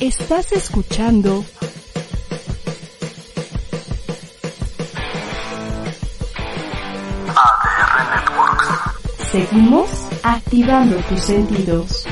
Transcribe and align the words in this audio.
Estás 0.00 0.50
escuchando 0.50 1.44
ADR 7.36 8.10
Networks. 8.10 8.68
Seguimos 9.30 9.90
activando 10.24 10.96
tus 10.96 11.20
sentidos. 11.20 12.06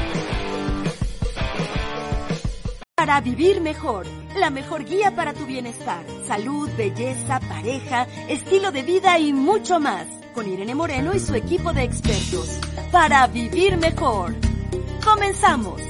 Para 2.95 3.21
vivir 3.21 3.61
mejor, 3.61 4.07
la 4.37 4.51
mejor 4.51 4.85
guía 4.85 5.17
para 5.17 5.35
tu 5.35 5.45
bienestar, 5.45 6.05
salud, 6.29 6.71
belleza, 6.77 7.41
pareja, 7.41 8.07
estilo 8.29 8.71
de 8.71 8.83
vida 8.85 9.19
y 9.19 9.33
mucho 9.33 9.81
más. 9.81 10.07
Con 10.35 10.49
Irene 10.49 10.77
Moreno 10.77 11.15
y 11.15 11.19
su 11.21 11.35
equipo 11.35 11.73
de 11.73 11.83
expertos. 11.83 12.61
Para 12.93 13.27
vivir 13.27 13.77
mejor. 13.77 14.35
Comenzamos. 15.05 15.83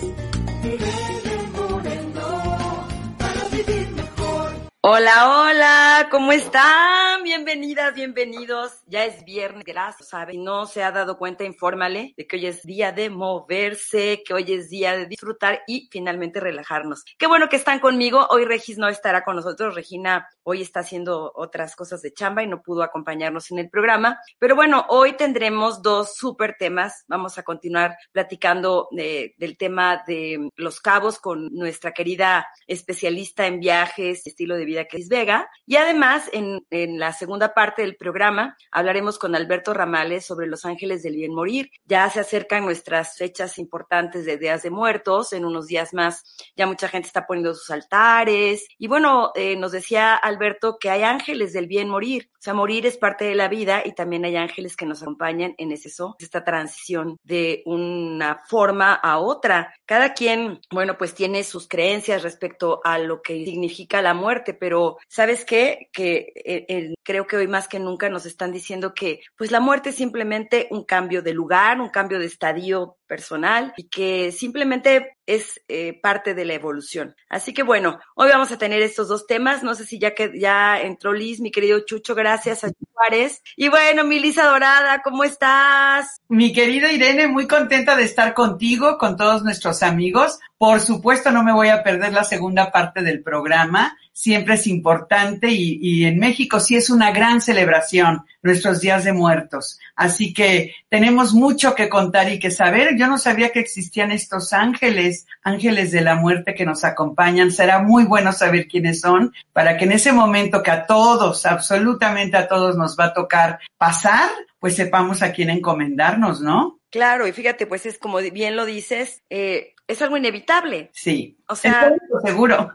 Hola, 4.85 5.39
hola, 5.43 6.09
¿cómo 6.11 6.33
están? 6.33 7.23
Bienvenidas, 7.23 7.95
bienvenidos. 7.95 8.83
Ya 8.87 9.05
es 9.05 9.25
viernes, 9.25 9.63
gracias, 9.65 10.09
¿sabe? 10.09 10.33
Si 10.33 10.39
no 10.39 10.67
se 10.67 10.83
ha 10.83 10.91
dado 10.91 11.19
cuenta, 11.19 11.45
infórmale 11.45 12.15
de 12.17 12.27
que 12.27 12.35
hoy 12.35 12.47
es 12.47 12.65
día 12.65 12.91
de 12.91 13.09
moverse, 13.09 14.25
que 14.27 14.35
hoy 14.35 14.53
es 14.53 14.71
día 14.71 14.97
de 14.97 15.07
disfrutar 15.07 15.63
y 15.69 15.89
finalmente 15.93 16.41
relajarnos. 16.41 17.05
Qué 17.17 17.29
bueno 17.29 17.49
que 17.49 17.55
están 17.55 17.79
conmigo. 17.79 18.27
Hoy 18.31 18.45
Regis 18.45 18.77
no 18.77 18.89
estará 18.89 19.23
con 19.23 19.37
nosotros. 19.37 19.77
Regina 19.77 20.29
hoy 20.43 20.63
está 20.63 20.81
haciendo 20.81 21.31
otras 21.37 21.77
cosas 21.77 22.03
de 22.03 22.13
chamba 22.13 22.43
y 22.43 22.49
no 22.49 22.61
pudo 22.61 22.83
acompañarnos 22.83 23.53
en 23.53 23.61
el 23.61 23.71
programa. 23.71 24.19
Pero 24.41 24.57
bueno, 24.57 24.85
hoy 24.89 25.13
tendremos 25.13 25.81
dos 25.81 26.17
súper 26.17 26.57
temas. 26.59 27.05
Vamos 27.07 27.39
a 27.39 27.45
continuar 27.45 27.97
platicando 28.11 28.89
de- 28.91 29.37
del 29.39 29.57
tema 29.57 30.03
de 30.09 30.51
los 30.57 30.81
cabos 30.81 31.21
con 31.21 31.55
nuestra 31.55 31.93
querida 31.93 32.49
especialista 32.67 33.47
en 33.47 33.61
viajes 33.61 34.27
estilo 34.27 34.57
de 34.57 34.65
vida, 34.65 34.72
Cris 34.89 35.09
Vega. 35.09 35.49
Y 35.67 35.77
además, 35.77 36.31
en, 36.33 36.65
en 36.71 36.99
la 36.99 37.13
segunda 37.13 37.55
parte 37.55 37.83
del 37.83 37.97
programa, 37.97 38.57
hablaremos 38.71 39.19
con 39.19 39.35
Alberto 39.35 39.75
Ramales 39.75 40.25
sobre 40.25 40.47
Los 40.47 40.65
Ángeles 40.65 41.03
del 41.03 41.17
Bien 41.17 41.35
Morir. 41.35 41.71
Ya 41.85 42.09
se 42.09 42.21
acercan 42.21 42.65
nuestras 42.65 43.17
fechas 43.17 43.59
importantes 43.59 44.25
de 44.25 44.39
Días 44.39 44.63
de 44.63 44.71
Muertos. 44.71 45.33
En 45.33 45.45
unos 45.45 45.67
días 45.67 45.93
más 45.93 46.25
ya 46.57 46.67
mucha 46.67 46.89
gente 46.89 47.09
está 47.09 47.27
poniendo 47.27 47.55
sus 47.55 47.71
altares. 47.71 48.67
Y 48.79 48.89
bueno, 48.89 49.33
eh, 49.35 49.57
nos 49.57 49.73
decía 49.73 50.15
Alberto 50.15 50.79
que 50.81 50.91
hay 50.91 51.03
ángeles 51.03 51.53
del 51.53 51.67
bien 51.67 51.89
morir. 51.89 52.31
O 52.33 52.43
sea, 52.43 52.55
morir 52.55 52.87
es 52.87 52.97
parte 52.97 53.27
de 53.27 53.35
la 53.35 53.49
vida 53.49 53.83
y 53.85 53.93
también 53.93 54.25
hay 54.25 54.37
ángeles 54.37 54.77
que 54.77 54.87
nos 54.87 55.03
acompañan 55.03 55.55
en 55.59 55.71
ese 55.71 55.83
eso, 55.93 56.17
esta 56.19 56.45
transición 56.45 57.19
de 57.23 57.63
una 57.67 58.41
forma 58.47 58.95
a 58.95 59.19
otra. 59.19 59.75
Cada 59.85 60.15
quien, 60.15 60.61
bueno, 60.71 60.97
pues 60.97 61.15
tiene 61.15 61.45
sus 61.45 61.69
creencias 61.69 62.23
respecto 62.23 62.81
a 62.85 62.99
lo 62.99 63.23
que 63.23 63.45
significa 63.45 64.03
la 64.03 64.15
muerte, 64.15 64.55
pero 64.63 64.97
¿sabes 65.09 65.45
qué? 65.45 65.91
Que 65.93 66.33
eh, 66.37 66.67
eh, 66.69 66.95
creo 67.03 67.27
que 67.27 67.37
hoy 67.37 67.49
más 67.49 67.67
que 67.67 67.81
nunca 67.81 68.09
nos 68.09 68.27
están 68.27 68.53
diciendo 68.53 68.95
que 68.95 69.19
pues 69.37 69.51
la 69.51 69.59
muerte 69.59 69.89
es 69.89 69.97
simplemente 69.97 70.69
un 70.71 70.85
cambio 70.85 71.21
de 71.21 71.35
lugar, 71.35 71.81
un 71.81 71.89
cambio 71.89 72.21
de 72.21 72.27
estadio 72.27 72.97
personal 73.09 73.75
y 73.77 73.89
que 73.89 74.31
simplemente 74.31 75.17
es 75.27 75.61
eh, 75.67 75.99
parte 76.01 76.35
de 76.35 76.45
la 76.45 76.55
evolución. 76.55 77.17
Así 77.29 77.53
que 77.53 77.65
bueno, 77.65 77.99
hoy 78.15 78.29
vamos 78.29 78.53
a 78.53 78.59
tener 78.59 78.83
estos 78.83 79.09
dos 79.09 79.27
temas. 79.27 79.65
No 79.65 79.75
sé 79.75 79.85
si 79.85 79.99
ya 79.99 80.15
que 80.15 80.31
ya 80.39 80.81
entró 80.81 81.13
Liz, 81.13 81.41
mi 81.41 81.51
querido 81.51 81.81
Chucho, 81.81 82.15
gracias 82.15 82.63
a 82.63 82.71
Juárez. 82.93 83.43
Y 83.57 83.69
bueno, 83.69 84.05
mi 84.05 84.21
Lisa 84.21 84.47
Dorada, 84.47 85.03
¿cómo 85.03 85.25
estás? 85.25 86.21
Mi 86.29 86.53
querida 86.53 86.93
Irene, 86.93 87.27
muy 87.27 87.49
contenta 87.49 87.97
de 87.97 88.05
estar 88.05 88.33
contigo, 88.33 88.97
con 88.97 89.17
todos 89.17 89.43
nuestros 89.43 89.83
amigos. 89.83 90.39
Por 90.57 90.79
supuesto, 90.79 91.33
no 91.33 91.43
me 91.43 91.53
voy 91.53 91.69
a 91.69 91.83
perder 91.83 92.13
la 92.13 92.23
segunda 92.23 92.71
parte 92.71 93.03
del 93.03 93.25
programa. 93.25 93.99
Siempre 94.13 94.55
es 94.55 94.67
importante 94.67 95.51
y, 95.51 95.79
y 95.81 96.05
en 96.05 96.19
México 96.19 96.61
sí 96.61 96.77
es 96.77 96.91
una 96.91 97.13
gran 97.13 97.41
celebración, 97.41 98.25
nuestros 98.43 98.81
días 98.81 99.05
de 99.05 99.13
muertos. 99.13 99.79
Así 99.95 100.35
que 100.35 100.75
tenemos 100.89 101.33
mucho 101.33 101.75
que 101.75 101.89
contar 101.89 102.31
y 102.31 102.39
que 102.39 102.51
saber. 102.51 102.97
Yo 102.99 103.07
no 103.07 103.19
sabía 103.19 103.51
que 103.51 103.61
existían 103.61 104.11
estos 104.11 104.53
ángeles, 104.53 105.27
ángeles 105.43 105.93
de 105.93 106.01
la 106.01 106.17
muerte 106.17 106.55
que 106.55 106.67
nos 106.67 106.85
acompañan. 106.85 107.53
Será 107.53 107.79
muy 107.81 108.05
bueno 108.05 108.33
saber 108.33 108.67
quiénes 108.67 109.01
son 109.01 109.33
para 109.53 109.77
que 109.77 109.85
en 109.85 109.93
ese 109.93 110.13
momento 110.13 110.63
que 110.63 110.71
a 110.71 110.87
todos, 110.87 111.47
absolutamente 111.47 112.37
a 112.37 112.49
todos 112.49 112.77
nos 112.77 112.99
va 112.99 113.07
a 113.07 113.15
tocar 113.15 113.61
pasar, 113.79 114.31
pues 114.59 114.77
sepamos 114.77 115.23
a 115.23 115.33
quién 115.33 115.51
encomendarnos, 115.51 116.41
¿no? 116.41 116.81
Claro, 116.91 117.27
y 117.27 117.33
fíjate, 117.33 117.67
pues 117.67 117.87
es 117.87 117.99
como 117.99 118.19
bien 118.19 118.55
lo 118.55 118.67
dices, 118.67 119.23
eh, 119.31 119.75
es 119.89 120.03
algo 120.03 120.17
inevitable. 120.17 120.91
Sí. 120.93 121.39
O 121.53 121.57
sea, 121.57 121.73
es 121.73 121.89
lo 121.89 121.95
único 121.95 122.21
seguro. 122.27 122.73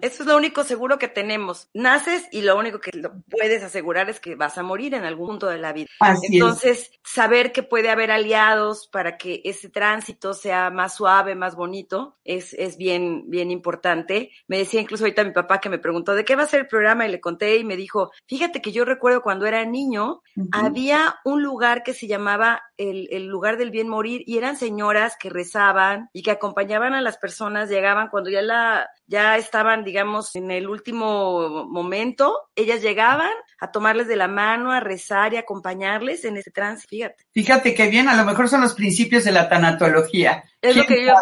Eso 0.00 0.22
es 0.22 0.28
lo 0.28 0.36
único 0.36 0.64
seguro 0.64 0.98
que 0.98 1.08
tenemos. 1.08 1.68
Naces 1.74 2.26
y 2.30 2.42
lo 2.42 2.58
único 2.58 2.80
que 2.80 2.90
lo 2.94 3.22
puedes 3.30 3.62
asegurar 3.62 4.10
es 4.10 4.20
que 4.20 4.34
vas 4.34 4.58
a 4.58 4.62
morir 4.62 4.94
en 4.94 5.04
algún 5.04 5.28
punto 5.28 5.46
de 5.46 5.58
la 5.58 5.72
vida. 5.72 5.88
Así 6.00 6.36
Entonces, 6.36 6.90
es. 6.92 7.00
saber 7.04 7.52
que 7.52 7.62
puede 7.62 7.90
haber 7.90 8.10
aliados 8.10 8.88
para 8.88 9.16
que 9.16 9.40
ese 9.44 9.68
tránsito 9.68 10.34
sea 10.34 10.70
más 10.70 10.96
suave, 10.96 11.34
más 11.34 11.56
bonito, 11.56 12.16
es, 12.24 12.52
es 12.54 12.76
bien, 12.76 13.24
bien 13.28 13.50
importante. 13.50 14.30
Me 14.48 14.58
decía 14.58 14.80
incluso 14.80 15.04
ahorita 15.04 15.24
mi 15.24 15.32
papá 15.32 15.60
que 15.60 15.68
me 15.68 15.78
preguntó 15.78 16.14
de 16.14 16.24
qué 16.24 16.36
va 16.36 16.44
a 16.44 16.46
ser 16.46 16.60
el 16.60 16.66
programa 16.66 17.06
y 17.06 17.10
le 17.10 17.20
conté 17.20 17.56
y 17.56 17.64
me 17.64 17.76
dijo, 17.76 18.10
fíjate 18.26 18.60
que 18.60 18.72
yo 18.72 18.84
recuerdo 18.84 19.22
cuando 19.22 19.46
era 19.46 19.64
niño, 19.64 20.22
había 20.52 21.16
un 21.24 21.42
lugar 21.42 21.82
que 21.82 21.94
se 21.94 22.06
llamaba 22.06 22.62
el, 22.76 23.08
el 23.10 23.26
lugar 23.26 23.56
del 23.56 23.70
bien 23.70 23.88
morir 23.88 24.22
y 24.26 24.38
eran 24.38 24.56
señoras 24.56 25.16
que 25.18 25.30
rezaban 25.30 26.10
y 26.12 26.22
que 26.22 26.30
acompañaban 26.30 26.94
a 26.94 27.00
las 27.00 27.18
personas, 27.18 27.68
llegaban 27.68 28.08
cuando 28.16 28.30
ya 28.30 28.40
la, 28.40 28.88
ya 29.06 29.36
estaban, 29.36 29.84
digamos, 29.84 30.34
en 30.36 30.50
el 30.50 30.68
último 30.68 31.64
momento, 31.66 32.48
ellas 32.54 32.82
llegaban 32.82 33.32
a 33.58 33.70
tomarles 33.70 34.08
de 34.08 34.16
la 34.16 34.28
mano, 34.28 34.72
a 34.72 34.80
rezar 34.80 35.32
y 35.32 35.36
acompañarles 35.36 36.24
en 36.24 36.36
ese 36.36 36.50
trance, 36.50 36.86
fíjate. 36.88 37.24
Fíjate 37.32 37.74
qué 37.74 37.88
bien, 37.88 38.08
a 38.08 38.16
lo 38.16 38.24
mejor 38.24 38.48
son 38.48 38.60
los 38.60 38.74
principios 38.74 39.24
de 39.24 39.32
la 39.32 39.48
tanatología. 39.48 40.44
Es 40.60 40.76
lo 40.76 40.84
que 40.84 40.96
¿Quién 40.96 41.06
yo, 41.06 41.14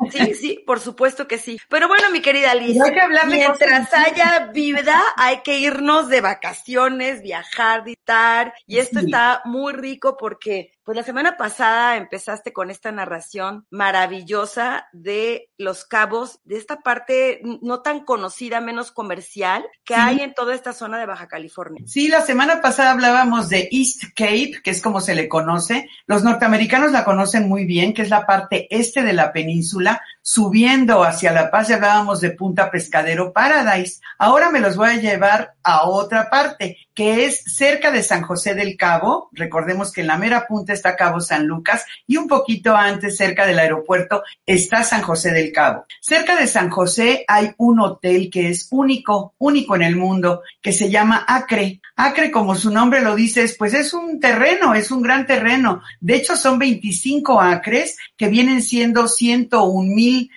sí, 0.12 0.34
sí, 0.34 0.64
por 0.66 0.78
supuesto 0.80 1.26
que 1.26 1.38
sí. 1.38 1.58
Pero 1.68 1.88
bueno, 1.88 2.10
mi 2.10 2.20
querida 2.20 2.54
Liz, 2.54 2.80
hay 2.80 2.92
que 2.92 3.00
mientras 3.26 3.88
cosas 3.88 4.06
haya 4.06 4.50
vida, 4.52 5.00
hay 5.16 5.38
que 5.42 5.58
irnos 5.58 6.08
de 6.08 6.20
vacaciones, 6.20 7.22
viajar, 7.22 7.84
disfrutar, 7.84 8.52
y 8.66 8.78
esto 8.78 9.00
Sí. 9.00 9.06
está 9.06 9.40
muy 9.44 9.72
rico 9.72 10.16
porque, 10.18 10.72
pues 10.84 10.96
la 10.96 11.02
semana 11.02 11.36
pasada 11.36 11.96
empezaste 11.96 12.52
con 12.52 12.70
esta 12.70 12.92
narración 12.92 13.66
maravillosa 13.70 14.88
de 14.92 15.48
los 15.56 15.84
cabos, 15.84 16.40
de 16.44 16.56
esta 16.58 16.80
parte 16.80 17.21
no 17.62 17.80
tan 17.80 18.04
conocida, 18.04 18.60
menos 18.60 18.90
comercial, 18.92 19.64
que 19.84 19.94
Sí. 19.94 20.00
hay 20.00 20.20
en 20.20 20.34
toda 20.34 20.54
esta 20.54 20.72
zona 20.72 20.98
de 20.98 21.06
Baja 21.06 21.28
California. 21.28 21.82
Sí, 21.86 22.08
la 22.08 22.20
semana 22.22 22.60
pasada 22.60 22.90
hablábamos 22.92 23.48
de 23.48 23.68
East 23.70 24.04
Cape, 24.14 24.60
que 24.62 24.70
es 24.70 24.82
como 24.82 25.00
se 25.00 25.14
le 25.14 25.28
conoce. 25.28 25.88
Los 26.06 26.22
norteamericanos 26.24 26.92
la 26.92 27.04
conocen 27.04 27.48
muy 27.48 27.64
bien, 27.64 27.94
que 27.94 28.02
es 28.02 28.10
la 28.10 28.26
parte 28.26 28.66
este 28.70 29.02
de 29.02 29.12
la 29.12 29.32
península, 29.32 30.00
subiendo 30.22 31.02
hacia 31.02 31.32
La 31.32 31.50
Paz, 31.50 31.68
ya 31.68 31.74
hablábamos 31.74 32.20
de 32.20 32.30
Punta 32.30 32.70
Pescadero 32.70 33.32
Paradise. 33.32 34.00
Ahora 34.18 34.50
me 34.50 34.60
los 34.60 34.76
voy 34.76 34.90
a 34.90 34.96
llevar 34.96 35.54
a 35.64 35.84
otra 35.84 36.30
parte, 36.30 36.78
que 36.94 37.24
es 37.24 37.42
cerca 37.44 37.90
de 37.90 38.02
San 38.02 38.22
José 38.22 38.54
del 38.54 38.76
Cabo. 38.76 39.28
Recordemos 39.32 39.92
que 39.92 40.02
en 40.02 40.06
la 40.06 40.18
mera 40.18 40.46
punta 40.46 40.72
está 40.72 40.96
Cabo 40.96 41.20
San 41.20 41.46
Lucas 41.46 41.84
y 42.06 42.16
un 42.16 42.28
poquito 42.28 42.76
antes, 42.76 43.16
cerca 43.16 43.46
del 43.46 43.58
aeropuerto, 43.58 44.22
está 44.46 44.84
San 44.84 45.02
José 45.02 45.32
del 45.32 45.52
Cabo. 45.52 45.86
Cerca 46.00 46.36
de 46.36 46.46
San 46.46 46.70
José 46.70 47.24
hay 47.26 47.52
un 47.58 47.80
hotel 47.80 48.30
que 48.30 48.48
es 48.48 48.68
único, 48.70 49.34
único 49.38 49.74
en 49.74 49.82
el 49.82 49.96
mundo, 49.96 50.42
que 50.60 50.72
se 50.72 50.88
llama 50.88 51.24
Acre. 51.26 51.80
Acre, 51.96 52.30
como 52.30 52.54
su 52.54 52.70
nombre 52.70 53.00
lo 53.00 53.14
dice, 53.14 53.42
es, 53.42 53.56
pues 53.56 53.74
es 53.74 53.92
un 53.92 54.20
terreno, 54.20 54.74
es 54.74 54.90
un 54.90 55.02
gran 55.02 55.26
terreno. 55.26 55.82
De 56.00 56.14
hecho, 56.14 56.36
son 56.36 56.58
25 56.58 57.40
acres 57.40 57.96
que 58.16 58.28
vienen 58.28 58.62
siendo 58.62 59.08
101 59.08 59.94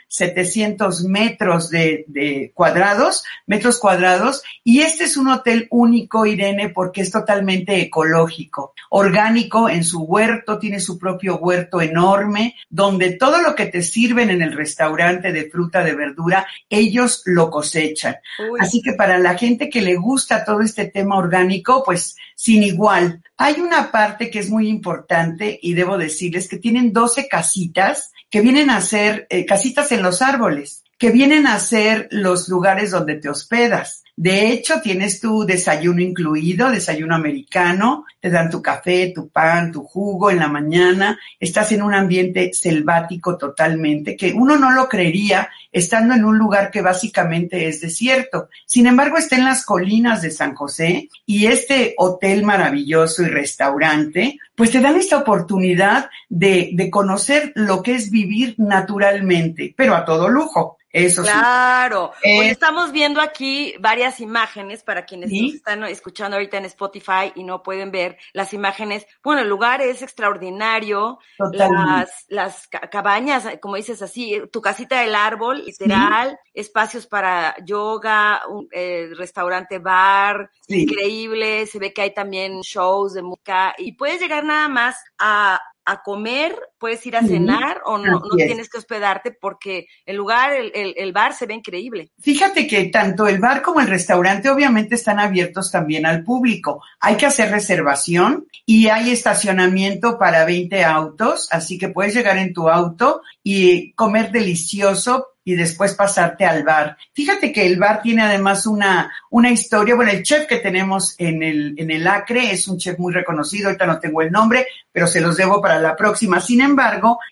1.700 0.10 1.08
metros 1.08 1.70
de, 1.70 2.06
de 2.08 2.52
cuadrados, 2.54 3.24
metros 3.46 3.80
cuadrados, 3.80 4.44
y 4.64 4.82
este 4.82 5.06
es 5.06 5.18
un 5.18 5.28
hotel 5.28 5.68
único, 5.72 6.26
Irene, 6.26 6.70
porque 6.70 7.02
es 7.02 7.12
totalmente 7.12 7.80
ecológico, 7.82 8.74
orgánico 8.90 9.70
en 9.70 9.84
su 9.84 10.04
huerto, 10.04 10.60
tiene 10.60 10.80
su 10.80 10.98
propio 10.98 11.38
huerto 11.38 11.82
enorme, 11.82 12.56
donde 12.70 13.14
todo 13.14 13.42
lo 13.42 13.56
que 13.56 13.68
te 13.68 13.82
sirven 13.82 14.30
en 14.30 14.42
el 14.42 14.54
restaurante 14.54 15.32
de 15.32 15.50
fruta, 15.50 15.84
de 15.84 15.96
verdura, 15.96 16.48
ellos 16.70 17.22
lo 17.26 17.50
cosechan. 17.50 18.16
Uy. 18.40 18.60
Así 18.60 18.82
que 18.82 18.94
para 18.94 19.18
la 19.18 19.38
gente 19.38 19.70
que 19.70 19.82
le 19.82 19.96
gusta 19.96 20.46
todo 20.46 20.62
este 20.62 20.86
tema 20.86 21.18
orgánico, 21.18 21.84
pues 21.84 22.16
sin 22.36 22.64
igual. 22.64 23.22
Hay 23.38 23.60
una 23.60 23.92
parte 23.92 24.30
que 24.30 24.40
es 24.40 24.50
muy 24.50 24.68
importante 24.68 25.58
y 25.62 25.74
debo 25.74 25.98
decirles 25.98 26.48
que 26.48 26.58
tienen 26.58 26.94
12 26.94 27.28
casitas 27.28 28.12
que 28.36 28.42
vienen 28.42 28.70
a 28.70 28.82
ser 28.82 29.28
eh, 29.30 29.46
casitas 29.46 29.94
en 29.94 30.04
los 30.04 30.22
árboles, 30.22 30.84
que 30.98 31.10
vienen 31.10 31.48
a 31.48 31.58
ser 31.58 32.10
los 32.12 32.50
lugares 32.50 32.92
donde 32.92 33.16
te 33.16 33.30
hospedas. 33.30 34.04
De 34.18 34.48
hecho, 34.50 34.80
tienes 34.82 35.20
tu 35.20 35.46
desayuno 35.46 36.02
incluido, 36.02 36.72
desayuno 36.72 37.16
americano, 37.16 38.06
te 38.22 38.30
dan 38.30 38.50
tu 38.50 38.62
café, 38.62 39.12
tu 39.14 39.28
pan, 39.28 39.74
tu 39.74 39.84
jugo 39.84 40.32
en 40.32 40.40
la 40.40 40.48
mañana, 40.48 41.20
estás 41.38 41.74
en 41.74 41.82
un 41.82 41.94
ambiente 41.94 42.54
selvático 42.54 43.38
totalmente, 43.38 44.16
que 44.16 44.32
uno 44.32 44.58
no 44.58 44.72
lo 44.72 44.88
creería 44.88 45.50
estando 45.70 46.14
en 46.14 46.24
un 46.24 46.38
lugar 46.38 46.72
que 46.72 46.82
básicamente 46.82 47.68
es 47.68 47.82
desierto. 47.82 48.48
Sin 48.66 48.88
embargo, 48.88 49.18
está 49.18 49.36
en 49.36 49.44
las 49.44 49.66
colinas 49.66 50.22
de 50.22 50.32
San 50.32 50.56
José 50.56 51.10
y 51.26 51.48
este 51.48 51.94
hotel 51.98 52.44
maravilloso 52.44 53.22
y 53.22 53.28
restaurante, 53.28 54.40
pues 54.56 54.72
te 54.72 54.80
dan 54.80 54.96
esta 54.96 55.18
oportunidad 55.18 56.10
de, 56.30 56.70
de 56.72 56.90
conocer 56.90 57.52
lo 57.56 57.84
que 57.84 57.96
es 57.96 58.10
vivir 58.10 58.56
naturalmente, 58.58 59.74
pero 59.76 59.94
a 59.94 60.06
todo 60.06 60.30
lujo. 60.30 60.78
Eso 60.96 61.24
sí. 61.24 61.30
Claro. 61.30 62.14
Eh, 62.24 62.50
estamos 62.50 62.94
viendo 62.94 63.20
aquí 63.20 63.76
varias 63.80 64.22
imágenes 64.22 64.82
para 64.82 65.06
quienes 65.06 65.30
¿Sí? 65.30 65.42
nos 65.42 65.56
están 65.56 65.84
escuchando 65.84 66.38
ahorita 66.38 66.58
en 66.58 66.66
Spotify 66.66 67.34
y 67.36 67.44
no 67.44 67.62
pueden 67.62 67.92
ver 67.92 68.18
las 68.32 68.54
imágenes. 68.54 69.06
Bueno, 69.22 69.42
el 69.42 69.50
lugar 69.50 69.82
es 69.82 70.02
extraordinario. 70.02 71.20
Totalmente. 71.38 71.76
Las, 71.86 72.26
las 72.30 72.68
ca- 72.70 72.90
cabañas, 72.90 73.46
como 73.62 73.76
dices 73.76 74.02
así, 74.02 74.42
tu 74.54 74.62
casita 74.62 75.02
del 75.02 75.16
árbol, 75.16 75.66
literal, 75.66 76.40
espacios 76.54 77.08
para 77.08 77.56
yoga, 77.66 78.44
un 78.48 78.70
eh, 78.72 79.10
restaurante 79.18 79.80
bar, 79.80 80.50
increíble. 80.70 81.66
Se 81.68 81.78
ve 81.78 81.92
que 81.92 82.04
hay 82.04 82.14
también 82.14 82.62
shows 82.62 83.14
de 83.16 83.22
música 83.22 83.76
y 83.78 83.92
puedes 83.92 84.22
llegar 84.22 84.46
nada 84.46 84.70
más 84.70 84.96
a 85.20 85.60
a 85.88 86.02
comer, 86.02 86.58
puedes 86.86 87.04
ir 87.08 87.16
a 87.18 87.22
Sí, 87.22 87.30
cenar 87.30 87.82
o 87.86 87.98
no, 87.98 88.20
no 88.20 88.38
es. 88.38 88.46
tienes 88.46 88.70
que 88.70 88.78
hospedarte 88.78 89.32
porque 89.32 89.88
el 90.06 90.18
lugar, 90.18 90.54
el, 90.54 90.72
el, 90.76 90.94
el 90.98 91.12
bar 91.14 91.34
se 91.34 91.48
ve 91.48 91.56
increíble. 91.56 92.12
Fíjate 92.22 92.68
que 92.68 92.86
tanto 92.86 93.26
el 93.26 93.40
bar 93.40 93.64
como 93.64 93.80
el 93.82 93.88
restaurante 93.88 94.50
obviamente 94.52 94.94
están 94.94 95.20
abiertos 95.20 95.72
también 95.72 96.06
al 96.06 96.24
público. 96.24 96.84
Hay 97.00 97.16
que 97.16 97.26
hacer 97.26 97.50
reservación 97.50 98.46
y 98.68 98.90
hay 98.90 99.10
estacionamiento 99.10 100.20
para 100.20 100.46
20 100.46 100.84
autos, 100.84 101.48
así 101.52 101.80
que 101.80 101.90
puedes 101.90 102.14
llegar 102.14 102.38
en 102.38 102.54
tu 102.54 102.70
auto 102.70 103.24
y 103.44 103.92
comer 103.94 104.32
delicioso 104.32 105.30
y 105.48 105.54
después 105.56 105.94
pasarte 105.94 106.44
al 106.44 106.64
bar. 106.64 106.98
Fíjate 107.14 107.52
que 107.54 107.68
el 107.68 107.78
bar 107.78 108.02
tiene 108.02 108.24
además 108.24 108.66
una, 108.66 109.14
una 109.30 109.52
historia. 109.52 109.94
Bueno, 109.94 110.10
el 110.12 110.24
chef 110.24 110.48
que 110.48 110.58
tenemos 110.58 111.14
en 111.20 111.44
el, 111.44 111.76
en 111.78 111.92
el 111.92 112.08
Acre 112.08 112.52
es 112.52 112.68
un 112.68 112.80
chef 112.80 112.98
muy 112.98 113.14
reconocido, 113.14 113.68
ahorita 113.68 113.86
no 113.86 114.00
tengo 114.00 114.24
el 114.24 114.32
nombre, 114.32 114.66
pero 114.92 115.06
se 115.06 115.22
los 115.22 115.38
debo 115.38 115.62
para 115.62 115.80
la 115.80 115.96
próxima. 115.96 116.42
Sin 116.42 116.62
embargo, 116.62 116.75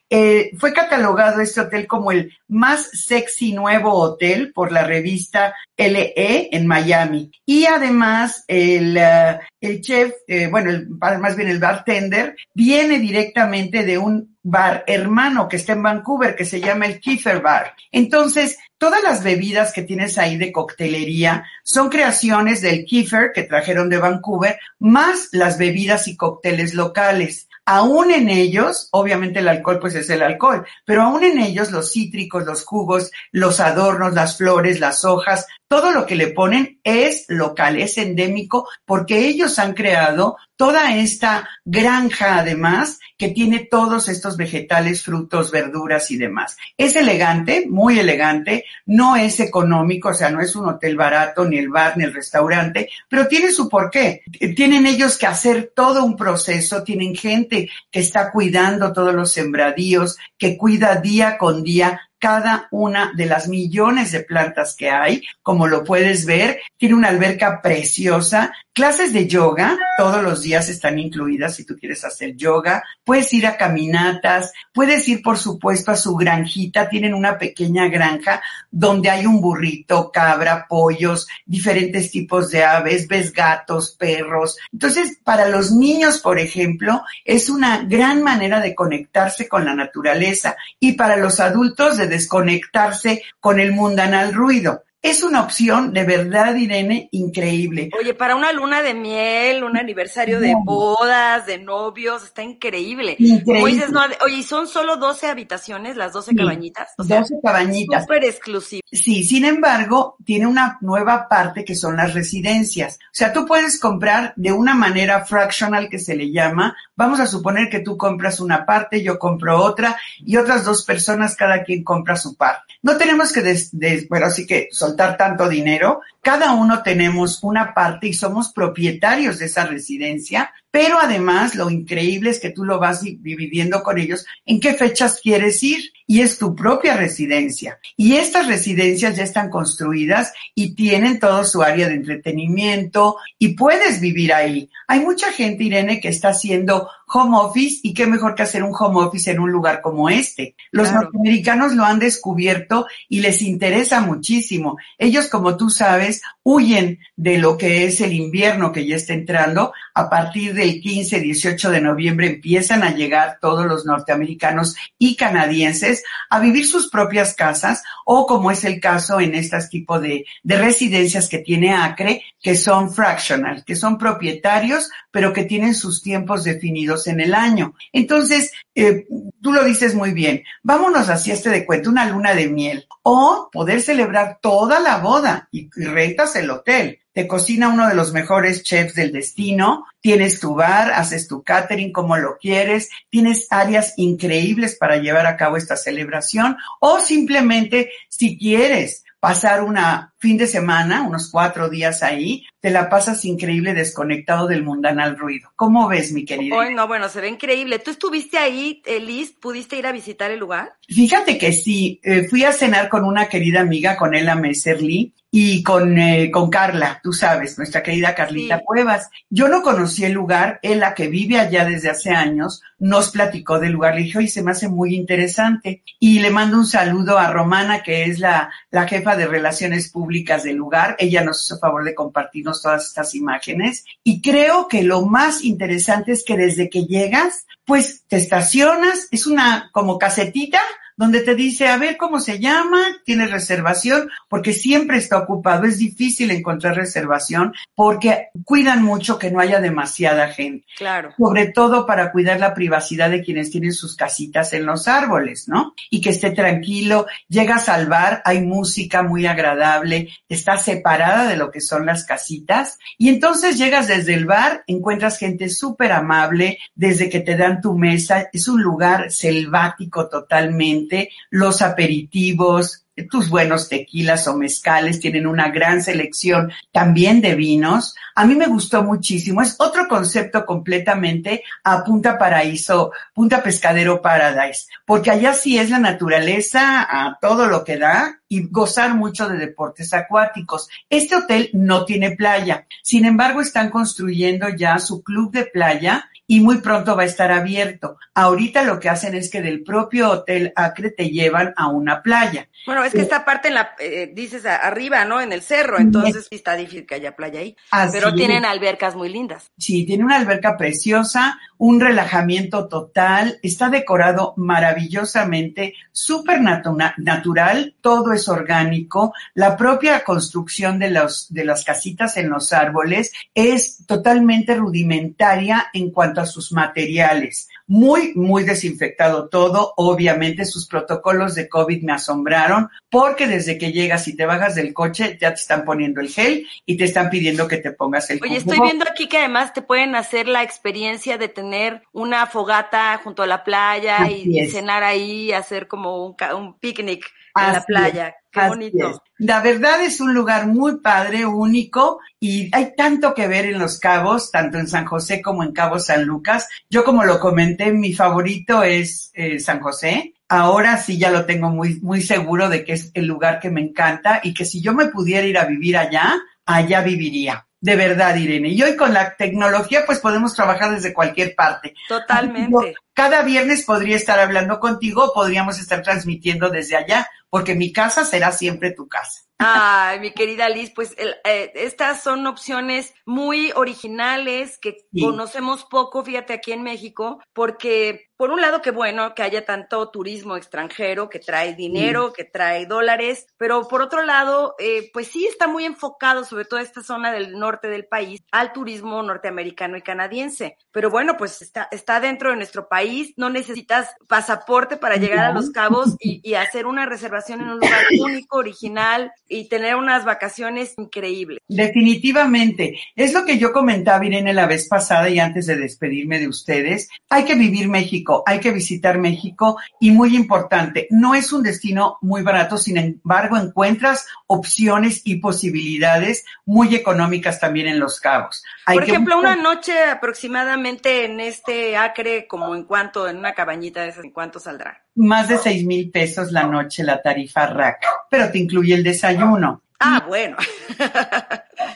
eh, 0.09 0.51
fue 0.57 0.73
catalogado 0.73 1.41
este 1.41 1.61
hotel 1.61 1.87
como 1.87 2.11
el 2.11 2.31
más 2.47 2.89
sexy 2.93 3.53
nuevo 3.53 3.93
hotel 3.93 4.51
por 4.53 4.71
la 4.71 4.83
revista 4.83 5.55
LE 5.75 6.49
en 6.51 6.67
Miami. 6.67 7.31
Y 7.45 7.65
además 7.65 8.43
el, 8.47 8.97
uh, 8.97 9.39
el 9.59 9.81
chef, 9.81 10.13
eh, 10.27 10.47
bueno, 10.47 10.69
el, 10.69 10.87
más 10.89 11.35
bien 11.35 11.49
el 11.49 11.59
bartender, 11.59 12.35
viene 12.53 12.99
directamente 12.99 13.83
de 13.83 13.97
un 13.97 14.37
bar 14.43 14.83
hermano 14.87 15.47
que 15.47 15.55
está 15.55 15.73
en 15.73 15.83
Vancouver 15.83 16.35
que 16.35 16.45
se 16.45 16.59
llama 16.59 16.85
el 16.85 16.99
Kiefer 16.99 17.41
Bar. 17.41 17.73
Entonces, 17.91 18.57
todas 18.77 19.01
las 19.01 19.23
bebidas 19.23 19.71
que 19.71 19.83
tienes 19.83 20.17
ahí 20.17 20.37
de 20.37 20.51
coctelería 20.51 21.45
son 21.63 21.89
creaciones 21.89 22.61
del 22.61 22.83
Kiefer 22.85 23.31
que 23.33 23.43
trajeron 23.43 23.89
de 23.89 23.97
Vancouver, 23.97 24.59
más 24.79 25.29
las 25.31 25.57
bebidas 25.57 26.07
y 26.07 26.17
cócteles 26.17 26.73
locales. 26.73 27.47
Aún 27.65 28.11
en 28.11 28.29
ellos, 28.29 28.89
obviamente 28.91 29.39
el 29.39 29.47
alcohol 29.47 29.79
pues 29.79 29.95
es 29.95 30.09
el 30.09 30.21
alcohol, 30.21 30.65
pero 30.85 31.03
aún 31.03 31.23
en 31.23 31.39
ellos 31.39 31.71
los 31.71 31.93
cítricos, 31.93 32.45
los 32.45 32.65
jugos, 32.65 33.11
los 33.31 33.61
adornos, 33.61 34.13
las 34.13 34.37
flores, 34.37 34.81
las 34.81 35.05
hojas, 35.05 35.47
todo 35.73 35.91
lo 35.91 36.05
que 36.05 36.15
le 36.15 36.27
ponen 36.27 36.79
es 36.83 37.25
local, 37.29 37.81
es 37.81 37.97
endémico, 37.97 38.69
porque 38.85 39.25
ellos 39.25 39.57
han 39.57 39.73
creado 39.73 40.37
toda 40.55 40.95
esta 40.95 41.49
granja 41.65 42.37
además 42.37 42.99
que 43.17 43.29
tiene 43.29 43.67
todos 43.71 44.07
estos 44.07 44.37
vegetales, 44.37 45.01
frutos, 45.01 45.49
verduras 45.49 46.11
y 46.11 46.17
demás. 46.17 46.57
Es 46.77 46.95
elegante, 46.95 47.65
muy 47.67 47.97
elegante, 47.97 48.65
no 48.85 49.15
es 49.15 49.39
económico, 49.39 50.09
o 50.09 50.13
sea, 50.13 50.29
no 50.29 50.41
es 50.41 50.55
un 50.55 50.69
hotel 50.69 50.95
barato, 50.95 51.43
ni 51.43 51.57
el 51.57 51.69
bar, 51.69 51.97
ni 51.97 52.03
el 52.03 52.13
restaurante, 52.13 52.89
pero 53.09 53.27
tiene 53.27 53.51
su 53.51 53.67
porqué. 53.67 54.21
Tienen 54.55 54.85
ellos 54.85 55.17
que 55.17 55.25
hacer 55.25 55.71
todo 55.75 56.05
un 56.05 56.15
proceso, 56.15 56.83
tienen 56.83 57.15
gente 57.15 57.67
que 57.89 57.99
está 57.99 58.31
cuidando 58.31 58.93
todos 58.93 59.15
los 59.15 59.31
sembradíos, 59.31 60.17
que 60.37 60.55
cuida 60.55 60.97
día 60.97 61.39
con 61.39 61.63
día 61.63 61.99
cada 62.23 62.69
una 62.71 63.11
de 63.13 63.25
las 63.25 63.49
millones 63.49 64.13
de 64.13 64.21
plantas 64.21 64.77
que 64.77 64.89
hay, 64.89 65.23
como 65.41 65.67
lo 65.67 65.83
puedes 65.83 66.25
ver, 66.25 66.61
tiene 66.77 66.95
una 66.95 67.09
alberca 67.09 67.61
preciosa, 67.61 68.53
clases 68.73 69.13
de 69.13 69.27
yoga, 69.27 69.77
todos 69.97 70.23
los 70.23 70.41
días 70.41 70.67
están 70.67 70.97
incluidas 70.97 71.55
si 71.55 71.65
tú 71.65 71.77
quieres 71.77 72.03
hacer 72.03 72.35
yoga, 72.35 72.83
puedes 73.03 73.31
ir 73.33 73.45
a 73.45 73.55
caminatas, 73.55 74.51
puedes 74.73 75.07
ir 75.07 75.21
por 75.21 75.37
supuesto 75.37 75.91
a 75.91 75.95
su 75.95 76.15
granjita, 76.15 76.89
tienen 76.89 77.13
una 77.13 77.37
pequeña 77.37 77.87
granja 77.87 78.41
donde 78.71 79.11
hay 79.11 79.27
un 79.27 79.39
burrito, 79.39 80.11
cabra, 80.11 80.65
pollos, 80.67 81.27
diferentes 81.45 82.09
tipos 82.09 82.49
de 82.49 82.63
aves, 82.63 83.07
ves 83.07 83.31
gatos, 83.31 83.91
perros. 83.91 84.57
Entonces, 84.71 85.19
para 85.23 85.47
los 85.47 85.71
niños, 85.71 86.19
por 86.19 86.39
ejemplo, 86.39 87.03
es 87.23 87.49
una 87.49 87.83
gran 87.83 88.23
manera 88.23 88.59
de 88.59 88.73
conectarse 88.73 89.47
con 89.47 89.65
la 89.65 89.75
naturaleza 89.75 90.55
y 90.79 90.93
para 90.93 91.17
los 91.17 91.39
adultos 91.39 91.97
de 91.97 92.07
desconectarse 92.07 93.23
con 93.39 93.59
el 93.59 93.71
mundanal 93.71 94.33
ruido. 94.33 94.83
Es 95.03 95.21
una 95.21 95.41
opción 95.41 95.91
de 95.91 96.05
verdad, 96.05 96.55
Irene, 96.55 97.09
increíble. 97.11 97.89
Oye, 97.99 98.13
para 98.13 98.37
una 98.37 98.53
luna 98.53 98.81
de 98.81 98.93
miel, 98.93 99.65
un 99.65 99.75
aniversario 99.75 100.39
de 100.39 100.55
bodas, 100.63 101.45
de 101.45 101.57
novios, 101.57 102.23
está 102.23 102.41
increíble. 102.41 103.17
Increíble. 103.19 103.85
Oye, 104.23 104.37
¿y 104.37 104.43
son 104.43 104.65
solo 104.65 104.95
12 104.95 105.27
habitaciones, 105.27 105.97
las 105.97 106.13
12 106.13 106.31
Sí, 106.31 106.37
cabañitas? 106.37 106.93
O 106.97 107.03
sea, 107.03 107.19
12 107.19 107.35
cabañitas. 107.43 108.03
súper 108.03 108.23
exclusivo. 108.23 108.81
Sí, 108.89 109.25
sin 109.25 109.43
embargo, 109.43 110.15
tiene 110.23 110.47
una 110.47 110.77
nueva 110.79 111.27
parte 111.27 111.65
que 111.65 111.75
son 111.75 111.97
las 111.97 112.13
residencias. 112.13 112.95
O 112.95 113.11
sea, 113.11 113.33
tú 113.33 113.45
puedes 113.45 113.81
comprar 113.81 114.31
de 114.37 114.53
una 114.53 114.73
manera 114.73 115.25
fractional 115.25 115.89
que 115.89 115.99
se 115.99 116.15
le 116.15 116.31
llama. 116.31 116.77
Vamos 116.95 117.19
a 117.19 117.27
suponer 117.27 117.69
que 117.69 117.81
tú 117.81 117.97
compras 117.97 118.39
una 118.39 118.65
parte, 118.65 119.03
yo 119.03 119.19
compro 119.19 119.61
otra 119.61 119.97
y 120.19 120.37
otras 120.37 120.63
dos 120.63 120.85
personas, 120.85 121.35
cada 121.35 121.65
quien 121.65 121.83
compra 121.83 122.15
su 122.15 122.37
parte. 122.37 122.73
No 122.81 122.95
tenemos 122.95 123.33
que, 123.33 123.41
des, 123.41 123.77
des, 123.77 124.07
bueno, 124.07 124.27
así 124.27 124.47
que 124.47 124.69
tanto 124.95 125.49
dinero. 125.49 126.01
Cada 126.21 126.53
uno 126.53 126.83
tenemos 126.83 127.43
una 127.43 127.73
parte 127.73 128.07
y 128.07 128.13
somos 128.13 128.53
propietarios 128.53 129.39
de 129.39 129.45
esa 129.45 129.65
residencia, 129.65 130.51
pero 130.71 130.97
además 130.99 131.55
lo 131.55 131.69
increíble 131.69 132.29
es 132.29 132.39
que 132.39 132.49
tú 132.49 132.65
lo 132.65 132.79
vas 132.79 133.03
viviendo 133.03 133.83
con 133.83 133.99
ellos 133.99 134.25
en 134.45 134.59
qué 134.59 134.73
fechas 134.73 135.19
quieres 135.21 135.61
ir 135.61 135.91
y 136.07 136.21
es 136.21 136.37
tu 136.37 136.55
propia 136.55 136.95
residencia. 136.95 137.79
Y 137.95 138.15
estas 138.15 138.47
residencias 138.47 139.15
ya 139.15 139.23
están 139.23 139.49
construidas 139.49 140.33
y 140.55 140.75
tienen 140.75 141.19
todo 141.19 141.43
su 141.43 141.61
área 141.61 141.87
de 141.87 141.95
entretenimiento 141.95 143.17
y 143.37 143.49
puedes 143.49 143.99
vivir 144.01 144.33
ahí. 144.33 144.69
Hay 144.87 144.99
mucha 145.01 145.31
gente, 145.31 145.63
Irene, 145.63 145.99
que 145.99 146.09
está 146.09 146.29
haciendo 146.29 146.89
home 147.13 147.37
office 147.37 147.79
y 147.83 147.93
qué 147.93 148.07
mejor 148.07 148.33
que 148.35 148.43
hacer 148.43 148.63
un 148.63 148.73
home 148.77 149.01
office 149.01 149.29
en 149.29 149.39
un 149.39 149.51
lugar 149.51 149.81
como 149.81 150.09
este. 150.09 150.55
Los 150.71 150.89
Claro. 150.89 151.03
norteamericanos 151.03 151.73
lo 151.73 151.83
han 151.85 151.99
descubierto 151.99 152.87
y 153.07 153.19
les 153.19 153.41
interesa 153.41 154.01
muchísimo. 154.01 154.77
Ellos, 154.97 155.27
como 155.27 155.55
tú 155.55 155.69
sabes, 155.69 156.21
huyen 156.43 156.99
de 157.15 157.37
lo 157.37 157.57
que 157.57 157.85
es 157.85 158.01
el 158.01 158.13
invierno 158.13 158.71
que 158.71 158.85
ya 158.85 158.95
está 158.95 159.13
entrando. 159.13 159.73
A 159.93 160.09
partir 160.09 160.53
del 160.53 160.81
15, 160.81 161.19
18 161.19 161.71
de 161.71 161.81
noviembre 161.81 162.27
empiezan 162.27 162.83
a 162.83 162.93
llegar 162.95 163.37
todos 163.39 163.65
los 163.65 163.85
norteamericanos 163.85 164.75
y 164.97 165.15
canadienses 165.15 166.03
a 166.29 166.39
vivir 166.39 166.65
sus 166.65 166.89
propias 166.89 167.33
casas 167.35 167.83
o 168.05 168.25
como 168.25 168.51
es 168.51 168.63
el 168.63 168.79
caso 168.79 169.19
en 169.19 169.35
estas 169.35 169.69
tipo 169.69 169.99
de, 169.99 170.25
de 170.41 170.57
residencias 170.57 171.29
que 171.29 171.39
tiene 171.39 171.73
Acre, 171.73 172.23
que 172.41 172.55
son 172.55 172.91
fractional, 172.91 173.63
que 173.63 173.75
son 173.75 173.97
propietarios 173.97 174.89
pero 175.11 175.31
que 175.31 175.43
tienen 175.43 175.75
sus 175.75 176.01
tiempos 176.01 176.43
definidos 176.43 177.02
en 177.07 177.19
el 177.19 177.33
año. 177.33 177.75
Entonces, 177.91 178.51
eh, 178.75 179.05
tú 179.41 179.53
lo 179.53 179.63
dices 179.63 179.95
muy 179.95 180.11
bien, 180.11 180.43
vámonos 180.63 181.09
así 181.09 181.31
este 181.31 181.49
de 181.49 181.65
cuento, 181.65 181.89
una 181.89 182.05
luna 182.05 182.33
de 182.33 182.47
miel, 182.47 182.87
o 183.03 183.49
poder 183.51 183.81
celebrar 183.81 184.39
toda 184.41 184.79
la 184.79 184.97
boda 184.97 185.47
y, 185.51 185.69
y 185.75 185.85
rentas 185.85 186.35
el 186.35 186.49
hotel. 186.49 186.99
Te 187.13 187.27
cocina 187.27 187.69
uno 187.69 187.87
de 187.87 187.93
los 187.93 188.11
mejores 188.11 188.63
chefs 188.63 188.95
del 188.95 189.11
destino, 189.11 189.85
tienes 190.01 190.39
tu 190.39 190.55
bar, 190.55 190.91
haces 190.91 191.27
tu 191.27 191.43
catering 191.43 191.91
como 191.91 192.17
lo 192.17 192.37
quieres, 192.39 192.89
tienes 193.09 193.45
áreas 193.51 193.93
increíbles 193.97 194.75
para 194.75 194.97
llevar 194.97 195.27
a 195.27 195.37
cabo 195.37 195.57
esta 195.57 195.77
celebración. 195.77 196.57
O 196.79 196.99
simplemente 196.99 197.91
si 198.09 198.35
quieres 198.37 199.03
pasar 199.19 199.63
una 199.63 200.12
fin 200.23 200.37
de 200.37 200.47
semana, 200.47 201.03
unos 201.03 201.29
cuatro 201.29 201.67
días 201.67 202.01
ahí, 202.01 202.45
te 202.61 202.69
la 202.69 202.89
pasas 202.89 203.25
increíble 203.25 203.73
desconectado 203.73 204.47
del 204.47 204.63
mundanal 204.63 205.17
ruido. 205.17 205.49
¿Cómo 205.57 205.89
ves, 205.89 206.13
mi 206.13 206.23
querida? 206.23 206.55
Ay, 206.61 206.73
no, 206.73 206.87
bueno, 206.87 207.09
se 207.09 207.19
ve 207.19 207.27
increíble. 207.27 207.77
¿Tú 207.79 207.91
estuviste 207.91 208.37
ahí, 208.37 208.81
Liz? 209.01 209.33
¿Pudiste 209.33 209.75
ir 209.75 209.85
a 209.85 209.91
visitar 209.91 210.31
el 210.31 210.39
lugar? 210.39 210.77
Fíjate 210.87 211.37
que 211.37 211.51
sí, 211.51 211.99
eh, 212.03 212.25
fui 212.29 212.45
a 212.45 212.53
cenar 212.53 212.87
con 212.87 213.03
una 213.03 213.27
querida 213.27 213.59
amiga, 213.59 213.97
con 213.97 214.15
Ella 214.15 214.35
Messerly, 214.35 215.13
y 215.35 215.63
con, 215.63 215.97
eh, 215.97 216.29
con 216.29 216.51
Carla, 216.51 217.01
tú 217.01 217.11
sabes, 217.11 217.57
nuestra 217.57 217.81
querida 217.81 218.13
Carlita 218.13 218.59
Sí. 218.59 218.63
Cuevas. 218.63 219.09
Yo 219.31 219.47
no 219.47 219.63
conocí 219.63 220.05
el 220.05 220.13
lugar, 220.13 220.59
ella 220.61 220.93
que 220.93 221.07
vive 221.07 221.39
allá 221.39 221.65
desde 221.65 221.89
hace 221.89 222.11
años, 222.11 222.61
nos 222.77 223.09
platicó 223.09 223.57
del 223.59 223.71
lugar, 223.71 223.95
le 223.95 224.03
dije, 224.03 224.19
oye, 224.19 224.27
se 224.27 224.43
me 224.43 224.51
hace 224.51 224.69
muy 224.69 224.93
interesante. 224.93 225.81
Y 225.99 226.19
le 226.19 226.29
mando 226.29 226.57
un 226.57 226.67
saludo 226.67 227.17
a 227.17 227.31
Romana, 227.31 227.81
que 227.81 228.03
es 228.03 228.19
la, 228.19 228.51
la 228.69 228.87
jefa 228.87 229.15
de 229.15 229.25
relaciones 229.25 229.89
públicas 229.89 230.12
del 230.43 230.55
lugar. 230.55 230.95
Ella 230.99 231.23
nos 231.23 231.43
hizo 231.43 231.57
favor 231.57 231.83
de 231.83 231.95
compartirnos 231.95 232.61
todas 232.61 232.85
estas 232.85 233.15
imágenes. 233.15 233.83
Y 234.03 234.21
creo 234.21 234.67
que 234.67 234.83
lo 234.83 235.05
más 235.05 235.43
interesante 235.43 236.11
es 236.11 236.23
que 236.23 236.37
desde 236.37 236.69
que 236.69 236.85
llegas, 236.85 237.45
pues 237.65 238.03
te 238.07 238.17
estacionas, 238.17 239.07
es 239.11 239.25
una 239.27 239.69
como 239.73 239.97
casetita 239.97 240.59
donde 240.97 241.21
te 241.21 241.35
dice, 241.35 241.67
a 241.67 241.77
ver 241.77 241.97
cómo 241.97 242.19
se 242.19 242.39
llama, 242.39 242.79
tienes 243.05 243.31
reservación, 243.31 244.09
porque 244.29 244.53
siempre 244.53 244.97
está 244.97 245.17
ocupado, 245.17 245.65
es 245.65 245.77
difícil 245.77 246.31
encontrar 246.31 246.75
reservación, 246.75 247.53
porque 247.75 248.27
cuidan 248.45 248.83
mucho 248.83 249.17
que 249.17 249.31
no 249.31 249.39
haya 249.39 249.59
demasiada 249.59 250.29
gente, 250.29 250.65
Claro. 250.77 251.13
sobre 251.17 251.47
todo 251.47 251.85
para 251.85 252.11
cuidar 252.11 252.39
la 252.39 252.53
privacidad 252.53 253.09
de 253.09 253.23
quienes 253.23 253.51
tienen 253.51 253.73
sus 253.73 253.95
casitas 253.95 254.53
en 254.53 254.65
los 254.65 254.87
árboles, 254.87 255.47
¿no? 255.47 255.73
Y 255.89 256.01
que 256.01 256.09
esté 256.11 256.31
tranquilo, 256.31 257.07
llegas 257.27 257.69
al 257.69 257.87
bar, 257.87 258.21
hay 258.25 258.41
música 258.41 259.03
muy 259.03 259.25
agradable, 259.25 260.09
está 260.29 260.57
separada 260.57 261.27
de 261.27 261.37
lo 261.37 261.51
que 261.51 261.61
son 261.61 261.85
las 261.85 262.05
casitas, 262.05 262.77
y 262.97 263.09
entonces 263.09 263.57
llegas 263.57 263.87
desde 263.87 264.13
el 264.13 264.25
bar, 264.25 264.63
encuentras 264.67 265.17
gente 265.17 265.49
súper 265.49 265.91
amable, 265.91 266.59
desde 266.75 267.09
que 267.09 267.19
te 267.19 267.35
dan 267.35 267.61
tu 267.61 267.77
mesa, 267.77 268.29
es 268.31 268.47
un 268.47 268.61
lugar 268.61 269.11
selvático 269.11 270.09
totalmente, 270.09 270.82
los 271.29 271.61
aperitivos, 271.61 272.83
tus 273.09 273.29
buenos 273.29 273.69
tequilas 273.69 274.27
o 274.27 274.37
mezcales, 274.37 274.99
tienen 274.99 275.25
una 275.25 275.49
gran 275.49 275.81
selección 275.81 276.51
también 276.71 277.21
de 277.21 277.35
vinos. 277.35 277.95
A 278.15 278.25
mí 278.25 278.35
me 278.35 278.45
gustó 278.45 278.83
muchísimo. 278.83 279.41
Es 279.41 279.55
otro 279.59 279.87
concepto 279.87 280.45
completamente 280.45 281.43
a 281.63 281.83
Punta 281.83 282.17
Paraíso, 282.17 282.91
Punta 283.13 283.41
Pescadero 283.41 284.01
Paradise, 284.01 284.67
porque 284.85 285.09
allá 285.09 285.33
sí 285.33 285.57
es 285.57 285.71
la 285.71 285.79
naturaleza 285.79 286.87
a 286.87 287.17
todo 287.19 287.47
lo 287.47 287.63
que 287.63 287.77
da 287.77 288.19
y 288.27 288.47
gozar 288.49 288.93
mucho 288.93 289.27
de 289.27 289.37
deportes 289.37 289.93
acuáticos. 289.93 290.69
Este 290.89 291.15
hotel 291.15 291.49
no 291.53 291.85
tiene 291.85 292.11
playa. 292.11 292.67
Sin 292.83 293.05
embargo, 293.05 293.41
están 293.41 293.69
construyendo 293.69 294.49
ya 294.49 294.77
su 294.77 295.03
club 295.03 295.31
de 295.31 295.45
playa 295.45 296.09
y 296.25 296.39
muy 296.39 296.57
pronto 296.59 296.95
va 296.95 297.03
a 297.03 297.07
estar 297.07 297.31
abierto. 297.31 297.97
Ahorita 298.13 298.63
lo 298.63 298.79
que 298.79 298.89
hacen 298.89 299.13
es 299.15 299.29
que 299.29 299.41
del 299.41 299.63
propio 299.63 300.09
hotel 300.09 300.53
Acre 300.55 300.91
te 300.91 301.09
llevan 301.09 301.53
a 301.57 301.67
una 301.67 302.01
playa. 302.01 302.47
Bueno, 302.65 302.83
es 302.85 302.93
que 302.93 303.01
esta 303.01 303.25
parte 303.25 303.49
en 303.49 303.55
la, 303.55 303.71
eh, 303.79 304.11
dices 304.13 304.45
arriba, 304.45 305.03
¿no? 305.03 305.19
En 305.19 305.33
el 305.33 305.41
cerro, 305.41 305.79
entonces 305.79 306.27
sí 306.29 306.35
está 306.35 306.55
difícil 306.55 306.85
que 306.85 306.95
haya 306.95 307.15
playa 307.15 307.41
ahí. 307.41 307.57
Así 307.71 307.97
Pero 307.97 308.09
es. 308.09 308.15
tienen 308.15 308.45
albercas 308.45 308.95
muy 308.95 309.09
lindas. 309.09 309.51
Sí, 309.57 309.85
tiene 309.85 310.05
una 310.05 310.15
alberca 310.15 310.55
preciosa, 310.55 311.37
un 311.57 311.81
relajamiento 311.81 312.67
total, 312.69 313.39
está 313.41 313.69
decorado 313.69 314.33
maravillosamente, 314.37 315.73
súper 315.91 316.39
natu- 316.39 316.93
natural, 316.97 317.75
todo 317.81 318.13
es 318.13 318.27
orgánico, 318.29 319.13
la 319.33 319.57
propia 319.57 320.03
construcción 320.03 320.79
de, 320.79 320.89
los, 320.89 321.33
de 321.33 321.43
las 321.45 321.63
casitas 321.65 322.15
en 322.17 322.29
los 322.29 322.53
árboles 322.53 323.11
es 323.33 323.85
totalmente 323.85 324.55
rudimentaria 324.55 325.67
en 325.73 325.91
cuanto 325.91 326.12
a 326.21 326.25
sus 326.25 326.51
materiales. 326.51 327.47
Muy, 327.67 328.13
muy 328.15 328.43
desinfectado 328.43 329.29
todo. 329.29 329.73
Obviamente 329.77 330.45
sus 330.45 330.67
protocolos 330.67 331.35
de 331.35 331.49
COVID 331.49 331.83
me 331.83 331.93
asombraron 331.93 332.69
porque 332.89 333.27
desde 333.27 333.57
que 333.57 333.71
llegas 333.71 334.07
y 334.07 334.15
te 334.15 334.25
bajas 334.25 334.55
del 334.55 334.73
coche 334.73 335.17
ya 335.19 335.29
te 335.29 335.41
están 335.41 335.65
poniendo 335.65 336.01
el 336.01 336.09
gel 336.09 336.47
y 336.65 336.77
te 336.77 336.85
están 336.85 337.09
pidiendo 337.09 337.47
que 337.47 337.57
te 337.57 337.71
pongas 337.71 338.09
el 338.09 338.19
Oye, 338.21 338.37
estoy 338.37 338.59
viendo 338.59 338.85
aquí 338.89 339.07
que 339.07 339.17
además 339.17 339.53
te 339.53 339.61
pueden 339.61 339.95
hacer 339.95 340.27
la 340.27 340.43
experiencia 340.43 341.17
de 341.17 341.27
tener 341.27 341.83
una 341.91 342.27
fogata 342.27 342.99
junto 343.03 343.23
a 343.23 343.27
la 343.27 343.43
playa 343.43 343.99
y, 344.09 344.21
Así 344.21 344.23
y 344.31 344.39
es. 344.39 344.51
cenar 344.51 344.83
ahí, 344.83 345.31
hacer 345.31 345.67
como 345.67 346.05
un, 346.05 346.15
un 346.35 346.59
picnic 346.59 347.05
en 347.35 347.53
la 347.53 347.63
playa. 347.63 348.15
Qué 348.33 348.39
Así 348.39 348.49
bonito. 348.49 348.89
es. 348.89 348.97
La 349.19 349.41
verdad 349.41 349.83
es 349.83 350.01
un 350.01 350.13
lugar 350.13 350.47
muy 350.47 350.79
padre, 350.79 351.25
único, 351.25 351.99
y 352.19 352.49
hay 352.53 352.73
tanto 352.75 353.13
que 353.13 353.27
ver 353.27 353.45
en 353.45 353.59
Los 353.59 353.79
Cabos, 353.79 354.31
tanto 354.31 354.57
en 354.57 354.67
San 354.67 354.85
José 354.85 355.21
como 355.21 355.43
en 355.43 355.53
Cabo 355.53 355.79
San 355.79 356.03
Lucas. 356.03 356.49
Yo, 356.67 356.83
como 356.83 357.03
lo 357.03 357.19
comenté, 357.19 357.71
mi 357.71 357.93
favorito 357.93 358.63
es 358.63 359.11
eh, 359.13 359.39
San 359.39 359.59
José. 359.59 360.15
Ahora 360.27 360.77
sí 360.77 360.97
ya 360.97 361.11
lo 361.11 361.25
tengo 361.25 361.49
muy, 361.49 361.79
muy 361.81 362.01
seguro 362.01 362.49
de 362.49 362.65
que 362.65 362.73
es 362.73 362.89
el 362.95 363.05
lugar 363.05 363.39
que 363.39 363.51
me 363.51 363.61
encanta 363.61 364.19
y 364.23 364.33
que 364.33 364.45
si 364.45 364.61
yo 364.61 364.73
me 364.73 364.87
pudiera 364.87 365.27
ir 365.27 365.37
a 365.37 365.45
vivir 365.45 365.77
allá, 365.77 366.15
allá 366.45 366.81
viviría. 366.81 367.45
De 367.63 367.77
verdad, 367.77 368.13
Irene. 368.17 368.49
Y 368.49 368.61
hoy 368.61 368.75
con 368.75 368.93
la 368.93 369.15
tecnología, 369.15 369.83
pues 369.85 369.99
podemos 369.99 370.33
trabajar 370.35 370.71
desde 370.75 370.91
cualquier 370.93 371.33
parte. 371.33 371.73
Totalmente. 371.87 372.75
Cada 372.93 373.21
viernes 373.23 373.63
podría 373.63 373.95
estar 373.95 374.19
hablando 374.19 374.59
contigo, 374.59 375.13
podríamos 375.15 375.57
estar 375.59 375.81
transmitiendo 375.81 376.49
desde 376.49 376.75
allá, 376.75 377.09
porque 377.29 377.55
mi 377.55 377.71
casa 377.71 378.03
será 378.03 378.33
siempre 378.33 378.71
tu 378.71 378.89
casa. 378.89 379.21
Ay, 379.37 380.01
mi 380.01 380.11
querida 380.11 380.49
Liz, 380.49 380.71
pues 380.75 380.93
el- 380.97 381.15
eh, 381.23 381.53
estas 381.55 382.03
son 382.03 382.27
opciones 382.27 382.93
muy 383.05 383.53
originales 383.55 384.57
que 384.59 384.77
Sí. 384.93 385.01
conocemos 385.01 385.63
poco, 385.63 386.03
fíjate, 386.03 386.33
aquí 386.33 386.51
en 386.51 386.63
México, 386.63 387.21
porque 387.31 388.09
por 388.17 388.31
un 388.31 388.41
lado, 388.41 388.61
qué 388.61 388.71
bueno 388.71 389.13
que 389.15 389.23
haya 389.23 389.45
tanto 389.45 389.89
turismo 389.89 390.37
extranjero 390.37 391.09
que 391.09 391.19
trae 391.19 391.55
dinero, 391.55 392.13
que 392.13 392.23
trae 392.23 392.65
dólares, 392.65 393.27
pero 393.37 393.67
por 393.67 393.81
otro 393.81 394.03
lado, 394.03 394.55
eh, 394.59 394.89
pues 394.93 395.07
sí 395.07 395.25
está 395.25 395.47
muy 395.47 395.65
enfocado, 395.65 396.23
sobre 396.23 396.45
todo 396.45 396.59
esta 396.59 396.83
zona 396.83 397.11
del 397.11 397.33
norte 397.33 397.67
del 397.67 397.85
país, 397.85 398.23
al 398.31 398.53
turismo 398.53 399.01
norteamericano 399.01 399.77
y 399.77 399.81
canadiense. 399.81 400.57
Pero 400.71 400.89
bueno, 400.89 401.17
pues 401.17 401.41
está, 401.41 401.67
está 401.71 401.99
dentro 401.99 402.29
de 402.29 402.37
nuestro 402.37 402.67
país, 402.67 403.13
no 403.17 403.29
necesitas 403.29 403.89
pasaporte 404.07 404.77
para 404.77 404.97
llegar 404.97 405.25
a. 405.25 405.33
Los 405.33 405.49
Cabos 405.49 405.95
y, 405.99 406.21
y 406.29 406.35
hacer 406.35 406.65
una 406.65 406.85
reservación 406.85 407.41
en 407.41 407.47
un 407.47 407.59
lugar 407.59 407.83
único, 407.99 408.37
original 408.37 409.11
y 409.27 409.49
tener 409.49 409.75
unas 409.75 410.05
vacaciones 410.05 410.73
increíbles. 410.77 411.39
Definitivamente. 411.47 412.79
Es 412.95 413.13
lo 413.13 413.25
que 413.25 413.37
yo 413.37 413.51
comentaba, 413.51 414.05
Irene, 414.05 414.33
la 414.33 414.45
vez 414.45 414.67
pasada 414.67 415.09
y 415.09 415.19
antes 415.19 415.47
de 415.47 415.55
despedirme 415.55 416.19
de 416.19 416.27
ustedes. 416.27 416.89
Hay 417.09 417.25
que 417.25 417.35
vivir 417.35 417.67
México, 417.67 418.02
hay 418.25 418.39
que 418.39 418.51
visitar 418.51 418.97
México 418.97 419.57
y 419.79 419.91
muy 419.91 420.15
importante, 420.15 420.87
no 420.89 421.15
es 421.15 421.31
un 421.31 421.43
destino 421.43 421.97
muy 422.01 422.21
barato, 422.21 422.57
sin 422.57 422.77
embargo, 422.77 423.37
encuentras 423.37 424.07
opciones 424.27 425.01
y 425.03 425.17
posibilidades 425.17 426.25
muy 426.45 426.75
económicas 426.75 427.39
también 427.39 427.67
en 427.67 427.79
Los 427.79 427.99
Cabos. 427.99 428.43
Hay 428.65 428.77
Por 428.77 428.83
ejemplo, 428.87 429.17
una 429.17 429.35
noche 429.35 429.73
aproximadamente 429.85 431.05
en 431.05 431.19
este 431.19 431.77
acre, 431.77 432.27
como 432.27 432.55
en 432.55 432.63
cuanto, 432.63 433.07
en 433.07 433.17
una 433.17 433.33
cabañita 433.33 433.81
de 433.81 433.89
esas, 433.89 434.03
¿en 434.03 434.11
cuánto 434.11 434.39
saldrá? 434.39 434.83
más 434.95 435.27
de 435.27 435.37
seis 435.37 435.65
mil 435.65 435.89
pesos 435.89 436.31
la 436.31 436.43
noche 436.43 436.83
la 436.83 437.01
tarifa 437.01 437.47
rack, 437.47 437.85
pero 438.09 438.31
te 438.31 438.39
incluye 438.39 438.75
el 438.75 438.83
desayuno. 438.83 439.61
Ah, 439.79 440.03
bueno. 440.07 440.37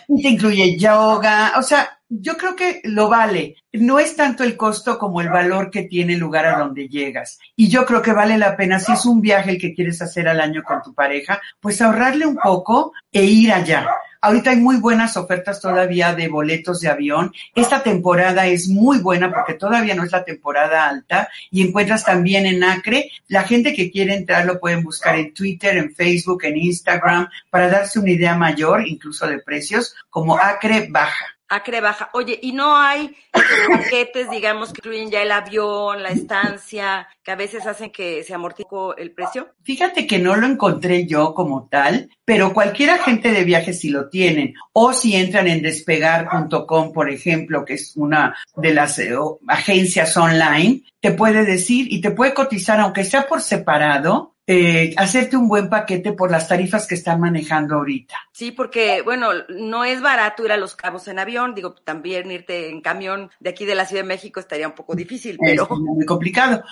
Y 0.10 0.22
te 0.22 0.30
incluye 0.30 0.78
yoga, 0.78 1.54
o 1.58 1.62
sea, 1.62 1.97
yo 2.10 2.38
creo 2.38 2.56
que 2.56 2.82
lo 2.84 3.10
vale. 3.10 3.56
No 3.74 4.00
es 4.00 4.16
tanto 4.16 4.44
el 4.44 4.56
costo 4.58 4.98
como 4.98 5.22
el 5.22 5.30
valor 5.30 5.70
que 5.70 5.84
tiene 5.84 6.14
el 6.14 6.20
lugar 6.20 6.46
a 6.46 6.58
donde 6.58 6.88
llegas. 6.88 7.40
Y 7.56 7.70
yo 7.70 7.86
creo 7.86 8.02
que 8.02 8.14
vale 8.14 8.38
la 8.38 8.56
pena, 8.56 8.80
si 8.80 8.94
es 8.94 9.06
un 9.06 9.22
viaje 9.22 9.52
el 9.52 9.60
que 9.60 9.74
quieres 9.74 10.02
hacer 10.02 10.28
al 10.28 10.40
año 10.40 10.64
con 10.64 10.82
tu 10.82 10.94
pareja, 10.94 11.42
pues 11.60 11.82
ahorrarle 11.82 12.26
un 12.26 12.38
poco 12.38 12.94
e 13.12 13.24
ir 13.24 13.52
allá. 13.52 13.88
Ahorita 14.20 14.50
hay 14.50 14.58
muy 14.58 14.78
buenas 14.78 15.16
ofertas 15.16 15.62
todavía 15.62 16.16
de 16.16 16.28
boletos 16.28 16.80
de 16.80 16.90
avión. 16.90 17.32
Esta 17.54 17.84
temporada 17.84 18.48
es 18.48 18.68
muy 18.68 18.98
buena 19.00 19.32
porque 19.32 19.54
todavía 19.54 19.94
no 19.94 20.04
es 20.04 20.12
la 20.12 20.26
temporada 20.26 20.88
alta 20.88 21.30
y 21.52 21.68
encuentras 21.68 22.04
también 22.04 22.46
en 22.46 22.64
Acre. 22.64 23.12
La 23.28 23.44
gente 23.44 23.74
que 23.74 23.92
quiere 23.92 24.16
entrar 24.16 24.46
lo 24.46 24.60
pueden 24.60 24.84
buscar 24.84 25.18
en 25.18 25.34
Twitter, 25.34 25.78
en 25.78 25.94
Facebook, 25.94 26.46
en 26.46 26.58
Instagram 26.58 27.30
para 27.52 27.70
darse 27.70 28.00
una 28.00 28.12
idea 28.12 28.36
mayor, 28.36 28.88
incluso 28.88 29.28
de 29.28 29.40
precios, 29.40 29.96
como 30.10 30.38
Acre 30.38 30.88
Baja. 30.90 31.37
Acre 31.50 31.82
baja. 31.82 32.10
Oye, 32.14 32.40
¿y 32.42 32.52
no 32.52 32.76
hay 32.76 33.16
paquetes, 33.72 34.30
digamos, 34.30 34.74
que 34.74 34.80
incluyen 34.80 35.12
ya 35.12 35.22
el 35.22 35.32
avión, 35.32 36.04
la 36.04 36.10
estancia, 36.10 37.08
que 37.24 37.32
a 37.32 37.36
veces 37.36 37.66
hacen 37.66 37.92
que 37.92 38.24
se 38.24 38.34
amortice 38.34 38.68
el 38.98 39.12
precio? 39.12 39.50
Fíjate 39.64 40.06
que 40.06 40.20
no 40.20 40.36
lo 40.36 40.48
encontré 40.48 41.06
yo 41.06 41.34
como 41.34 41.68
tal, 41.70 42.10
pero 42.26 42.54
cualquier 42.54 42.92
agente 42.92 43.32
de 43.32 43.44
viajes 43.44 43.80
si 43.80 43.90
lo 43.90 44.10
tienen, 44.10 44.54
o 44.74 44.94
si 44.94 45.16
entran 45.16 45.48
en 45.48 45.62
despegar.com, 45.62 46.92
por 46.94 47.10
ejemplo, 47.10 47.64
que 47.66 47.76
es 47.76 47.94
una 47.96 48.36
de 48.56 48.74
las 48.74 49.00
eh, 49.00 49.16
agencias 49.48 50.16
online, 50.18 50.84
te 51.00 51.12
puede 51.12 51.46
decir 51.46 51.88
y 51.90 52.02
te 52.02 52.12
puede 52.12 52.34
cotizar, 52.34 52.80
aunque 52.80 53.04
sea 53.04 53.28
por 53.28 53.42
separado, 53.42 54.37
eh, 54.50 54.94
hacerte 54.96 55.36
un 55.36 55.50
buen 55.50 55.70
paquete 55.70 56.14
por 56.14 56.32
las 56.32 56.48
tarifas 56.48 56.88
que 56.88 56.96
están 56.96 57.20
manejando 57.20 57.76
ahorita. 57.76 58.16
Sí, 58.32 58.52
porque, 58.52 59.02
bueno, 59.02 59.32
no 59.50 59.84
es 59.84 60.02
barato 60.02 60.46
ir 60.46 60.54
a 60.54 60.58
Los 60.58 60.74
Cabos 60.74 61.10
en 61.10 61.20
avión, 61.20 61.54
digo, 61.54 61.74
también 61.76 62.32
irte 62.32 62.70
en 62.70 62.80
camión 62.80 63.30
de 63.42 63.50
aquí 63.50 63.66
de 63.66 63.76
la 63.76 63.86
Ciudad 63.86 64.04
de 64.04 64.08
México 64.08 64.40
estaría 64.40 64.70
un 64.70 64.74
poco 64.74 64.96
difícil, 64.96 65.38
pero... 65.38 65.64
Es 65.64 65.70
muy 65.70 66.06
complicado. 66.06 66.64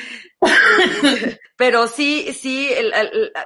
pero 1.57 1.89
sí, 1.89 2.31
sí, 2.31 2.69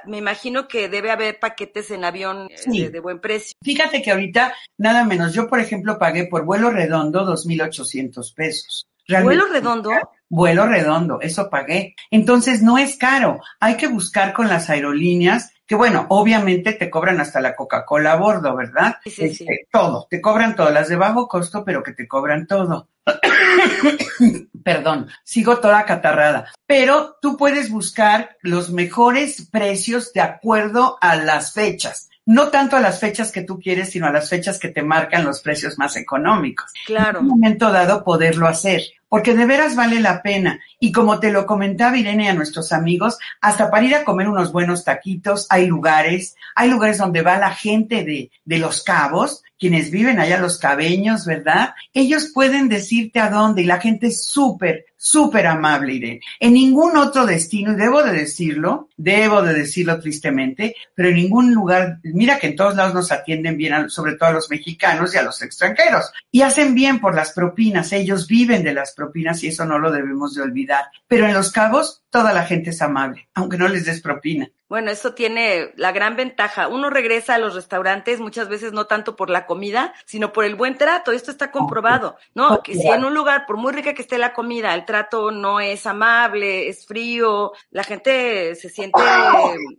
me 0.06 0.18
imagino 0.18 0.68
que 0.68 0.88
debe 0.88 1.10
haber 1.10 1.40
paquetes 1.40 1.90
en 1.90 2.04
avión 2.04 2.48
eh, 2.72 2.88
de, 2.88 3.00
buen 3.00 3.18
precio. 3.18 3.56
Fíjate 3.64 4.00
que 4.00 4.12
ahorita, 4.12 4.54
nada 4.78 5.04
menos, 5.04 5.34
yo 5.34 5.48
por 5.48 5.58
ejemplo 5.58 5.98
pagué 5.98 6.28
por 6.28 6.44
vuelo 6.44 6.70
redondo 6.70 7.26
2.800 7.26 8.34
pesos. 8.34 8.86
¿Vuelo 9.24 9.46
redondo? 9.46 9.90
Vuelo 10.30 10.66
redondo, 10.66 11.20
eso 11.20 11.50
pagué. 11.50 11.96
Entonces 12.10 12.62
no 12.62 12.78
es 12.78 12.96
caro. 12.96 13.40
Hay 13.58 13.76
que 13.76 13.88
buscar 13.88 14.32
con 14.32 14.48
las 14.48 14.70
aerolíneas 14.70 15.52
que 15.70 15.76
bueno, 15.76 16.06
obviamente 16.08 16.72
te 16.72 16.90
cobran 16.90 17.20
hasta 17.20 17.40
la 17.40 17.54
Coca-Cola 17.54 18.14
a 18.14 18.16
bordo, 18.16 18.56
¿verdad? 18.56 18.96
Sí, 19.04 19.10
sí, 19.10 19.24
este, 19.26 19.68
Todo, 19.70 20.04
te 20.10 20.20
cobran 20.20 20.56
todo, 20.56 20.68
las 20.70 20.88
de 20.88 20.96
bajo 20.96 21.28
costo, 21.28 21.64
pero 21.64 21.80
que 21.84 21.92
te 21.92 22.08
cobran 22.08 22.48
todo. 22.48 22.88
Perdón, 24.64 25.08
sigo 25.22 25.58
toda 25.58 25.84
catarrada. 25.84 26.50
Pero 26.66 27.18
tú 27.22 27.36
puedes 27.36 27.70
buscar 27.70 28.36
los 28.42 28.70
mejores 28.70 29.48
precios 29.48 30.12
de 30.12 30.22
acuerdo 30.22 30.98
a 31.00 31.14
las 31.14 31.52
fechas 31.52 32.09
no 32.26 32.48
tanto 32.48 32.76
a 32.76 32.80
las 32.80 33.00
fechas 33.00 33.32
que 33.32 33.42
tú 33.42 33.58
quieres, 33.58 33.90
sino 33.90 34.06
a 34.06 34.12
las 34.12 34.28
fechas 34.28 34.58
que 34.58 34.68
te 34.68 34.82
marcan 34.82 35.24
los 35.24 35.40
precios 35.40 35.78
más 35.78 35.96
económicos. 35.96 36.72
Claro. 36.86 37.18
En 37.18 37.24
un 37.24 37.30
momento 37.30 37.72
dado 37.72 38.04
poderlo 38.04 38.46
hacer, 38.46 38.82
porque 39.08 39.34
de 39.34 39.46
veras 39.46 39.74
vale 39.74 40.00
la 40.00 40.22
pena. 40.22 40.60
Y 40.78 40.92
como 40.92 41.18
te 41.18 41.32
lo 41.32 41.46
comentaba 41.46 41.98
Irene 41.98 42.28
a 42.28 42.34
nuestros 42.34 42.72
amigos, 42.72 43.18
hasta 43.40 43.70
para 43.70 43.84
ir 43.84 43.94
a 43.94 44.04
comer 44.04 44.28
unos 44.28 44.52
buenos 44.52 44.84
taquitos, 44.84 45.46
hay 45.50 45.66
lugares, 45.66 46.36
hay 46.54 46.70
lugares 46.70 46.98
donde 46.98 47.22
va 47.22 47.38
la 47.38 47.50
gente 47.50 48.04
de, 48.04 48.30
de 48.44 48.58
los 48.58 48.82
cabos, 48.82 49.42
quienes 49.58 49.90
viven 49.90 50.20
allá 50.20 50.38
los 50.38 50.58
cabeños, 50.58 51.26
¿verdad? 51.26 51.74
Ellos 51.92 52.30
pueden 52.32 52.68
decirte 52.68 53.20
a 53.20 53.30
dónde 53.30 53.62
y 53.62 53.66
la 53.66 53.80
gente 53.80 54.06
es 54.06 54.24
súper, 54.24 54.86
súper 55.02 55.46
amable, 55.46 55.94
Irene. 55.94 56.20
En 56.38 56.52
ningún 56.52 56.94
otro 56.98 57.24
destino, 57.24 57.72
y 57.72 57.76
debo 57.76 58.02
de 58.02 58.12
decirlo, 58.12 58.90
debo 58.98 59.40
de 59.40 59.54
decirlo 59.54 59.98
tristemente, 59.98 60.76
pero 60.94 61.08
en 61.08 61.14
ningún 61.14 61.54
lugar, 61.54 62.00
mira 62.02 62.38
que 62.38 62.48
en 62.48 62.56
todos 62.56 62.76
lados 62.76 62.92
nos 62.92 63.10
atienden 63.10 63.56
bien, 63.56 63.88
sobre 63.88 64.16
todo 64.16 64.28
a 64.28 64.32
los 64.34 64.50
mexicanos 64.50 65.14
y 65.14 65.18
a 65.18 65.22
los 65.22 65.40
extranjeros. 65.40 66.12
Y 66.30 66.42
hacen 66.42 66.74
bien 66.74 67.00
por 67.00 67.14
las 67.14 67.32
propinas, 67.32 67.92
ellos 67.94 68.26
viven 68.26 68.62
de 68.62 68.74
las 68.74 68.92
propinas 68.92 69.42
y 69.42 69.48
eso 69.48 69.64
no 69.64 69.78
lo 69.78 69.90
debemos 69.90 70.34
de 70.34 70.42
olvidar. 70.42 70.84
Pero 71.08 71.24
en 71.24 71.32
Los 71.32 71.50
Cabos, 71.50 72.02
toda 72.10 72.34
la 72.34 72.44
gente 72.44 72.70
es 72.70 72.82
amable, 72.82 73.28
aunque 73.34 73.56
no 73.56 73.68
les 73.68 73.86
des 73.86 74.02
propina. 74.02 74.50
Bueno, 74.70 74.92
eso 74.92 75.14
tiene 75.14 75.72
la 75.74 75.90
gran 75.90 76.14
ventaja. 76.14 76.68
Uno 76.68 76.90
regresa 76.90 77.34
a 77.34 77.38
los 77.38 77.56
restaurantes 77.56 78.20
muchas 78.20 78.48
veces 78.48 78.72
no 78.72 78.86
tanto 78.86 79.16
por 79.16 79.28
la 79.28 79.44
comida, 79.44 79.92
sino 80.04 80.32
por 80.32 80.44
el 80.44 80.54
buen 80.54 80.78
trato. 80.78 81.10
Esto 81.10 81.32
está 81.32 81.50
comprobado, 81.50 82.16
¿no? 82.34 82.62
Que 82.62 82.74
si 82.74 82.86
en 82.86 83.04
un 83.04 83.12
lugar, 83.12 83.46
por 83.46 83.56
muy 83.56 83.72
rica 83.72 83.94
que 83.94 84.02
esté 84.02 84.16
la 84.16 84.32
comida, 84.32 84.72
el 84.74 84.84
trato 84.90 85.30
no 85.30 85.60
es 85.60 85.86
amable, 85.86 86.68
es 86.68 86.84
frío, 86.84 87.52
la 87.70 87.84
gente 87.84 88.56
se 88.56 88.68
siente 88.68 89.00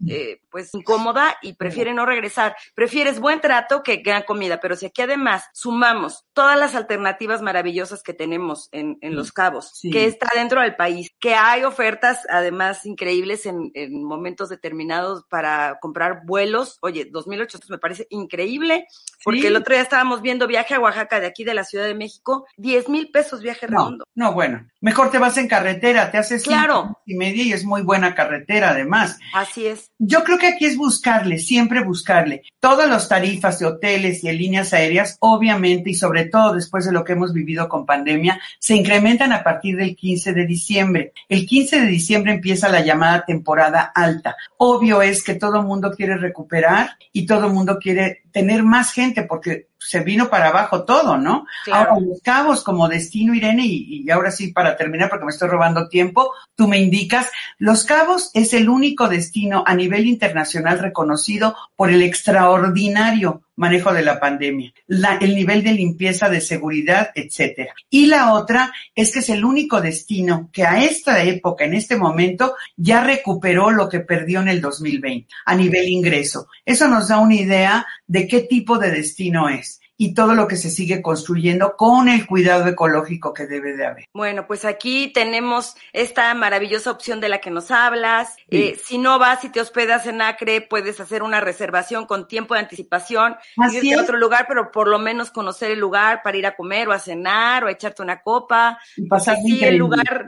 eh, 0.08 0.39
pues 0.50 0.74
incómoda 0.74 1.36
y 1.41 1.53
prefiere 1.53 1.94
no 1.94 2.06
regresar. 2.06 2.56
Prefieres 2.75 3.20
buen 3.20 3.41
trato 3.41 3.84
que 3.84 3.98
gran 3.98 4.24
comida. 4.24 4.62
Pero 4.62 4.77
si 4.77 4.86
aquí 4.86 5.01
además 5.01 5.50
sumamos 5.51 6.24
todas 6.32 6.58
las 6.58 6.75
alternativas 6.75 7.41
maravillosas 7.41 8.03
que 8.03 8.13
tenemos 8.13 8.70
en, 8.72 8.98
en 9.01 9.15
Los 9.15 9.34
Cabos, 9.34 9.82
que 9.82 10.06
está 10.06 10.30
dentro 10.34 10.62
del 10.62 10.77
país, 10.77 11.12
que 11.20 11.36
hay 11.36 11.65
ofertas 11.65 12.22
además 12.30 12.86
increíbles 12.86 13.46
en, 13.46 13.70
en 13.74 14.01
momentos 14.06 14.48
determinados 14.48 15.25
para 15.30 15.77
comprar 15.82 16.22
vuelos. 16.25 16.77
Oye, 16.82 17.12
2.800 17.12 17.70
me 17.70 17.80
parece 17.80 18.08
increíble, 18.12 18.88
porque 19.25 19.48
el 19.48 19.58
otro 19.58 19.74
día 19.74 19.84
estábamos 19.84 20.22
viendo 20.22 20.48
viaje 20.48 20.74
a 20.74 20.80
Oaxaca 20.80 21.19
de 21.19 21.28
aquí 21.28 21.43
de 21.43 21.54
la 21.54 21.65
Ciudad 21.65 21.86
de 21.86 21.95
México, 21.95 22.45
10 22.56 22.88
mil 22.88 23.12
pesos 23.12 23.41
viaje 23.41 23.67
redondo. 23.67 24.06
No, 24.15 24.34
bueno, 24.34 24.67
mejor 24.80 25.01
te 25.10 25.18
vas 25.18 25.38
en 25.38 25.48
carretera, 25.48 26.12
te 26.12 26.18
haces 26.18 26.44
claro. 26.44 27.00
y 27.06 27.16
media 27.16 27.44
y 27.44 27.54
es 27.54 27.66
muy 27.66 27.82
buena 27.82 28.14
carretera 28.14 28.72
además. 28.72 29.18
Así 29.34 29.66
es. 29.66 29.92
Yo 29.98 30.24
creo 30.24 30.38
que 30.38 30.48
aquí 30.48 30.66
es 30.66 30.78
buscarle, 30.78 31.40
siempre 31.40 31.84
buscarle. 31.84 32.44
Todas 32.60 32.90
las 32.90 33.10
tarifas 33.10 33.60
de 33.60 33.66
hoteles 33.66 34.24
y 34.24 34.28
de 34.28 34.34
líneas 34.34 34.74
aéreas, 34.74 35.18
obviamente, 35.20 35.90
y 35.90 35.96
sobre 35.96 36.26
todo 36.26 36.54
después 36.54 36.86
de 36.86 36.92
lo 36.92 37.04
que 37.04 37.14
hemos 37.14 37.34
vivido 37.34 37.68
con 37.68 37.86
pandemia, 37.86 38.40
se 38.60 38.76
incrementan 38.76 39.34
a 39.34 39.44
partir 39.44 39.78
del 39.78 39.96
15 39.96 40.34
de 40.34 40.46
diciembre. 40.46 41.14
El 41.28 41.46
15 41.46 41.82
de 41.82 41.88
diciembre 41.88 42.34
empieza 42.34 42.70
la 42.70 42.82
llamada 42.82 43.26
temporada 43.26 43.92
alta 43.96 44.36
obvio 44.64 45.02
es 45.02 45.24
que 45.24 45.34
todo 45.34 45.60
el 45.60 45.66
mundo 45.66 45.92
quiere 45.92 46.18
recuperar 46.18 46.92
y 47.12 47.26
todo 47.26 47.48
el 47.48 47.54
mundo 47.54 47.80
quiere 47.80 48.22
tener 48.32 48.62
más 48.62 48.92
gente 48.94 49.24
porque 49.24 49.70
se 49.84 50.02
vino 50.02 50.30
para 50.30 50.50
abajo 50.50 50.84
todo, 50.84 51.17
¿no? 51.17 51.46
Claro. 51.65 51.91
Ahora, 51.91 52.06
Los 52.06 52.22
Cabos 52.22 52.63
como 52.63 52.88
destino, 52.88 53.34
Irene, 53.34 53.65
y, 53.65 54.04
y, 54.06 54.10
ahora 54.12 54.32
sí 54.32 54.54
para 54.54 54.78
terminar 54.78 55.10
porque 55.10 55.26
me 55.26 55.32
estoy 55.32 55.50
robando 55.50 55.89
tiempo, 55.89 56.34
tú 56.56 56.67
me 56.67 56.80
indicas, 56.80 57.28
Los 57.58 57.84
Cabos 57.84 58.30
es 58.34 58.54
el 58.54 58.70
único 58.70 59.10
destino 59.10 59.63
a 59.65 59.74
nivel 59.76 60.06
internacional 60.06 60.80
reconocido 60.80 61.56
por 61.76 61.89
el 61.89 62.04
extraordinario 62.04 63.41
manejo 63.62 63.93
de 63.93 64.02
la 64.02 64.19
pandemia, 64.19 64.74
la, 64.88 65.17
el 65.17 65.36
nivel 65.36 65.63
de 65.63 65.74
limpieza, 65.74 66.30
de 66.30 66.41
seguridad, 66.41 67.12
etcétera. 67.13 67.76
Y 67.91 68.08
la 68.08 68.34
otra 68.34 68.74
es 68.95 69.13
que 69.13 69.19
es 69.19 69.30
el 69.30 69.45
único 69.45 69.80
destino 69.80 70.50
que 70.52 70.63
a 70.65 70.84
esta 70.84 71.21
época, 71.24 71.63
en 71.63 71.76
este 71.76 71.95
momento, 71.95 72.56
ya 72.76 73.04
recuperó 73.04 73.69
lo 73.69 73.88
que 73.88 74.00
perdió 74.00 74.41
en 74.41 74.47
el 74.47 74.62
2020 74.62 75.28
a 75.45 75.56
nivel 75.56 75.88
ingreso. 75.89 76.47
Eso 76.65 76.88
nos 76.88 77.10
da 77.10 77.19
una 77.19 77.36
idea 77.36 77.86
de 78.08 78.28
qué 78.28 78.41
tipo 78.41 78.80
de 78.80 78.89
destino 78.89 79.47
es 79.47 79.81
y 80.02 80.16
todo 80.16 80.34
lo 80.34 80.48
que 80.48 80.56
se 80.56 80.72
sigue 80.72 81.04
construyendo 81.04 81.76
con 81.78 82.10
el 82.10 82.26
cuidado 82.26 82.68
ecológico 82.68 83.36
que 83.36 83.46
debe 83.46 83.78
de 83.78 83.86
haber. 83.86 84.06
Bueno, 84.16 84.48
pues 84.48 84.66
aquí 84.66 85.14
tenemos 85.14 85.76
esta 85.94 86.34
maravillosa 86.34 86.90
opción 86.90 87.20
de 87.20 87.30
la 87.30 87.38
que 87.38 87.52
nos 87.52 87.70
hablas. 87.70 88.34
Sí. 88.50 88.58
Eh, 88.58 88.82
si 88.84 88.98
no 88.98 89.20
vas 89.20 89.44
y 89.44 89.50
te 89.50 89.62
hospedas 89.62 90.08
en 90.08 90.24
Acre, 90.24 90.62
puedes 90.62 91.00
hacer 91.00 91.22
una 91.22 91.40
reservación 91.40 92.08
con 92.08 92.28
tiempo 92.28 92.56
de 92.56 92.62
anticipación, 92.62 93.36
Así 93.58 93.92
es. 93.92 94.00
a 94.00 94.02
otro 94.02 94.18
lugar, 94.18 94.46
pero 94.48 94.72
por 94.72 94.88
lo 94.88 94.98
menos 94.98 95.30
conocer 95.30 95.70
el 95.70 95.78
lugar 95.80 96.22
para 96.24 96.36
ir 96.36 96.48
a 96.48 96.56
comer 96.56 96.88
o 96.88 96.94
a 96.94 97.00
cenar 97.00 97.64
o 97.64 97.68
a 97.68 97.72
echarte 97.72 98.02
una 98.02 98.24
copa. 98.24 98.80
Y 98.98 99.08
pasar 99.08 99.36
sí, 99.36 99.54
increíble. 99.54 99.68
el 99.68 99.78
lugar, 99.78 100.26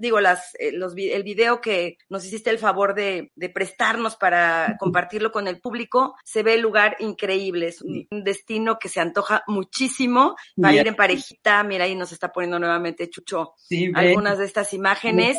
digo, 0.00 0.20
las, 0.20 0.54
eh, 0.58 0.72
los, 0.72 0.92
el 0.98 1.22
video 1.22 1.62
que 1.62 1.96
nos 2.10 2.26
hiciste 2.26 2.50
el 2.50 2.58
favor 2.58 2.92
de, 2.92 3.32
de 3.36 3.48
prestarnos 3.48 4.16
para 4.16 4.76
compartirlo 4.78 5.32
con 5.32 5.48
el 5.48 5.62
público, 5.62 6.14
se 6.24 6.42
ve 6.42 6.56
el 6.56 6.60
lugar 6.60 6.96
increíble. 6.98 7.68
Es 7.68 7.80
un, 7.80 8.06
un 8.10 8.22
destino 8.22 8.78
que 8.78 8.90
se 8.90 9.00
antoja 9.14 9.44
muchísimo 9.46 10.34
para 10.60 10.72
Bien. 10.72 10.82
ir 10.82 10.88
en 10.88 10.96
parejita. 10.96 11.62
Mira, 11.62 11.84
ahí 11.84 11.94
nos 11.94 12.10
está 12.10 12.32
poniendo 12.32 12.58
nuevamente 12.58 13.08
Chucho 13.08 13.54
Sí, 13.56 13.92
algunas 13.94 14.38
de 14.38 14.44
estas 14.44 14.72
imágenes. 14.74 15.38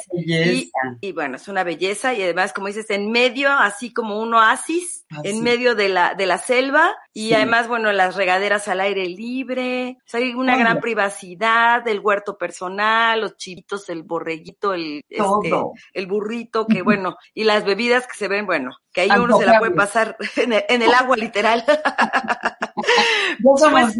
Y, 1.01 1.11
bueno, 1.11 1.35
es 1.35 1.47
una 1.47 1.63
belleza 1.63 2.13
y 2.13 2.23
además, 2.23 2.53
como 2.53 2.67
dices, 2.67 2.89
en 2.89 3.11
medio, 3.11 3.51
así 3.51 3.91
como 3.93 4.19
un 4.21 4.33
oasis, 4.33 5.05
en 5.23 5.43
medio 5.43 5.75
de 5.75 5.89
la, 5.89 6.13
de 6.15 6.25
la 6.25 6.37
selva 6.37 6.95
y 7.13 7.29
Sí. 7.29 7.33
además, 7.33 7.67
bueno, 7.67 7.91
las 7.91 8.15
regaderas 8.15 8.67
al 8.67 8.81
aire 8.81 9.05
libre, 9.07 9.97
o 9.99 10.03
sea, 10.09 10.19
hay 10.19 10.33
una 10.33 10.57
gran 10.57 10.79
privacidad, 10.79 11.87
el 11.87 11.99
huerto 11.99 12.37
personal, 12.37 13.21
los 13.21 13.37
chivitos, 13.37 13.89
el 13.89 14.03
borreguito, 14.03 14.73
el, 14.73 15.01
este, 15.09 15.51
el 15.93 16.07
burrito, 16.07 16.65
que 16.67 16.81
bueno, 16.81 17.17
y 17.33 17.43
las 17.43 17.65
bebidas 17.65 18.07
que 18.07 18.15
se 18.17 18.27
ven, 18.27 18.45
bueno, 18.45 18.71
que 18.91 19.01
ahí 19.01 19.09
uno 19.11 19.37
se 19.37 19.45
la 19.45 19.59
puede 19.59 19.71
pasar 19.71 20.17
en 20.37 20.53
el, 20.53 20.63
en 20.69 20.81
el 20.81 20.93
agua 20.93 21.17
literal. 21.17 21.63
Pues-. 23.43 23.97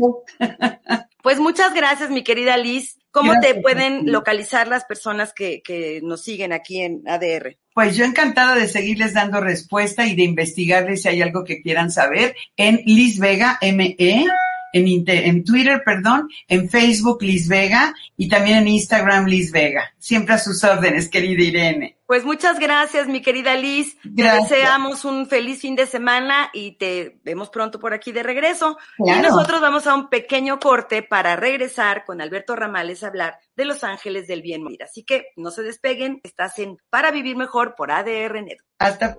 Pues 1.22 1.40
muchas 1.40 1.74
gracias, 1.74 2.10
mi 2.12 2.24
querida 2.24 2.56
Liz. 2.56 3.00
¿Cómo 3.10 3.32
Gracias 3.32 3.56
te 3.56 3.62
pueden 3.62 4.12
localizar 4.12 4.68
las 4.68 4.86
personas 4.86 5.34
que, 5.34 5.62
que 5.64 6.02
nos 6.04 6.22
siguen 6.22 6.52
aquí 6.54 6.82
en 6.82 7.02
ADR? 7.08 7.58
Pues 7.74 7.96
yo 7.96 8.06
encantada 8.06 8.56
de 8.56 8.68
seguirles 8.68 9.14
dando 9.14 9.42
respuesta 9.42 10.06
y 10.06 10.16
de 10.16 10.24
investigarles 10.24 11.02
si 11.02 11.08
hay 11.08 11.22
algo 11.22 11.44
que 11.44 11.62
quieran 11.62 11.92
saber 11.92 12.36
en 12.58 12.82
Liz 12.86 13.18
Vega 13.20 13.58
ME 13.62 14.28
en, 14.76 15.06
en 15.08 15.44
Twitter, 15.44 15.82
perdón, 15.86 16.30
en 16.48 16.70
Facebook 16.70 17.24
Liz 17.24 17.48
Vega 17.48 17.94
y 18.18 18.28
también 18.28 18.58
en 18.58 18.68
Instagram 18.68 19.26
Liz 19.26 19.52
Vega. 19.52 19.94
Siempre 19.98 20.36
a 20.36 20.38
sus 20.38 20.64
órdenes, 20.64 21.08
querida 21.10 21.44
Irene. 21.44 21.98
Pues 22.06 22.24
muchas 22.24 22.60
gracias, 22.60 23.08
mi 23.08 23.22
querida 23.22 23.56
Liz. 23.56 23.98
Gracias. 24.04 24.50
Te 24.50 24.56
deseamos 24.56 25.06
un 25.06 25.28
feliz 25.28 25.62
fin 25.62 25.76
de 25.76 25.88
semana 25.88 26.50
y 26.54 26.74
te 26.74 27.20
vemos 27.24 27.50
pronto 27.50 27.80
por 27.80 27.94
aquí 27.94 28.12
de 28.12 28.22
regreso. 28.22 28.78
Y 29.00 29.12
nosotros 29.22 29.62
vamos 29.62 29.88
a 29.88 29.96
un 29.96 30.10
pequeño 30.10 30.60
corte 30.60 31.02
para 31.02 31.36
regresar 31.36 32.04
con 32.06 32.22
Alberto 32.22 32.56
Ramales 32.56 33.04
a 33.04 33.08
hablar 33.08 33.40
de 33.56 33.66
Los 33.66 33.84
Ángeles 33.84 34.28
del 34.28 34.42
Bien 34.42 34.62
Así 34.84 35.04
que 35.04 35.28
no 35.38 35.52
se 35.52 35.64
despeguen, 35.64 36.20
estás 36.24 36.60
en 36.60 36.78
Para 36.90 37.12
Vivir 37.12 37.38
Mejor 37.38 37.76
por 37.76 37.92
ADR 37.92 38.44
Net. 38.44 38.58
Hasta. 38.78 39.18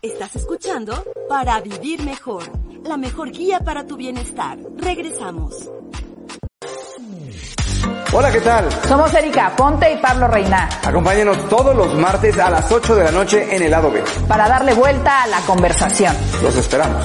Estás 0.00 0.36
escuchando 0.36 1.04
Para 1.28 1.60
Vivir 1.60 2.02
Mejor, 2.02 2.44
la 2.84 2.96
mejor 2.96 3.30
guía 3.30 3.60
para 3.60 3.86
tu 3.86 3.96
bienestar. 3.96 4.58
Regresamos. 4.76 5.70
Hola, 8.12 8.32
¿qué 8.32 8.40
tal? 8.40 8.72
Somos 8.88 9.12
Erika 9.12 9.54
Ponte 9.54 9.92
y 9.92 9.98
Pablo 9.98 10.28
Reina. 10.28 10.68
Acompáñenos 10.82 11.48
todos 11.48 11.76
los 11.76 11.94
martes 11.94 12.38
a 12.38 12.48
las 12.50 12.70
8 12.72 12.96
de 12.96 13.04
la 13.04 13.10
noche 13.10 13.54
en 13.54 13.62
el 13.62 13.70
lado 13.70 13.90
B. 13.90 14.02
Para 14.26 14.48
darle 14.48 14.72
vuelta 14.72 15.24
a 15.24 15.26
la 15.26 15.40
conversación. 15.40 16.16
Los 16.42 16.56
esperamos. 16.56 17.04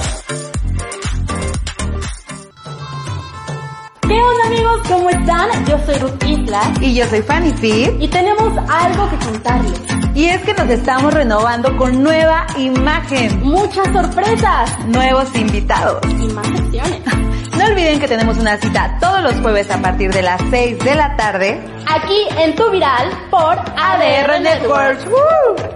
¿Qué 4.06 4.20
onda 4.20 4.46
amigos? 4.46 4.82
¿Cómo 4.86 5.08
están? 5.08 5.64
Yo 5.66 5.78
soy 5.86 5.94
Ruth 5.96 6.24
Isla. 6.26 6.60
Y 6.80 6.94
yo 6.94 7.06
soy 7.06 7.22
Fanny 7.22 7.52
Fit. 7.52 7.90
Y 8.00 8.08
tenemos 8.08 8.52
algo 8.68 9.08
que 9.10 9.16
contarles. 9.24 9.80
Y 10.14 10.26
es 10.26 10.42
que 10.42 10.52
nos 10.52 10.68
estamos 10.68 11.12
renovando 11.14 11.74
con 11.76 12.02
nueva 12.02 12.46
imagen. 12.58 13.40
Muchas 13.42 13.86
sorpresas. 13.92 14.86
Nuevos 14.88 15.34
invitados. 15.34 16.00
Y 16.06 16.26
más 16.32 16.46
secciones. 16.46 17.00
No 17.54 17.66
olviden 17.66 18.00
que 18.00 18.08
tenemos 18.08 18.36
una 18.38 18.56
cita 18.56 18.98
todos 19.00 19.22
los 19.22 19.34
jueves 19.40 19.70
a 19.70 19.80
partir 19.80 20.12
de 20.12 20.22
las 20.22 20.40
6 20.50 20.76
de 20.80 20.94
la 20.96 21.16
tarde. 21.16 21.62
Aquí 21.88 22.26
en 22.36 22.56
Tu 22.56 22.68
Viral 22.72 23.10
por 23.30 23.56
ADR 23.56 24.40
Networks. 24.40 25.06
Hola, 25.06 25.70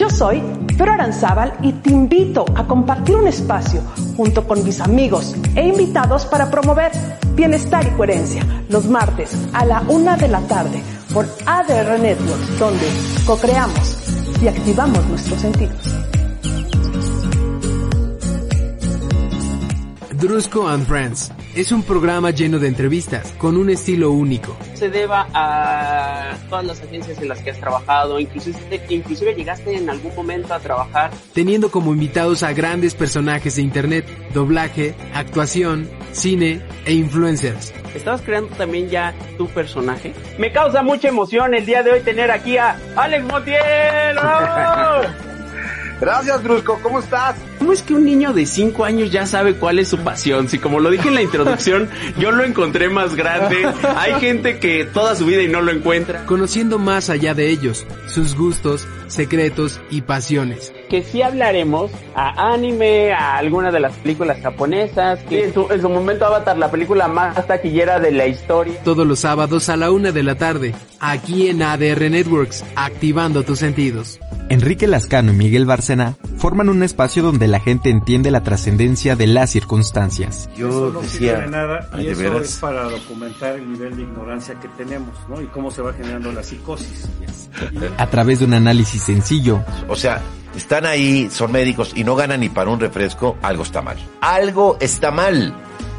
yo 0.00 0.08
soy 0.08 0.42
Pero 0.78 0.92
Aranzábal 0.92 1.52
y 1.60 1.72
te 1.72 1.90
invito 1.90 2.46
a 2.56 2.66
compartir 2.66 3.16
un 3.16 3.28
espacio 3.28 3.82
junto 4.16 4.48
con 4.48 4.64
mis 4.64 4.80
amigos 4.80 5.36
e 5.54 5.68
invitados 5.68 6.24
para 6.24 6.50
promover 6.50 6.90
bienestar 7.34 7.86
y 7.86 7.90
coherencia 7.90 8.42
los 8.70 8.86
martes 8.86 9.36
a 9.52 9.66
la 9.66 9.82
una 9.88 10.16
de 10.16 10.28
la 10.28 10.40
tarde 10.40 10.82
por 11.12 11.28
ADR 11.44 12.00
Networks, 12.00 12.58
donde 12.58 12.86
co-creamos 13.26 13.98
y 14.40 14.48
activamos 14.48 15.06
nuestros 15.06 15.38
sentidos. 15.38 15.76
Drusco 20.18 20.66
and 20.66 20.86
Friends 20.86 21.30
es 21.54 21.72
un 21.72 21.82
programa 21.82 22.30
lleno 22.30 22.58
de 22.58 22.68
entrevistas 22.68 23.34
con 23.36 23.58
un 23.58 23.68
estilo 23.68 24.12
único. 24.12 24.56
Se 24.80 24.88
deba 24.88 25.28
a 25.34 26.38
todas 26.48 26.64
las 26.64 26.80
agencias 26.80 27.20
en 27.20 27.28
las 27.28 27.42
que 27.42 27.50
has 27.50 27.60
trabajado, 27.60 28.18
inclusive, 28.18 28.80
inclusive 28.88 29.34
llegaste 29.34 29.76
en 29.76 29.90
algún 29.90 30.14
momento 30.16 30.54
a 30.54 30.58
trabajar. 30.58 31.10
Teniendo 31.34 31.70
como 31.70 31.92
invitados 31.92 32.42
a 32.42 32.54
grandes 32.54 32.94
personajes 32.94 33.56
de 33.56 33.62
internet, 33.62 34.06
doblaje, 34.32 34.94
actuación, 35.12 35.86
cine 36.12 36.62
e 36.86 36.94
influencers. 36.94 37.74
¿Estabas 37.94 38.22
creando 38.22 38.56
también 38.56 38.88
ya 38.88 39.12
tu 39.36 39.48
personaje? 39.48 40.14
Me 40.38 40.50
causa 40.50 40.82
mucha 40.82 41.08
emoción 41.08 41.52
el 41.52 41.66
día 41.66 41.82
de 41.82 41.90
hoy 41.90 42.00
tener 42.00 42.30
aquí 42.30 42.56
a 42.56 42.80
Alex 42.96 43.22
Montiel. 43.24 43.60
Gracias, 46.00 46.42
Brusco. 46.42 46.80
¿Cómo 46.82 47.00
estás? 47.00 47.36
¿Cómo 47.58 47.72
es 47.72 47.82
que 47.82 47.94
un 47.94 48.04
niño 48.04 48.32
de 48.32 48.46
5 48.46 48.84
años 48.84 49.10
ya 49.10 49.26
sabe 49.26 49.54
cuál 49.54 49.78
es 49.78 49.88
su 49.88 49.98
pasión? 49.98 50.48
Si 50.48 50.58
como 50.58 50.80
lo 50.80 50.90
dije 50.90 51.08
en 51.08 51.14
la 51.14 51.22
introducción, 51.22 51.90
yo 52.18 52.32
lo 52.32 52.42
encontré 52.42 52.88
más 52.88 53.14
grande. 53.14 53.68
Hay 53.96 54.14
gente 54.14 54.58
que 54.58 54.86
toda 54.86 55.14
su 55.14 55.26
vida 55.26 55.42
y 55.42 55.48
no 55.48 55.60
lo 55.60 55.70
encuentra. 55.70 56.24
Conociendo 56.24 56.78
más 56.78 57.10
allá 57.10 57.34
de 57.34 57.50
ellos, 57.50 57.86
sus 58.06 58.34
gustos, 58.34 58.88
secretos 59.08 59.80
y 59.90 60.00
pasiones. 60.00 60.72
Que 60.90 61.04
sí 61.04 61.22
hablaremos 61.22 61.92
a 62.16 62.52
anime, 62.52 63.12
a 63.12 63.36
alguna 63.36 63.70
de 63.70 63.78
las 63.78 63.94
películas 63.98 64.40
japonesas, 64.42 65.20
que 65.28 65.44
en 65.44 65.54
su, 65.54 65.68
en 65.70 65.80
su 65.80 65.88
momento 65.88 66.26
Avatar, 66.26 66.58
la 66.58 66.70
película 66.70 67.06
más 67.06 67.46
taquillera 67.46 68.00
de 68.00 68.10
la 68.10 68.26
historia. 68.26 68.82
Todos 68.82 69.06
los 69.06 69.20
sábados 69.20 69.68
a 69.68 69.76
la 69.76 69.92
una 69.92 70.10
de 70.10 70.24
la 70.24 70.34
tarde, 70.34 70.74
aquí 70.98 71.46
en 71.48 71.62
ADR 71.62 72.10
Networks, 72.10 72.64
activando 72.74 73.44
tus 73.44 73.60
sentidos. 73.60 74.18
Enrique 74.50 74.88
Lascano 74.88 75.32
y 75.32 75.36
Miguel 75.36 75.64
Bárcena 75.64 76.16
forman 76.36 76.68
un 76.68 76.82
espacio 76.82 77.22
donde 77.22 77.46
la 77.46 77.60
gente 77.60 77.88
entiende 77.88 78.32
la 78.32 78.42
trascendencia 78.42 79.14
de 79.14 79.28
las 79.28 79.50
circunstancias. 79.50 80.50
Yo 80.56 80.68
eso 80.68 80.90
no 80.92 81.00
decía, 81.02 81.38
de 81.42 81.46
nada 81.46 81.88
y 81.96 82.08
eso 82.08 82.20
veras? 82.20 82.42
es 82.42 82.58
para 82.58 82.82
documentar 82.90 83.54
el 83.54 83.70
nivel 83.70 83.94
de 83.96 84.02
ignorancia 84.02 84.56
que 84.56 84.66
tenemos, 84.76 85.14
¿no? 85.28 85.40
Y 85.40 85.46
cómo 85.46 85.70
se 85.70 85.82
va 85.82 85.92
generando 85.92 86.32
la 86.32 86.42
psicosis. 86.42 87.08
A 87.96 88.06
través 88.08 88.40
de 88.40 88.46
un 88.46 88.54
análisis 88.54 89.00
sencillo. 89.04 89.62
O 89.88 89.94
sea, 89.94 90.20
están 90.56 90.86
ahí, 90.86 91.28
son 91.30 91.52
médicos 91.52 91.92
y 91.94 92.04
no 92.04 92.16
ganan 92.16 92.40
ni 92.40 92.48
para 92.48 92.70
un 92.70 92.80
refresco, 92.80 93.36
algo 93.42 93.62
está 93.62 93.82
mal. 93.82 93.96
Algo 94.20 94.76
está 94.80 95.10
mal. 95.10 95.54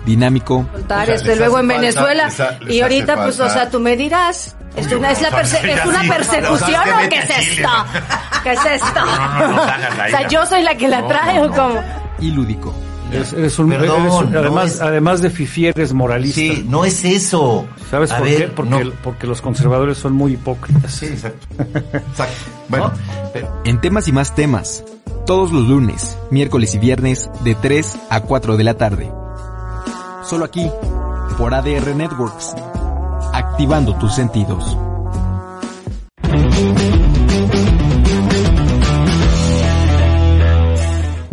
Dinámico. 0.05 0.67
Contar, 0.71 1.03
o 1.03 1.05
sea, 1.05 1.17
desde 1.17 1.35
luego 1.35 1.59
en 1.59 1.67
falta, 1.67 1.81
Venezuela. 1.81 2.25
Les 2.25 2.39
ha, 2.39 2.51
les 2.59 2.75
y 2.75 2.81
ahorita, 2.81 3.23
pues, 3.23 3.39
o 3.39 3.49
sea, 3.49 3.69
tú 3.69 3.79
me 3.79 3.95
dirás, 3.95 4.55
¿Es 4.75 4.91
una, 4.91 5.11
es, 5.11 5.21
la 5.21 5.31
perse 5.31 5.71
¿Es 5.71 5.85
una 5.85 6.01
persecución 6.03 6.81
o 6.81 7.09
qué 7.09 7.17
es 7.17 7.29
esto? 7.29 7.69
¿Qué 8.43 8.51
es 8.53 8.65
esto? 8.65 9.03
o 9.03 10.09
sea, 10.09 10.27
yo 10.29 10.45
soy 10.45 10.63
la 10.63 10.75
que 10.75 10.87
la 10.87 11.05
trae 11.07 11.41
o 11.41 11.51
cómo. 11.51 11.83
Y 12.19 12.31
lúdico. 12.31 12.73
Eres, 13.11 13.33
eres 13.33 13.59
un, 13.59 13.69
Perdón, 13.69 14.01
eres 14.03 14.13
un, 14.13 14.35
además, 14.37 14.53
no 14.53 14.61
es, 14.63 14.81
además 14.81 15.21
de 15.21 15.29
fifi, 15.29 15.67
eres 15.67 15.93
moralista. 15.93 16.39
Sí, 16.39 16.65
no 16.67 16.85
es 16.85 17.03
eso. 17.03 17.65
¿Sabes 17.89 18.11
A 18.11 18.17
por 18.19 18.25
ver, 18.27 18.37
qué? 18.37 18.47
Porque, 18.47 18.69
no. 18.71 18.79
el- 18.79 18.91
porque 18.93 19.27
los 19.27 19.41
conservadores 19.41 19.97
son 19.97 20.13
muy 20.13 20.33
hipócritas. 20.33 20.91
Sí, 20.93 21.07
exacto. 21.07 21.45
Exacto. 21.93 22.35
Bueno, 22.69 22.91
pero- 23.33 23.61
En 23.65 23.81
temas 23.81 24.07
y 24.07 24.11
más 24.13 24.33
temas. 24.33 24.83
Todos 25.25 25.51
los 25.51 25.67
lunes, 25.67 26.17
miércoles 26.31 26.73
y 26.75 26.79
viernes 26.79 27.29
de 27.43 27.53
3 27.55 27.97
a 28.09 28.21
4 28.21 28.57
de 28.57 28.63
la 28.63 28.73
tarde. 28.75 29.11
Solo 30.23 30.45
aquí, 30.45 30.69
por 31.37 31.53
ADR 31.53 31.93
Networks. 31.95 32.53
Activando 33.33 33.95
tus 33.95 34.13
sentidos. 34.15 34.77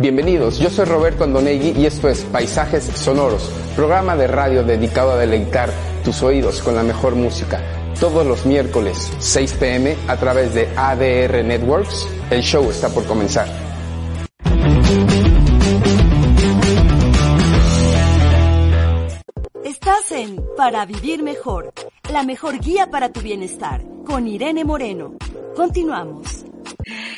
Bienvenidos, 0.01 0.59
yo 0.59 0.69
soy 0.69 0.85
Roberto 0.85 1.25
Andonegui 1.25 1.77
y 1.77 1.85
esto 1.85 2.07
es 2.07 2.23
Paisajes 2.23 2.85
Sonoros, 2.85 3.51
programa 3.75 4.15
de 4.15 4.27
radio 4.27 4.63
dedicado 4.63 5.11
a 5.11 5.17
deleitar 5.17 5.71
tus 6.05 6.23
oídos 6.23 6.61
con 6.61 6.73
la 6.73 6.83
mejor 6.83 7.15
música. 7.15 7.61
Todos 7.99 8.25
los 8.25 8.45
miércoles 8.45 9.11
6 9.19 9.57
pm 9.59 9.97
a 10.07 10.15
través 10.15 10.53
de 10.53 10.69
ADR 10.73 11.43
Networks. 11.43 12.07
El 12.29 12.43
show 12.43 12.69
está 12.69 12.87
por 12.87 13.05
comenzar. 13.07 13.45
Estás 19.65 20.13
en 20.13 20.41
Para 20.55 20.85
Vivir 20.85 21.23
Mejor, 21.23 21.73
la 22.09 22.23
mejor 22.23 22.59
guía 22.59 22.89
para 22.89 23.11
tu 23.11 23.19
bienestar, 23.19 23.83
con 24.05 24.29
Irene 24.29 24.63
Moreno. 24.63 25.15
Continuamos. 25.57 26.45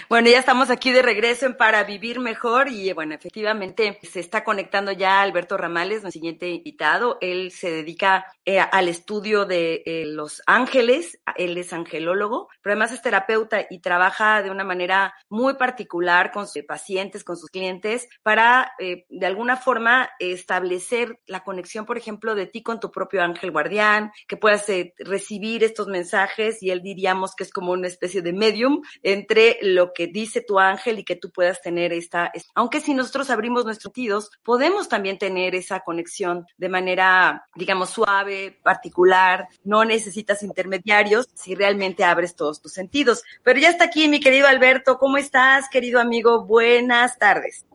Bueno, 0.10 0.30
ya 0.30 0.40
estamos 0.40 0.70
aquí 0.70 0.92
de 0.92 1.02
regreso 1.02 1.56
Para 1.58 1.84
Vivir 1.84 2.20
Mejor 2.20 2.70
y 2.70 2.92
bueno, 2.94 3.16
efectivamente 3.16 4.00
se 4.04 4.20
está 4.20 4.44
conectando 4.44 4.92
ya 4.92 5.22
Alberto 5.22 5.58
Ramales, 5.58 6.02
nuestro 6.02 6.12
siguiente 6.12 6.50
invitado. 6.50 7.18
Él 7.22 7.52
se 7.52 7.72
dedica 7.72 8.26
eh, 8.46 8.60
al 8.60 8.88
estudio 8.88 9.46
de 9.46 9.84
eh, 9.86 10.06
los 10.06 10.42
ángeles, 10.46 11.20
él 11.38 11.58
es 11.58 11.74
angelólogo, 11.74 12.50
pero 12.62 12.74
además 12.74 12.92
es 12.92 13.02
terapeuta 13.02 13.66
y 13.70 13.80
trabaja 13.80 14.42
de 14.42 14.52
una 14.52 14.64
manera 14.64 15.14
muy 15.30 15.56
particular 15.56 16.32
con 16.32 16.48
sus 16.48 16.64
pacientes, 16.64 17.24
con 17.24 17.38
sus 17.38 17.50
clientes, 17.50 18.08
para 18.24 18.74
eh, 18.80 19.06
de 19.10 19.26
alguna 19.26 19.58
forma 19.58 20.10
establecer 20.20 21.20
la 21.26 21.44
conexión, 21.44 21.86
por 21.86 21.98
ejemplo, 21.98 22.36
de 22.36 22.48
ti 22.48 22.64
con 22.64 22.80
tu 22.80 22.92
propio 22.92 23.24
ángel 23.24 23.52
guardián, 23.52 24.12
que 24.28 24.38
puedas 24.38 24.68
eh, 24.70 24.94
recibir 24.98 25.64
estos 25.64 25.88
mensajes 25.88 26.62
y 26.62 26.72
él 26.72 26.82
diríamos 26.82 27.36
que 27.36 27.44
es 27.44 27.52
como 27.52 27.72
una 27.72 27.88
especie 27.88 28.22
de 28.22 28.34
medium 28.34 28.82
entre 29.04 29.58
lo 29.62 29.94
que 29.94 30.08
dice 30.08 30.42
tu 30.42 30.60
ángel 30.60 31.00
y 31.00 31.04
que 31.04 31.16
tú 31.16 31.32
puedas 31.32 31.62
tener 31.62 31.94
esta, 31.94 32.32
aunque 32.56 32.82
si 32.82 32.94
nosotros 32.94 33.30
abrimos 33.30 33.66
nuestros 33.66 33.92
sentidos, 33.94 34.32
podemos 34.44 34.90
también 34.90 35.18
tener 35.18 35.56
esa 35.56 35.82
conexión 35.82 36.46
de 36.58 36.70
manera, 36.70 37.48
digamos, 37.56 37.90
suave, 37.90 38.60
particular, 38.64 39.48
no 39.64 39.86
necesitas 39.86 40.44
intermediarios 40.44 41.30
si 41.34 41.56
realmente 41.56 42.04
abres 42.04 42.36
todos 42.36 42.62
tus 42.62 42.74
sentidos. 42.74 43.24
Pero 43.44 43.60
ya 43.60 43.70
está 43.70 43.86
aquí 43.86 44.08
mi 44.08 44.20
querido 44.20 44.48
Alberto, 44.48 44.98
¿cómo 44.98 45.18
estás, 45.18 45.70
querido 45.70 46.00
amigo? 46.00 46.46
Buenas 46.46 47.18
tardes. 47.18 47.66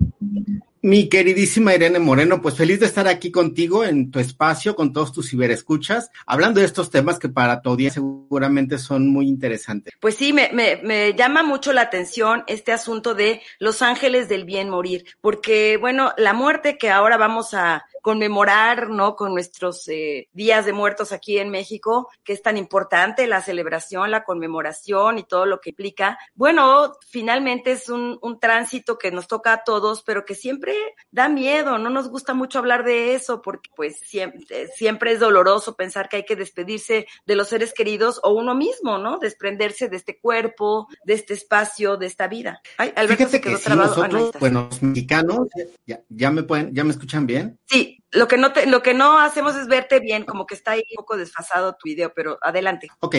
Mi 0.87 1.09
queridísima 1.09 1.75
Irene 1.75 1.99
Moreno, 1.99 2.41
pues 2.41 2.55
feliz 2.55 2.79
de 2.79 2.87
estar 2.87 3.09
aquí 3.09 3.33
contigo 3.33 3.83
en 3.83 4.13
tu 4.13 4.21
espacio, 4.21 4.77
con 4.77 4.93
todos 4.93 5.13
tus 5.13 5.29
ciberescuchas, 5.29 6.13
hablando 6.27 6.61
de 6.61 6.67
estos 6.67 6.93
temas 6.93 7.19
que 7.19 7.29
para 7.29 7.61
tu 7.61 7.71
audiencia 7.71 8.01
seguramente 8.01 8.79
son 8.79 9.09
muy 9.09 9.27
interesantes. 9.27 9.95
Pues 9.99 10.15
sí, 10.15 10.33
me, 10.33 10.49
me, 10.53 10.77
me 10.85 11.13
llama 11.15 11.43
mucho 11.43 11.73
la 11.73 11.81
atención 11.81 12.45
este 12.47 12.71
asunto 12.71 13.17
de 13.17 13.43
los 13.59 13.83
ángeles 13.83 14.29
del 14.29 14.45
bien 14.45 14.71
morir, 14.71 15.05
porque 15.21 15.77
bueno, 15.77 16.13
la 16.19 16.35
muerte 16.35 16.79
que 16.79 16.89
ahora 16.89 17.17
vamos 17.17 17.53
a 17.53 17.85
conmemorar, 18.07 18.89
¿no? 18.89 19.17
Con 19.17 19.33
nuestros 19.33 19.89
eh, 19.89 20.29
días 20.33 20.65
de 20.65 20.73
muertos 20.73 21.11
aquí 21.11 21.39
en 21.39 21.51
México, 21.51 22.09
que 22.23 22.35
es 22.35 22.41
tan 22.41 22.57
importante 22.57 23.27
la 23.27 23.43
celebración, 23.43 24.13
la 24.13 24.23
conmemoración 24.23 25.19
y 25.19 25.25
todo 25.25 25.45
lo 25.45 25.61
que 25.61 25.71
implica. 25.71 26.17
Bueno, 26.37 26.93
finalmente 27.09 27.73
es 27.73 27.89
un, 27.89 28.17
un 28.23 28.39
tránsito 28.39 28.97
que 28.97 29.11
nos 29.11 29.27
toca 29.27 29.53
a 29.55 29.65
todos, 29.65 30.05
pero 30.05 30.25
que 30.25 30.37
siempre 30.37 30.73
da 31.11 31.29
miedo, 31.29 31.79
no 31.79 31.91
nos 31.91 32.09
gusta 32.09 32.33
mucho 32.33 32.61
hablar 32.61 32.85
de 32.85 33.17
eso, 33.17 33.43
porque 33.43 33.71
pues 33.75 33.99
siempre, 33.99 34.69
siempre 34.69 35.11
es 35.11 35.19
doloroso 35.19 35.75
pensar 35.75 36.09
que 36.09 36.19
hay 36.19 36.25
que 36.25 36.37
despedirse 36.37 37.09
de 37.27 37.35
los 37.35 37.49
seres 37.49 37.75
queridos 37.75 38.21
o 38.23 38.35
uno 38.35 38.55
mismo, 38.55 38.99
¿no? 38.99 39.19
Desprenderse 39.19 39.89
de 39.89 39.97
este 39.97 40.21
cuerpo, 40.21 40.87
de 41.05 41.15
este 41.15 41.35
espacio, 41.35 41.97
de 41.97 42.07
esta 42.07 42.29
vida. 42.29 42.63
Ay, 42.79 42.93
Alberto 42.95 43.27
Fíjate 43.27 43.31
se 43.33 43.41
quedó 43.41 43.57
que. 43.57 43.65
Sí, 43.65 43.71
nosotros, 43.71 44.31
bueno, 44.39 44.69
los 44.71 44.81
mexicanos, 44.81 45.49
ya, 45.85 46.01
ya 46.09 46.31
me 46.31 46.45
pueden, 46.45 46.73
ya 46.73 46.85
me 46.85 46.93
escuchan 46.93 47.27
bien. 47.27 47.59
Sí, 47.65 47.96
lo 48.13 48.29
que 48.29 48.37
no 48.39 48.53
te, 48.53 48.67
lo 48.67 48.83
que 48.83 48.95
no 48.95 49.19
hacemos 49.19 49.57
es 49.57 49.67
verte 49.69 50.01
bien, 50.01 50.25
como 50.25 50.47
que 50.47 50.55
está 50.55 50.73
ahí 50.73 50.83
un 50.91 50.97
poco 50.97 51.17
desfasado 51.17 51.75
tu 51.75 51.85
video, 51.85 52.13
pero 52.15 52.39
adelante. 52.41 52.89
Ok, 53.01 53.17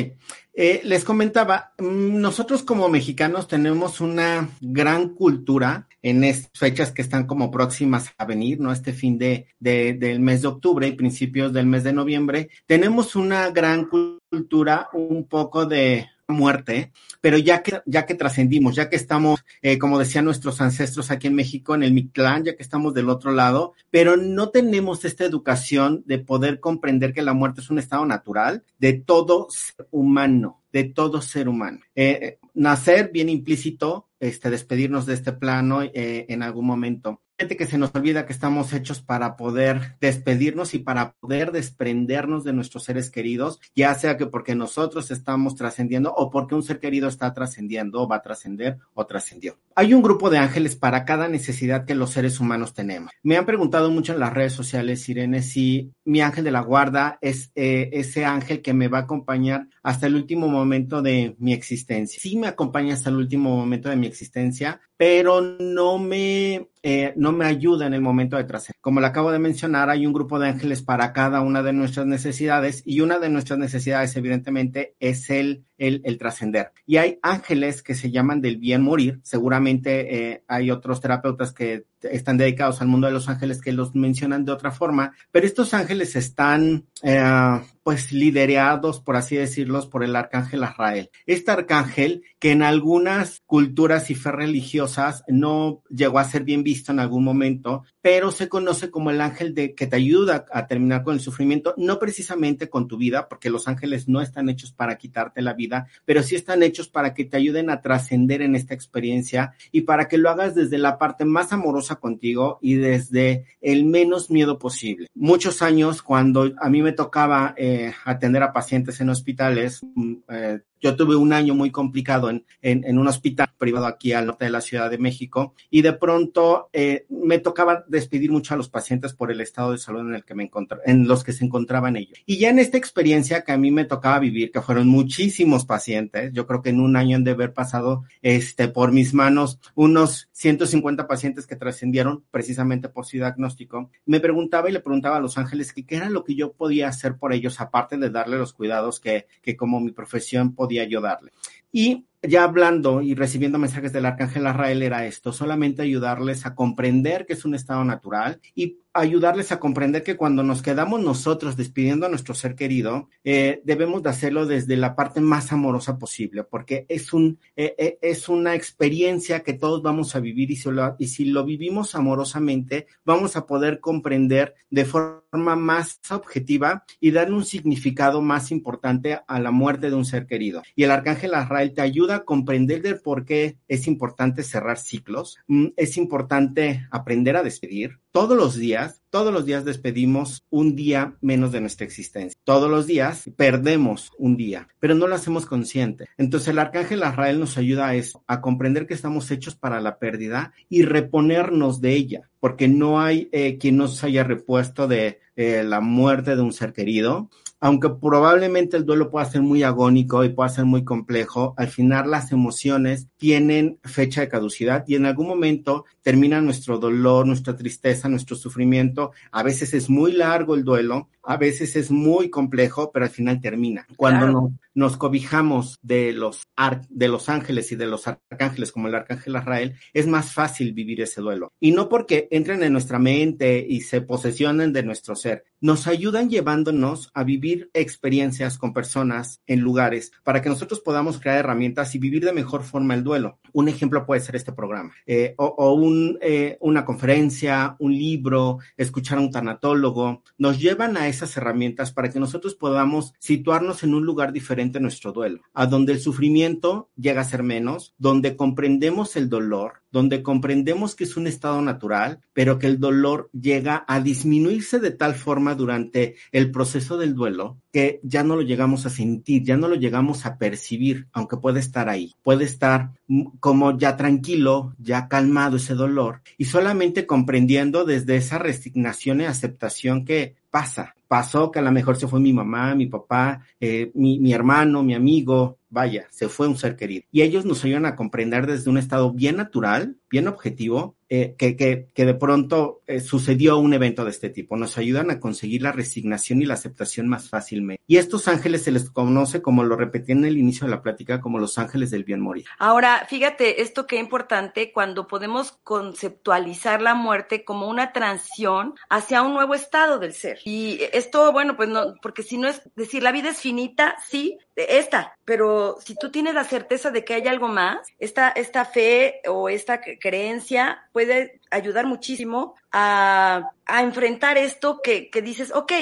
eh, 0.54 0.82
les 0.84 1.04
comentaba, 1.04 1.74
mm, 1.78 2.20
nosotros 2.20 2.64
como 2.64 2.90
mexicanos 2.90 3.48
tenemos 3.48 4.02
una 4.02 4.50
gran 4.62 5.10
cultura 5.10 5.88
en 6.02 6.24
estas 6.24 6.52
fechas 6.54 6.92
que 6.92 7.02
están 7.02 7.28
como 7.28 7.52
próximas 7.52 8.14
a 8.18 8.26
venir, 8.26 8.60
¿no? 8.60 8.72
Este 8.72 8.94
fin 8.94 9.18
de, 9.18 9.48
de, 9.60 9.94
del 9.94 10.20
mes 10.20 10.42
de 10.42 10.48
octubre 10.48 10.88
y 10.88 10.94
principios 10.94 11.54
del 11.54 11.66
mes 11.66 11.84
de 11.84 11.94
noviembre, 11.94 12.50
tenemos 12.66 13.16
una 13.16 13.50
gran 13.52 13.86
cultura 13.86 14.90
un 14.94 15.28
poco 15.28 15.66
de 15.66 16.08
muerte, 16.28 16.92
pero 17.22 17.38
ya 17.38 17.64
que, 17.64 17.82
ya 17.86 18.06
que 18.06 18.16
trascendimos, 18.16 18.76
ya 18.76 18.90
que 18.90 18.96
estamos, 18.96 19.44
eh, 19.62 19.78
como 19.78 19.98
decían 19.98 20.26
nuestros 20.26 20.60
ancestros 20.62 21.10
aquí 21.12 21.28
en 21.28 21.36
México, 21.36 21.74
en 21.74 21.84
el 21.84 21.94
Mictlán, 21.94 22.44
ya 22.44 22.56
que 22.56 22.64
estamos 22.64 22.94
del 22.94 23.10
otro 23.10 23.32
lado, 23.32 23.74
pero 23.90 24.18
no 24.18 24.50
tenemos 24.50 25.06
esta 25.06 25.26
educación 25.26 26.04
de 26.06 26.20
poder 26.20 26.60
comprender 26.60 27.14
que 27.14 27.22
la 27.22 27.34
muerte 27.34 27.62
es 27.62 27.70
un 27.70 27.80
estado 27.80 28.06
natural 28.06 28.64
de 28.80 28.94
todo 28.94 29.48
ser 29.50 29.88
humano, 29.92 30.62
de 30.72 30.84
todo 30.84 31.22
ser 31.22 31.48
humano. 31.48 31.80
Eh, 31.96 32.20
eh, 32.22 32.40
nacer 32.54 33.12
bien 33.12 33.30
implícito, 33.30 34.08
este, 34.20 34.50
despedirnos 34.50 35.06
de 35.06 35.14
este 35.14 35.32
plano 35.32 35.82
en 35.94 36.42
algún 36.42 36.66
momento 36.66 37.22
que 37.38 37.68
se 37.68 37.78
nos 37.78 37.94
olvida 37.94 38.26
que 38.26 38.34
estamos 38.34 38.74
hechos 38.74 39.00
para 39.00 39.38
poder 39.38 39.96
despedirnos 40.02 40.74
y 40.74 40.80
para 40.80 41.14
poder 41.14 41.52
desprendernos 41.52 42.44
de 42.44 42.52
nuestros 42.52 42.84
seres 42.84 43.12
queridos, 43.12 43.60
ya 43.76 43.94
sea 43.94 44.18
que 44.18 44.26
porque 44.26 44.56
nosotros 44.56 45.12
estamos 45.12 45.56
trascendiendo 45.56 46.12
o 46.14 46.32
porque 46.32 46.56
un 46.56 46.64
ser 46.64 46.80
querido 46.80 47.08
está 47.08 47.34
trascendiendo 47.34 48.08
va 48.08 48.18
a 48.18 48.22
trascender 48.24 48.80
o 48.96 49.06
trascendió. 49.06 49.60
Hay 49.76 49.94
un 49.94 50.02
grupo 50.02 50.32
de 50.32 50.40
ángeles 50.40 50.76
para 50.76 51.06
cada 51.06 51.28
necesidad 51.28 51.86
que 51.86 51.94
los 51.94 52.10
seres 52.10 52.40
humanos 52.40 52.74
tenemos. 52.74 53.12
Me 53.22 53.38
han 53.38 53.46
preguntado 53.46 53.92
mucho 53.92 54.14
en 54.14 54.20
las 54.20 54.34
redes 54.34 54.54
sociales, 54.54 55.08
Irene, 55.08 55.44
si 55.44 55.92
mi 56.06 56.22
ángel 56.22 56.44
de 56.44 56.52
la 56.52 56.62
guarda 56.62 57.20
es 57.22 57.52
eh, 57.54 57.92
ese 57.94 58.26
ángel 58.26 58.64
que 58.64 58.74
me 58.74 58.88
va 58.88 59.00
a 59.00 59.02
acompañar 59.02 59.68
hasta 59.84 60.08
el 60.08 60.16
último 60.16 60.48
momento 60.48 61.04
de 61.04 61.36
mi 61.38 61.54
existencia. 61.54 62.20
Sí 62.20 62.36
me 62.36 62.48
acompaña 62.48 62.96
hasta 62.96 63.12
el 63.12 63.18
último 63.18 63.56
momento 63.56 63.90
de 63.90 63.96
mi 63.96 64.08
existencia, 64.08 64.82
pero 64.98 65.42
no 65.42 66.00
me, 66.00 66.70
eh, 66.82 67.14
no 67.16 67.32
me 67.32 67.46
ayuda 67.46 67.86
en 67.86 67.94
el 67.94 68.02
momento 68.02 68.36
de 68.36 68.44
trascender. 68.44 68.82
Como 68.82 69.00
le 69.00 69.08
acabo 69.08 69.32
de 69.32 69.40
mencionar, 69.40 69.90
hay 69.90 70.08
un 70.08 70.14
grupo 70.14 70.40
de 70.40 70.50
ángeles 70.50 70.82
para 70.82 71.14
cada 71.14 71.42
una 71.42 71.62
de 71.62 71.72
nuestras 71.72 72.08
necesidades 72.08 72.82
y 72.84 73.02
una 73.02 73.20
de 73.20 73.30
nuestras 73.30 73.60
necesidades, 73.60 74.16
evidentemente, 74.16 74.96
es 75.00 75.30
el, 75.30 75.66
el, 75.78 76.18
trascender. 76.18 76.72
Y 76.86 76.98
hay 76.98 77.20
ángeles 77.22 77.82
que 77.84 77.96
se 77.96 78.12
llaman 78.12 78.42
del 78.42 78.58
bien 78.58 78.82
morir. 78.82 79.20
Seguramente 79.24 80.32
eh, 80.32 80.44
hay 80.48 80.72
otros 80.72 81.02
terapeutas 81.02 81.54
que 81.54 81.86
están 82.02 82.38
dedicados 82.38 82.82
al 82.82 82.88
mundo 82.88 83.08
de 83.08 83.14
los 83.14 83.28
ángeles 83.28 83.62
que 83.62 83.72
los 83.72 83.96
mencionan 83.96 84.46
de 84.46 84.52
otra 84.52 84.72
forma, 84.72 85.14
pero 85.32 85.48
estos 85.48 85.74
ángeles 85.74 86.16
están 86.16 86.86
eh, 87.02 87.60
pues 87.84 88.12
liderados, 88.12 89.00
por 89.00 89.16
así 89.16 89.36
decirlos, 89.36 89.88
por 89.88 90.04
el 90.04 90.16
arcángel 90.16 90.64
Azrael. 90.64 91.10
Este 91.26 91.52
arcángel 91.52 92.24
que 92.40 92.52
en 92.52 92.62
algunas 92.62 93.42
culturas 93.46 94.10
y 94.12 94.16
fe 94.16 94.32
religiosas 94.32 95.24
no 95.28 95.82
llegó 95.90 96.20
a 96.20 96.26
ser 96.26 96.44
bien 96.44 96.64
visto 96.64 96.92
en 96.92 97.00
algún 97.00 97.24
momento, 97.24 97.84
pero 98.02 98.32
se 98.32 98.50
conoce 98.50 98.92
como 98.92 99.10
el 99.10 99.22
ángel 99.22 99.54
de 99.54 99.74
que 99.74 99.88
te 99.88 99.96
ayuda 99.96 100.46
a 100.52 100.68
terminar 100.68 101.04
con 101.04 101.16
el 101.16 101.20
sufrimiento, 101.20 101.74
no 101.78 101.98
precisamente 101.98 102.70
con 102.70 102.88
tu 102.88 102.98
vida, 102.98 103.28
porque 103.28 103.50
los 103.50 103.68
ángeles 103.68 104.08
no 104.08 104.22
están 104.22 104.50
hechos 104.50 104.72
para 104.72 104.98
quitarte 104.98 105.42
la 105.42 105.54
vida, 105.54 105.67
pero 106.06 106.24
sí 106.24 106.36
están 106.36 106.64
hechos 106.64 106.90
para 106.90 107.14
que 107.14 107.26
te 107.26 107.38
ayuden 107.38 107.70
a 107.70 107.82
trascender 107.82 108.42
en 108.42 108.56
esta 108.56 108.74
experiencia 108.74 109.54
y 109.72 109.82
para 109.82 110.08
que 110.08 110.18
lo 110.18 110.30
hagas 110.30 110.56
desde 110.56 110.78
la 110.78 110.98
parte 110.98 111.26
más 111.26 111.54
amorosa 111.54 111.96
contigo 111.96 112.60
y 112.62 112.76
desde 112.76 113.46
el 113.62 113.86
menos 113.86 114.30
miedo 114.30 114.60
posible. 114.60 115.08
Muchos 115.14 115.62
años 115.62 116.02
cuando 116.02 116.54
a 116.60 116.70
mí 116.70 116.82
me 116.82 116.92
tocaba 116.92 117.54
eh, 117.58 117.94
atender 118.06 118.44
a 118.44 118.54
pacientes 118.54 119.00
en 119.02 119.10
hospitales, 119.10 119.82
mm, 119.96 120.14
eh, 120.30 120.60
yo 120.82 120.96
tuve 120.96 121.16
un 121.16 121.34
año 121.34 121.56
muy 121.56 121.72
complicado 121.72 122.30
en, 122.30 122.46
en, 122.62 122.98
un 122.98 123.08
hospital 123.08 123.50
privado 123.58 123.86
aquí 123.86 124.14
al 124.14 124.28
norte 124.28 124.46
de 124.46 124.52
la 124.52 124.62
Ciudad 124.62 124.90
de 124.90 124.98
México 124.98 125.54
y 125.70 125.82
de 125.82 125.94
pronto 125.94 126.70
eh, 126.74 127.06
me 127.10 127.40
tocaba 127.40 127.86
despedir 127.88 128.32
mucho 128.32 128.54
a 128.54 128.58
los 128.58 128.70
pacientes 128.70 129.14
por 129.14 129.32
el 129.32 129.42
estado 129.42 129.72
de 129.72 129.78
salud 129.78 130.02
en 130.02 130.16
el 130.16 130.24
que 130.24 130.36
me 130.36 130.44
encontraba, 130.44 130.84
en 130.86 131.08
los 131.08 131.24
que 131.24 131.34
se 131.34 131.46
encontraban 131.46 131.96
ellos. 131.96 132.20
Y 132.26 132.38
ya 132.38 132.50
en 132.50 132.60
esta 132.60 132.78
experiencia 132.78 133.42
que 133.42 133.52
a 133.52 133.58
mí 133.58 133.72
me 133.72 133.86
tocaba 133.86 134.20
vivir, 134.20 134.52
que 134.52 134.62
fueron 134.62 134.88
muchísimos 134.88 135.66
pacientes, 135.66 136.32
yo 136.34 136.46
creo 136.48 136.62
que 136.62 136.70
en 136.70 136.80
un 136.80 136.96
año 136.96 137.18
han 137.18 137.24
de 137.24 137.32
haber 137.32 137.54
pasado 137.54 138.04
este, 138.22 138.68
por 138.68 138.92
mis 138.92 139.14
manos 139.14 139.60
unos 139.76 140.30
150 140.34 141.08
pacientes 141.08 141.48
que 141.48 141.56
trascendieron 141.56 142.24
precisamente 142.32 142.90
por 142.90 143.06
su 143.06 143.18
diagnóstico, 143.18 143.90
me 144.06 144.20
preguntaba 144.20 144.70
y 144.70 144.74
le 144.74 144.80
preguntaba 144.80 145.18
a 145.18 145.22
los 145.22 145.38
ángeles 145.38 145.74
que 145.74 145.86
qué 145.86 145.96
era 145.96 146.10
lo 146.10 146.24
que 146.24 146.36
yo 146.36 146.54
podía 146.54 146.88
hacer 146.88 147.18
por 147.18 147.34
ellos, 147.34 147.60
aparte 147.60 147.98
de 147.98 148.10
darle 148.10 148.38
los 148.38 148.54
cuidados 148.54 149.00
que, 149.00 149.28
que 149.42 149.56
como 149.56 149.80
mi 149.80 149.92
profesión 149.92 150.54
podía 150.54 150.67
podía 150.68 150.84
ayudarle. 150.84 151.32
Y 151.72 152.06
ya 152.22 152.44
hablando 152.44 153.02
y 153.02 153.16
recibiendo 153.16 153.60
mensajes 153.60 153.94
del 153.94 154.06
arcángel 154.06 154.48
Arrael 154.48 154.82
era 154.82 155.06
esto, 155.06 155.32
solamente 155.32 155.82
ayudarles 155.82 156.46
a 156.46 156.56
comprender 156.56 157.26
que 157.26 157.34
es 157.34 157.46
un 157.46 157.56
estado 157.56 157.84
natural 157.84 158.40
y 158.56 158.80
ayudarles 158.94 159.52
a 159.52 159.60
comprender 159.60 160.04
que 160.04 160.18
cuando 160.18 160.44
nos 160.44 160.62
quedamos 160.62 161.02
nosotros 161.02 161.56
despidiendo 161.56 162.06
a 162.06 162.10
nuestro 162.10 162.34
ser 162.34 162.56
querido, 162.56 163.10
eh, 163.24 163.62
debemos 163.64 164.02
de 164.02 164.10
hacerlo 164.10 164.46
desde 164.46 164.76
la 164.76 164.96
parte 164.96 165.22
más 165.22 165.52
amorosa 165.52 166.00
posible, 166.00 166.44
porque 166.44 166.86
es, 166.90 167.14
un, 167.14 167.40
eh, 167.56 167.76
eh, 167.78 168.00
es 168.02 168.28
una 168.28 168.56
experiencia 168.56 169.42
que 169.42 169.54
todos 169.54 169.84
vamos 169.84 170.16
a 170.16 170.20
vivir 170.20 170.50
y 170.50 170.56
si, 170.56 170.72
lo, 170.72 170.96
y 170.98 171.08
si 171.08 171.26
lo 171.26 171.46
vivimos 171.46 171.94
amorosamente, 171.94 172.88
vamos 173.06 173.36
a 173.36 173.46
poder 173.46 173.80
comprender 173.80 174.56
de 174.70 174.86
forma 174.86 175.56
más 175.56 176.00
objetiva 176.10 176.84
y 177.00 177.12
dar 177.12 177.32
un 177.32 177.46
significado 177.46 178.22
más 178.22 178.52
importante 178.52 179.20
a 179.28 179.40
la 179.40 179.52
muerte 179.52 179.90
de 179.90 179.96
un 179.96 180.06
ser 180.06 180.26
querido. 180.26 180.64
Y 180.76 180.84
el 180.84 180.92
arcángel 180.92 181.36
Arrael 181.36 181.74
te 181.74 181.82
ayuda 181.82 182.07
a 182.16 182.26
comprender 182.26 182.82
del 182.82 183.00
por 183.00 183.26
qué 183.26 183.58
es 183.68 183.88
importante 183.88 184.44
cerrar 184.44 184.78
ciclos, 184.78 185.38
mm, 185.48 185.68
es 185.76 185.98
importante 185.98 186.88
aprender 186.92 187.36
a 187.36 187.44
despedir. 187.44 188.00
Todos 188.12 188.36
los 188.36 188.56
días, 188.56 189.02
todos 189.10 189.32
los 189.34 189.46
días 189.46 189.64
despedimos 189.64 190.44
un 190.50 190.76
día 190.76 191.16
menos 191.22 191.52
de 191.52 191.62
nuestra 191.62 191.86
existencia. 191.86 192.40
Todos 192.44 192.70
los 192.70 192.88
días 192.88 193.30
perdemos 193.36 194.12
un 194.18 194.38
día, 194.38 194.68
pero 194.80 194.96
no 194.96 195.08
lo 195.08 195.16
hacemos 195.16 195.46
consciente. 195.46 196.08
Entonces 196.18 196.50
el 196.50 196.60
arcángel 196.60 197.04
Azrael 197.04 197.40
nos 197.40 197.58
ayuda 197.58 197.88
a 197.88 197.96
eso, 197.96 198.24
a 198.28 198.42
comprender 198.42 198.88
que 198.88 198.94
estamos 198.94 199.30
hechos 199.32 199.56
para 199.56 199.82
la 199.82 200.00
pérdida 200.00 200.54
y 200.70 200.84
reponernos 200.84 201.80
de 201.80 201.94
ella, 201.94 202.30
porque 202.40 202.68
no 202.68 203.00
hay 203.00 203.30
eh, 203.32 203.58
quien 203.58 203.78
nos 203.78 204.04
haya 204.04 204.24
repuesto 204.24 204.88
de 204.88 205.20
eh, 205.36 205.64
la 205.64 205.80
muerte 205.82 206.36
de 206.36 206.42
un 206.42 206.54
ser 206.54 206.74
querido 206.74 207.30
aunque 207.60 207.90
probablemente 207.90 208.78
el 208.78 208.86
duelo 208.86 209.10
pueda 209.10 209.26
ser 209.26 209.42
muy 209.42 209.64
agónico 209.64 210.24
y 210.24 210.30
pueda 210.30 210.50
ser 210.50 210.66
muy 210.66 210.84
complejo, 210.84 211.54
al 211.58 211.68
final 211.68 212.12
las 212.12 212.32
emociones 212.32 213.08
tienen 213.18 213.80
fecha 213.84 214.22
de 214.22 214.30
caducidad 214.30 214.84
y 214.88 214.96
en 214.96 215.06
algún 215.06 215.28
momento 215.28 215.86
termina 216.04 216.40
nuestro 216.42 216.78
dolor, 216.78 217.26
nuestra 217.26 217.56
tristeza, 217.56 218.10
nuestro 218.10 218.36
sufrimiento. 218.36 219.12
A 219.32 219.44
veces 219.44 219.74
es 219.74 219.90
muy 219.90 220.12
largo 220.12 220.56
el 220.56 220.64
duelo, 220.64 221.10
a 221.24 221.38
veces 221.38 221.76
es 221.76 221.90
muy 221.90 222.30
complejo, 222.30 222.92
pero 222.92 223.06
al 223.06 223.12
final 223.12 223.42
termina. 223.42 223.88
Cuando 223.96 224.52
nos 224.78 224.96
cobijamos 224.96 225.80
de 225.82 226.14
los, 226.14 226.44
de 226.90 227.08
los 227.08 227.30
ángeles 227.30 227.72
y 227.72 227.76
de 227.76 227.88
los 227.88 228.08
arcángeles, 228.08 228.72
como 228.72 228.88
el 228.88 228.94
arcángel 228.94 229.36
Israel, 229.36 229.76
es 229.92 230.06
más 230.06 230.34
fácil 230.34 230.72
vivir 230.74 231.02
ese 231.02 231.20
duelo. 231.20 231.52
Y 231.60 231.72
no 231.72 231.90
porque 231.90 232.28
entren 232.30 232.62
en 232.62 232.74
nuestra 232.74 233.00
mente 233.00 233.66
y 233.68 233.82
se 233.82 234.02
posesionen 234.02 234.74
de 234.74 234.84
nuestro 234.84 235.16
ser, 235.16 235.46
nos 235.62 235.88
ayudan 235.88 236.30
llevándonos 236.30 237.10
a 237.16 237.24
vivir 237.24 237.72
experiencias 237.74 238.60
con 238.60 238.72
personas 238.72 239.42
en 239.48 239.62
lugares 239.62 240.12
para 240.24 240.44
que 240.44 240.50
nosotros 240.50 240.80
podamos 240.80 241.20
crear 241.20 241.40
herramientas 241.40 241.96
y 241.96 241.98
vivir 241.98 242.24
de 242.24 242.32
mejor 242.32 242.62
forma 242.62 242.94
el 242.94 243.04
duelo. 243.04 243.40
Un 243.54 243.70
ejemplo 243.70 244.06
puede 244.06 244.22
ser 244.22 244.36
este 244.36 244.54
programa, 244.54 244.94
eh, 245.08 245.34
o, 245.38 245.74
un, 245.74 246.20
eh, 246.22 246.60
una 246.62 246.86
conferencia, 246.86 247.76
un 247.80 247.98
libro, 247.98 248.60
escuchar 248.78 249.18
a 249.18 249.22
un 249.22 249.32
tanatólogo, 249.32 250.22
nos 250.38 250.60
llevan 250.60 250.98
a 250.98 251.08
esas 251.08 251.36
herramientas 251.36 251.92
para 251.92 252.12
que 252.12 252.20
nosotros 252.20 252.54
podamos 252.54 253.16
situarnos 253.18 253.82
en 253.82 253.96
un 253.96 254.06
lugar 254.06 254.32
diferente 254.32 254.67
nuestro 254.80 255.12
duelo, 255.12 255.42
a 255.54 255.66
donde 255.66 255.94
el 255.94 256.00
sufrimiento 256.00 256.90
llega 256.96 257.22
a 257.22 257.26
ser 257.26 257.44
menos, 257.44 257.94
donde 257.98 258.36
comprendemos 258.36 259.16
el 259.16 259.30
dolor, 259.30 259.82
donde 259.92 260.22
comprendemos 260.22 260.96
que 260.96 261.06
es 261.06 261.18
un 261.18 261.28
estado 261.28 261.62
natural, 261.62 262.20
pero 262.34 262.60
que 262.60 262.68
el 262.68 262.80
dolor 262.80 263.30
llega 263.32 263.86
a 263.88 264.00
disminuirse 264.00 264.80
de 264.80 264.92
tal 264.92 265.16
forma 265.16 265.56
durante 265.56 266.16
el 266.32 266.52
proceso 266.52 266.98
del 266.98 267.16
duelo 267.16 267.58
que 267.72 268.00
ya 268.02 268.24
no 268.24 268.36
lo 268.36 268.42
llegamos 268.42 268.86
a 268.86 268.90
sentir, 268.90 269.44
ya 269.44 269.56
no 269.56 269.68
lo 269.68 269.76
llegamos 269.76 270.26
a 270.26 270.38
percibir, 270.38 271.08
aunque 271.12 271.38
puede 271.38 271.60
estar 271.60 271.90
ahí, 271.90 272.16
puede 272.24 272.44
estar 272.44 272.92
como 273.40 273.78
ya 273.78 273.96
tranquilo, 273.98 274.74
ya 274.80 275.08
calmado 275.08 275.58
ese 275.58 275.76
dolor 275.76 276.22
y 276.38 276.46
solamente 276.46 277.06
comprendiendo 277.06 277.86
desde 277.86 278.16
esa 278.16 278.40
resignación 278.40 279.22
y 279.22 279.26
aceptación 279.26 280.06
que 280.06 280.36
pasa. 280.50 280.96
Pasó 281.08 281.52
que 281.52 281.60
a 281.60 281.62
lo 281.62 281.72
mejor 281.72 281.98
se 281.98 282.08
fue 282.08 282.20
mi 282.20 282.34
mamá, 282.34 282.76
mi 282.76 282.88
papá, 282.88 283.42
eh, 283.60 283.92
mi, 283.94 284.20
mi 284.20 284.34
hermano, 284.34 284.84
mi 284.84 284.94
amigo, 284.94 285.58
vaya, 285.70 286.08
se 286.12 286.30
fue 286.30 286.48
un 286.48 286.58
ser 286.58 286.76
querido. 286.76 287.04
Y 287.12 287.22
ellos 287.22 287.46
nos 287.46 287.64
ayudan 287.64 287.86
a 287.86 287.96
comprender 287.96 288.48
desde 288.48 288.70
un 288.70 288.78
estado 288.78 289.12
bien 289.12 289.38
natural, 289.38 289.98
bien 290.10 290.28
objetivo, 290.28 290.96
eh, 291.10 291.36
que, 291.38 291.56
que, 291.56 291.88
que, 291.94 292.06
de 292.06 292.14
pronto 292.16 292.82
eh, 292.86 293.00
sucedió 293.00 293.58
un 293.60 293.74
evento 293.74 294.04
de 294.04 294.12
este 294.12 294.30
tipo. 294.30 294.58
Nos 294.58 294.78
ayudan 294.78 295.10
a 295.10 295.22
conseguir 295.22 295.62
la 295.62 295.72
resignación 295.72 296.42
y 296.42 296.46
la 296.46 296.56
aceptación 296.56 297.08
más 297.08 297.30
fácilmente. 297.30 297.82
Y 297.88 297.96
estos 297.96 298.28
ángeles 298.28 298.64
se 298.64 298.72
les 298.72 298.90
conoce, 298.90 299.42
como 299.42 299.64
lo 299.64 299.78
repetí 299.78 300.12
en 300.12 300.26
el 300.26 300.38
inicio 300.38 300.68
de 300.68 300.72
la 300.72 300.82
plática, 300.82 301.22
como 301.22 301.40
los 301.40 301.58
ángeles 301.58 301.92
del 301.92 302.04
bien 302.04 302.20
morir. 302.20 302.46
Ahora, 302.60 303.06
fíjate, 303.10 303.62
esto 303.62 303.88
qué 303.88 303.98
importante 303.98 304.74
cuando 304.74 305.08
podemos 305.08 305.54
conceptualizar 305.64 306.82
la 306.82 306.94
muerte 306.94 307.46
como 307.46 307.70
una 307.70 307.94
transición 307.94 308.76
hacia 308.90 309.22
un 309.22 309.34
nuevo 309.34 309.56
estado 309.56 310.00
del 310.00 310.14
ser. 310.14 310.40
Y 310.44 310.80
esto, 310.98 311.32
bueno, 311.32 311.56
pues 311.56 311.70
no, 311.70 311.96
porque 312.02 312.24
si 312.24 312.38
no 312.38 312.48
es 312.48 312.62
decir, 312.76 313.04
la 313.04 313.12
vida 313.12 313.30
es 313.30 313.40
finita, 313.40 313.96
sí, 314.06 314.38
esta, 314.56 315.18
pero 315.26 315.78
si 315.84 315.96
tú 315.96 316.12
tienes 316.12 316.34
la 316.34 316.44
certeza 316.44 316.92
de 316.92 317.06
que 317.06 317.14
hay 317.14 317.28
algo 317.28 317.48
más, 317.48 317.88
esta, 318.00 318.30
esta 318.30 318.66
fe 318.66 319.22
o 319.28 319.50
esta 319.50 319.80
creencia 319.82 320.90
puede 320.92 321.40
ayudar 321.52 321.86
muchísimo 321.86 322.56
a, 322.72 323.52
enfrentar 323.82 324.38
esto 324.38 324.80
que, 324.82 325.10
que, 325.10 325.22
dices, 325.22 325.52
ok, 325.54 325.74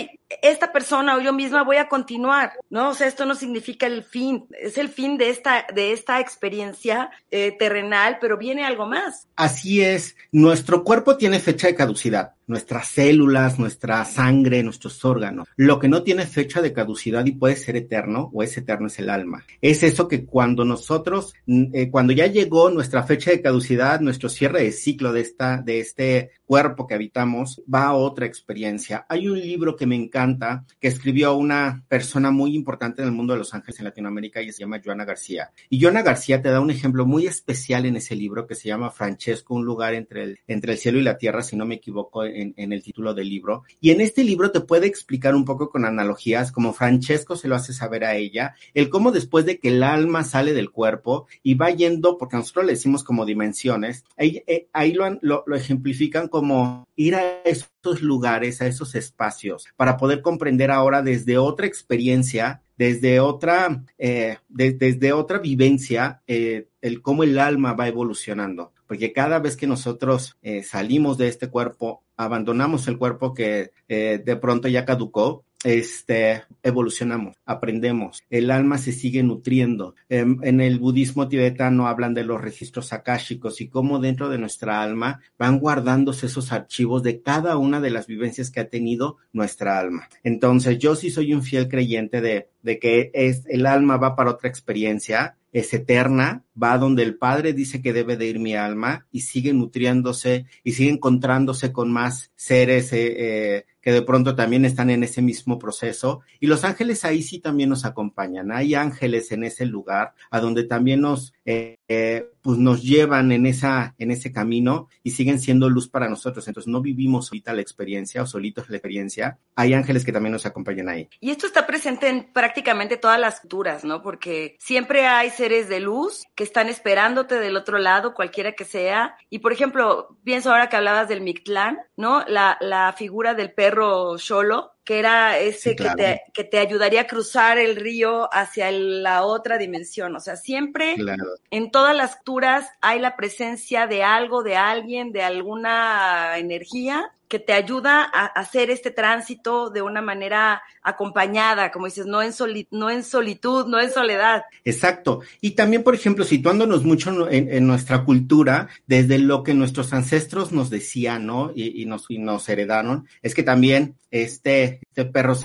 esta 0.41 0.71
persona 0.71 1.15
o 1.15 1.21
yo 1.21 1.34
misma 1.34 1.63
voy 1.63 1.78
a 1.78 1.88
continuar, 1.88 2.54
¿no? 2.69 2.89
O 2.89 2.93
sea, 2.95 3.08
esto 3.08 3.26
no 3.26 3.36
significa 3.36 3.86
el 3.86 4.04
fin, 4.04 4.45
es 4.60 4.78
el 4.78 4.89
fin 4.89 5.17
de 5.17 5.30
esta, 5.30 5.65
de 5.74 5.91
esta 5.91 6.19
experiencia 6.19 7.12
eh, 7.30 7.56
terrenal, 7.58 8.17
pero 8.19 8.38
viene 8.38 8.65
algo 8.65 8.88
más. 8.88 9.28
Así 9.36 9.84
es, 9.84 10.15
nuestro 10.32 10.84
cuerpo 10.84 11.17
tiene 11.17 11.39
fecha 11.39 11.67
de 11.67 11.76
caducidad, 11.76 12.34
nuestras 12.48 12.88
células, 12.88 13.60
nuestra 13.60 14.04
sangre, 14.06 14.63
nuestros 14.63 15.06
órganos. 15.06 15.48
Lo 15.56 15.80
que 15.80 15.88
no 15.88 16.02
tiene 16.02 16.26
fecha 16.26 16.62
de 16.62 16.74
caducidad 16.74 17.26
y 17.26 17.34
puede 17.34 17.56
ser 17.56 17.76
eterno 17.76 18.32
o 18.34 18.41
es 18.41 18.58
eterno 18.58 18.88
es 18.88 18.98
el 18.98 19.10
alma. 19.12 19.45
Es 19.62 19.84
eso 19.84 20.08
que 20.08 20.26
cuando 20.26 20.65
nosotros, 20.65 21.36
eh, 21.48 21.89
cuando 21.91 22.13
ya 22.13 22.26
llegó 22.26 22.71
nuestra 22.71 23.04
fecha 23.04 23.30
de 23.30 23.41
caducidad, 23.43 24.00
nuestro 24.00 24.30
cierre 24.30 24.63
de 24.63 24.71
ciclo 24.71 25.13
de 25.13 25.21
esta, 25.21 25.58
de 25.58 25.80
este 25.80 26.32
cuerpo 26.45 26.88
que 26.88 26.93
habitamos, 26.93 27.62
va 27.71 27.86
a 27.86 27.93
otra 27.93 28.25
experiencia. 28.25 29.05
Hay 29.10 29.27
un 29.27 29.39
libro 29.39 29.75
que 29.75 29.86
me 29.86 29.95
encanta 29.95 30.65
que 30.79 30.88
escribió 30.88 31.36
una 31.36 31.84
persona 31.88 32.31
muy 32.31 32.55
importante 32.55 33.01
en 33.01 33.08
el 33.08 33.13
mundo 33.13 33.34
de 33.34 33.39
los 33.39 33.53
ángeles 33.53 33.79
en 33.79 33.86
Latinoamérica 33.86 34.41
y 34.41 34.51
se 34.51 34.60
llama 34.60 34.81
Joana 34.84 35.05
García. 35.05 35.51
Y 35.69 35.81
Joana 35.81 36.03
García 36.03 36.41
te 36.41 36.49
da 36.49 36.60
un 36.60 36.71
ejemplo 36.71 37.05
muy 37.05 37.27
especial 37.27 37.86
en 37.86 37.95
ese 37.97 38.15
libro 38.15 38.47
que 38.47 38.55
se 38.55 38.67
llama 38.67 38.91
Francesco, 38.91 39.55
un 39.55 39.65
lugar 39.65 39.93
entre 39.93 40.23
el, 40.23 40.39
entre 40.47 40.73
el 40.73 40.77
cielo 40.77 40.99
y 40.99 41.03
la 41.03 41.17
tierra, 41.17 41.41
si 41.41 41.55
no 41.55 41.65
me 41.65 41.75
equivoco 41.75 42.23
en, 42.25 42.53
en 42.58 42.73
el 42.73 42.84
título 42.84 43.13
del 43.13 43.29
libro. 43.29 43.63
Y 43.81 43.91
en 43.91 44.01
este 44.01 44.23
libro 44.23 44.51
te 44.51 44.62
puede 44.62 44.88
explicar 44.88 45.36
un 45.36 45.45
poco 45.45 45.69
con 45.69 45.86
analogías, 45.86 46.51
como 46.51 46.73
Francesco 46.73 47.36
se 47.36 47.47
lo 47.47 47.55
hace 47.55 47.73
saber 47.73 48.05
a 48.05 48.15
ella, 48.15 48.55
el 48.73 48.89
cómo 48.89 49.12
después 49.12 49.45
de 49.45 49.60
que 49.60 49.69
el 49.69 49.84
alma 49.84 50.23
sale 50.23 50.53
del 50.53 50.71
cuerpo 50.71 51.27
y 51.43 51.55
va 51.55 51.71
yendo, 51.71 52.17
porque 52.17 52.38
nosotros 52.38 52.65
le 52.65 52.73
decimos 52.73 53.03
como 53.03 53.25
dimensiones, 53.25 54.05
ahí, 54.17 54.43
eh, 54.47 54.67
ahí 54.73 54.93
lo, 54.93 55.10
lo, 55.21 55.43
lo 55.45 55.55
ejemplifican 55.55 56.27
como 56.36 56.86
ir 56.98 57.15
a 57.15 57.41
esos 57.45 58.02
lugares, 58.02 58.62
a 58.62 58.67
esos 58.67 58.93
espacios, 58.93 59.67
para 59.78 59.95
poder 59.95 60.21
comprender 60.21 60.69
ahora 60.69 61.02
desde 61.02 61.38
otra 61.38 61.65
experiencia, 61.65 62.62
desde 62.78 63.21
otra, 63.21 63.86
eh, 63.98 64.39
de, 64.50 64.74
desde 64.74 65.13
otra 65.13 65.39
vivencia, 65.39 66.21
eh, 66.28 66.67
el 66.82 67.02
cómo 67.02 67.24
el 67.24 67.39
alma 67.39 67.71
va 67.71 67.88
evolucionando. 67.88 68.74
Porque 68.86 69.13
cada 69.13 69.39
vez 69.39 69.56
que 69.56 69.65
nosotros 69.65 70.36
eh, 70.41 70.62
salimos 70.62 71.17
de 71.17 71.30
este 71.30 71.50
cuerpo, 71.50 72.04
abandonamos 72.17 72.86
el 72.89 72.98
cuerpo 72.98 73.34
que 73.34 73.71
de 73.88 74.36
pronto 74.36 74.67
ya 74.67 74.84
caducó, 74.84 75.44
este, 75.65 76.43
evolucionamos, 76.62 77.36
aprendemos, 77.43 78.23
el 78.30 78.51
alma 78.51 78.78
se 78.78 78.91
sigue 78.91 79.23
nutriendo. 79.23 79.95
En, 80.10 80.39
en, 80.43 80.62
el 80.62 80.78
budismo 80.78 81.28
tibetano 81.28 81.88
hablan 81.88 82.13
de 82.13 82.23
los 82.23 82.39
registros 82.39 82.93
akáshicos 82.93 83.62
y 83.62 83.67
cómo 83.67 83.97
dentro 83.97 84.30
de 84.30 84.38
nuestra 84.38 84.84
alma 84.84 85.21
van 85.39 85.58
guardándose 85.58 86.28
esos 86.28 86.51
archivos 86.51 87.01
de 87.01 87.19
cada 87.23 87.58
una 87.58 87.82
de 87.82 87.89
las 87.89 88.06
vivencias 88.06 88.51
que 88.51 88.60
ha 88.60 88.69
tenido 88.69 89.17
nuestra 89.34 89.80
alma. 89.80 90.08
Entonces, 90.23 90.78
yo 90.78 90.95
sí 90.95 91.10
soy 91.10 91.34
un 91.34 91.41
fiel 91.41 91.67
creyente 91.67 92.21
de, 92.21 92.47
de 92.65 92.80
que 92.80 93.12
es, 93.13 93.43
el 93.47 93.67
alma 93.67 93.97
va 93.97 94.15
para 94.15 94.32
otra 94.32 94.49
experiencia, 94.49 95.38
es 95.54 95.71
eterna, 95.73 96.43
va 96.62 96.78
donde 96.80 97.04
el 97.04 97.15
Padre 97.15 97.54
dice 97.54 97.82
que 97.82 97.93
debe 97.93 98.17
de 98.17 98.25
ir 98.25 98.39
mi 98.39 98.56
alma 98.56 99.06
y 99.12 99.21
sigue 99.21 99.54
nutriéndose 99.54 100.47
y 100.63 100.73
sigue 100.73 100.89
encontrándose 100.89 101.71
con 101.71 101.93
más 101.93 102.32
seres 102.36 102.91
eh, 102.91 103.15
eh, 103.17 103.65
que 103.82 103.91
de 103.91 104.01
pronto 104.01 104.36
también 104.36 104.65
están 104.65 104.89
en 104.89 105.04
ese 105.04 105.21
mismo 105.21 105.60
proceso. 105.60 106.21
Y 106.39 106.47
los 106.47 106.63
ángeles 106.63 107.06
ahí 107.06 107.21
sí 107.21 107.39
también 107.39 107.69
nos 107.69 107.86
acompañan. 107.86 108.51
Hay 108.51 108.73
ángeles 108.73 109.32
en 109.32 109.43
ese 109.43 109.65
lugar 109.67 110.13
a 110.32 110.39
donde 110.39 110.63
también 110.63 111.01
nos, 111.01 111.34
eh, 111.45 111.74
eh, 111.88 112.30
pues 112.41 112.58
nos 112.58 112.84
llevan 112.84 113.32
en, 113.32 113.45
esa, 113.45 113.95
en 113.98 114.12
ese 114.12 114.32
camino 114.32 114.88
y 115.04 115.12
siguen 115.12 115.39
siendo 115.39 115.69
luz 115.69 115.88
para 115.88 116.10
nosotros. 116.10 116.48
Entonces 116.48 116.71
no 116.71 116.82
vivimos 116.82 117.28
solita 117.28 117.54
la 117.54 117.62
experiencia 117.62 118.21
o 118.21 118.28
solitos 118.28 118.69
la 118.69 118.78
experiencia. 118.78 119.39
Hay 119.56 119.74
ángeles 119.74 120.06
que 120.06 120.12
también 120.12 120.34
nos 120.34 120.45
acompañan 120.45 120.89
ahí. 120.89 121.10
Y 121.19 121.32
esto 121.32 121.48
está 121.48 121.65
presente 121.65 122.08
en 122.08 122.32
prácticamente 122.32 122.98
todas 122.98 123.19
las 123.19 123.39
culturas, 123.39 123.84
¿no? 123.84 124.02
Porque 124.02 124.56
siempre 124.60 125.06
hay 125.08 125.30
seres 125.30 125.69
de 125.69 125.80
luz 125.80 126.24
que 126.36 126.43
están 126.43 126.69
esperándote 126.69 127.36
del 127.39 127.58
otro 127.58 127.78
lado, 127.78 128.13
cualquiera 128.13 128.54
que 128.54 128.65
sea. 128.65 129.15
Y 129.30 129.39
por 129.39 129.54
ejemplo, 129.54 130.17
pienso 130.24 130.52
ahora 130.52 130.69
que 130.69 130.78
hablabas 130.78 131.08
del 131.08 131.21
Mictlán, 131.21 131.80
¿no? 131.98 132.24
La, 132.28 132.58
la 132.62 132.93
figura 132.93 133.34
del 133.34 133.54
perro 133.54 134.17
Cholo, 134.17 134.74
que 134.86 135.00
era 135.00 135.39
ese 135.39 135.71
sí, 135.71 135.76
claro. 135.76 135.98
que, 135.98 136.04
te, 136.04 136.21
que 136.32 136.43
te 136.43 136.60
ayudaría 136.60 137.02
a 137.02 137.08
cruzar 137.08 137.58
el 137.58 137.76
río 137.76 138.30
hacia 138.32 138.71
la 138.71 139.24
otra 139.24 139.58
dimensión. 139.58 140.15
O 140.15 140.19
sea, 140.19 140.36
siempre 140.36 140.93
claro. 140.95 141.24
en 141.50 141.71
todas 141.71 141.95
las 141.95 142.15
culturas 142.17 142.69
hay 142.82 143.00
la 143.00 143.15
presencia 143.15 143.88
de 143.88 144.04
algo, 144.04 144.43
de 144.43 144.56
alguien, 144.56 145.12
de 145.12 145.24
alguna 145.24 146.38
energía 146.38 147.12
que 147.27 147.39
te 147.39 147.53
ayuda 147.53 148.03
a 148.03 148.25
hacer 148.25 148.69
este 148.69 148.91
tránsito 148.91 149.69
de 149.69 149.81
una 149.81 150.01
manera 150.01 150.61
acompañada, 150.81 151.71
como 151.71 151.85
dices, 151.85 152.05
no 152.05 152.21
en, 152.21 152.33
soli 152.33 152.67
no 152.71 152.89
en 152.89 153.03
solitud, 153.03 153.65
no 153.67 153.79
en 153.79 153.91
soledad. 153.91 154.43
Exacto. 154.63 155.21
Y 155.41 155.51
también, 155.51 155.83
por 155.83 155.95
ejemplo, 155.95 156.23
situándonos 156.23 156.83
mucho 156.83 157.29
en, 157.29 157.67
nuestra 157.67 158.03
cultura, 158.03 158.69
desde 158.85 159.17
lo 159.17 159.43
que 159.43 159.53
nuestros 159.53 159.93
ancestros 159.93 160.51
nos 160.51 160.69
decían, 160.69 161.25
¿no? 161.25 161.51
Y, 161.55 161.81
y, 161.81 161.85
nos, 161.85 162.05
y 162.09 162.19
nos 162.19 162.47
heredaron, 162.49 163.07
es 163.21 163.33
que 163.33 163.43
también 163.43 163.95
este, 164.11 164.79
este 164.89 165.05
perro 165.05 165.35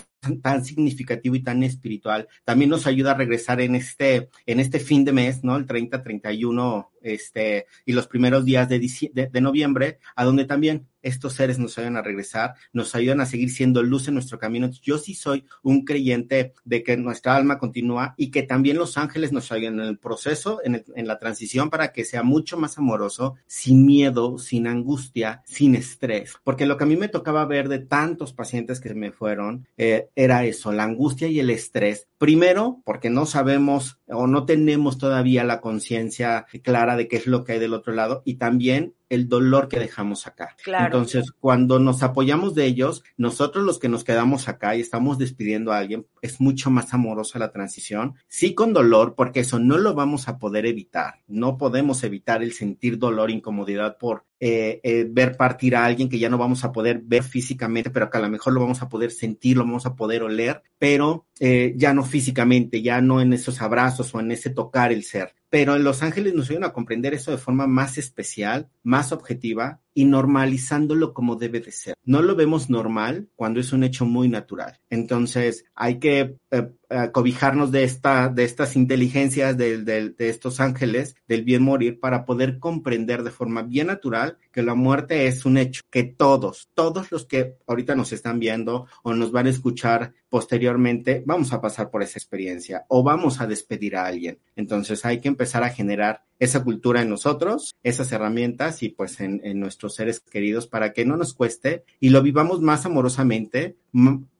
tan 0.43 0.65
significativo 0.65 1.35
y 1.35 1.43
tan 1.43 1.63
espiritual, 1.63 2.29
también 2.45 2.71
nos 2.71 2.87
ayuda 2.87 3.13
a 3.13 3.17
regresar 3.17 3.61
en 3.61 3.75
este, 3.75 4.29
en 4.47 4.61
este 4.61 4.79
fin 4.79 5.05
de 5.05 5.13
mes, 5.13 5.43
¿no? 5.43 5.57
El 5.57 5.67
30, 5.67 6.03
31 6.03 6.90
este, 7.01 7.67
y 7.85 7.93
los 7.93 8.07
primeros 8.07 8.45
días 8.45 8.69
de, 8.69 8.81
de 9.13 9.41
noviembre, 9.41 9.99
a 10.17 10.25
donde 10.25 10.45
también 10.45 10.87
estos 11.03 11.35
seres 11.35 11.59
nos 11.59 11.77
ayudan 11.79 11.97
a 11.97 12.03
regresar, 12.03 12.55
nos 12.73 12.95
ayudan 12.95 13.21
a 13.21 13.27
seguir 13.27 13.51
siendo 13.51 13.83
luz 13.83 14.09
en 14.09 14.15
nuestro 14.15 14.39
camino. 14.39 14.71
Yo 14.83 14.99
sí 14.99 15.15
soy 15.15 15.45
un 15.63 15.85
creyente 15.85 16.55
de 16.65 16.83
que 16.83 16.97
nuestra 16.97 17.37
alma 17.37 17.59
continúa 17.59 18.15
y 18.17 18.31
que 18.31 18.43
también 18.43 18.77
los 18.77 18.99
ángeles 18.99 19.33
nos 19.33 19.51
ayudan 19.53 19.81
en 19.81 19.87
el 19.87 19.99
proceso, 19.99 20.61
en, 20.65 20.85
la 21.07 21.19
transición 21.19 21.71
para 21.71 21.93
que 21.93 22.05
sea 22.05 22.23
mucho 22.23 22.57
más 22.57 22.79
amoroso, 22.79 23.37
sin 23.47 23.87
miedo, 23.87 24.39
sin 24.39 24.67
angustia, 24.67 25.43
sin 25.47 25.75
estrés. 25.75 26.35
Porque 26.45 26.67
lo 26.67 26.77
que 26.77 26.85
a 26.85 26.87
mí 26.87 26.97
me 26.97 27.09
tocaba 27.09 27.45
ver 27.47 27.69
de 27.69 27.79
tantos 27.79 28.33
pacientes 28.33 28.81
que 28.81 28.95
me 28.95 29.13
fueron 29.13 29.67
eh, 29.77 30.09
era 30.15 30.45
eso, 30.45 30.73
la 30.73 30.85
angustia 30.85 31.29
y 31.29 31.41
el 31.41 31.51
estrés. 31.51 32.09
Primero, 32.19 32.83
porque 32.85 33.09
no 33.09 33.25
sabemos 33.25 34.00
o 34.13 34.27
no 34.27 34.45
tenemos 34.45 34.99
todavía 34.99 35.45
la 35.45 35.61
conciencia 35.61 36.47
clara 36.63 36.97
de 36.97 37.09
qué 37.09 37.17
es 37.17 37.27
lo 37.27 37.45
que 37.45 37.53
hay 37.53 37.59
del 37.59 37.75
otro 37.75 37.93
lado 37.93 38.23
y 38.25 38.35
también 38.35 38.95
el 39.11 39.29
dolor 39.29 39.69
que 39.69 39.79
dejamos 39.79 40.27
acá. 40.27 40.57
Entonces, 40.65 41.33
cuando 41.39 41.79
nos 41.79 42.03
apoyamos 42.03 42.55
de 42.55 42.65
ellos, 42.65 43.03
nosotros 43.19 43.65
los 43.65 43.79
que 43.79 43.89
nos 43.89 44.05
quedamos 44.05 44.49
acá 44.49 44.77
y 44.77 44.81
estamos 44.81 45.19
despidiendo 45.19 45.73
a 45.73 45.79
alguien, 45.79 46.07
es 46.23 46.41
mucho 46.41 46.71
más 46.71 46.95
amorosa 46.95 47.39
la 47.39 47.53
transición. 47.53 48.15
Sí 48.29 48.55
con 48.55 48.73
dolor, 48.73 49.15
porque 49.17 49.41
eso 49.41 49.59
no 49.59 49.77
lo 49.77 49.95
vamos 49.95 50.29
a 50.29 50.39
poder 50.39 50.65
evitar. 50.65 51.21
No 51.27 51.59
podemos 51.59 52.03
evitar 52.05 52.43
el 52.43 52.53
sentir 52.53 52.99
dolor, 52.99 53.31
incomodidad 53.31 53.99
por 53.99 54.25
eh, 54.43 54.81
eh, 54.85 55.07
ver 55.07 55.37
partir 55.37 55.77
a 55.77 55.85
alguien 55.85 56.09
que 56.09 56.19
ya 56.19 56.31
no 56.31 56.39
vamos 56.39 56.65
a 56.65 56.73
poder 56.73 57.03
ver 57.05 57.23
físicamente, 57.25 57.91
pero 57.91 58.09
que 58.09 58.17
a 58.17 58.23
lo 58.23 58.31
mejor 58.31 58.55
lo 58.55 58.61
vamos 58.61 58.81
a 58.81 58.89
poder 58.89 59.11
sentir, 59.11 59.59
lo 59.59 59.65
vamos 59.65 59.85
a 59.85 59.95
poder 59.95 60.23
oler, 60.23 60.63
pero 60.79 61.27
eh, 61.41 61.75
ya 61.77 61.93
no 61.93 62.05
físicamente, 62.05 62.81
ya 62.81 63.03
no 63.03 63.21
en 63.21 63.35
esos 63.35 63.61
abrazos 63.61 64.15
o 64.15 64.21
en 64.21 64.31
ese 64.31 64.49
tocar 64.49 64.93
el 64.93 65.05
ser. 65.05 65.35
Pero 65.51 65.77
en 65.77 65.85
Los 65.85 66.03
Ángeles 66.03 66.35
nos 66.35 66.49
ayudan 66.49 66.65
a 66.65 66.73
comprender 66.73 67.13
eso 67.13 67.33
de 67.33 67.39
forma 67.39 67.67
más 67.67 67.99
especial, 67.99 68.71
más 68.83 69.13
objetiva 69.13 69.81
y 69.93 70.05
normalizándolo 70.05 71.13
como 71.13 71.37
debe 71.37 71.61
de 71.61 71.73
ser. 71.73 71.95
No 72.05 72.23
lo 72.23 72.37
vemos 72.37 72.71
normal 72.71 73.29
cuando 73.35 73.61
es 73.61 73.73
un 73.73 73.85
hecho 73.85 74.07
muy 74.07 74.29
natural. 74.29 74.79
Entonces 74.89 75.65
hay 75.75 75.99
que 75.99 76.37
eh, 76.53 76.71
eh, 76.93 77.11
cobijarnos 77.13 77.71
de, 77.71 77.85
esta, 77.85 78.29
de 78.29 78.43
estas 78.43 78.75
inteligencias 78.75 79.57
de, 79.57 79.85
de, 79.85 80.29
estos 80.29 80.59
ángeles 80.59 81.15
del 81.29 81.45
bien 81.45 81.63
morir 81.63 82.01
para 82.01 82.25
poder 82.25 82.59
comprender 82.59 83.23
de 83.23 83.31
forma 83.31 83.63
bien 83.63 83.87
natural 83.87 84.39
que 84.51 84.65
la 84.65 84.75
muerte 84.75 85.29
es 85.29 85.45
un 85.45 85.57
hecho, 85.57 85.83
que 85.89 86.03
todos, 86.03 86.69
todos 86.75 87.13
los 87.13 87.27
que 87.27 87.55
ahorita 87.69 87.95
nos 87.95 88.13
están 88.13 88.41
viendo 88.41 88.89
o 89.05 89.15
nos 89.15 89.31
van 89.31 89.47
a 89.47 89.51
escuchar 89.51 90.15
posteriormente, 90.29 91.23
vamos 91.25 91.53
a 91.53 91.61
pasar 91.61 91.91
por 91.91 92.03
esa 92.03 92.19
experiencia 92.19 92.85
o 92.89 93.05
vamos 93.05 93.41
a 93.41 93.47
despedir 93.47 93.95
a 93.95 94.07
alguien. 94.07 94.41
Entonces 94.57 95.05
hay 95.05 95.21
que 95.21 95.29
empezar 95.29 95.63
a 95.63 95.71
generar 95.71 96.25
esa 96.41 96.65
cultura 96.65 97.03
en 97.03 97.11
nosotros, 97.11 97.77
esas 97.85 98.11
herramientas 98.11 98.83
y 98.83 98.89
pues 98.89 99.21
en, 99.21 99.41
nuestros 99.61 99.95
seres 99.95 100.21
queridos 100.21 100.67
para 100.67 100.93
que 100.93 101.05
no 101.05 101.17
nos 101.17 101.35
cueste 101.35 101.85
y 102.01 102.11
lo 102.11 102.23
vivamos 102.23 102.61
más 102.61 102.87
amorosamente, 102.87 103.77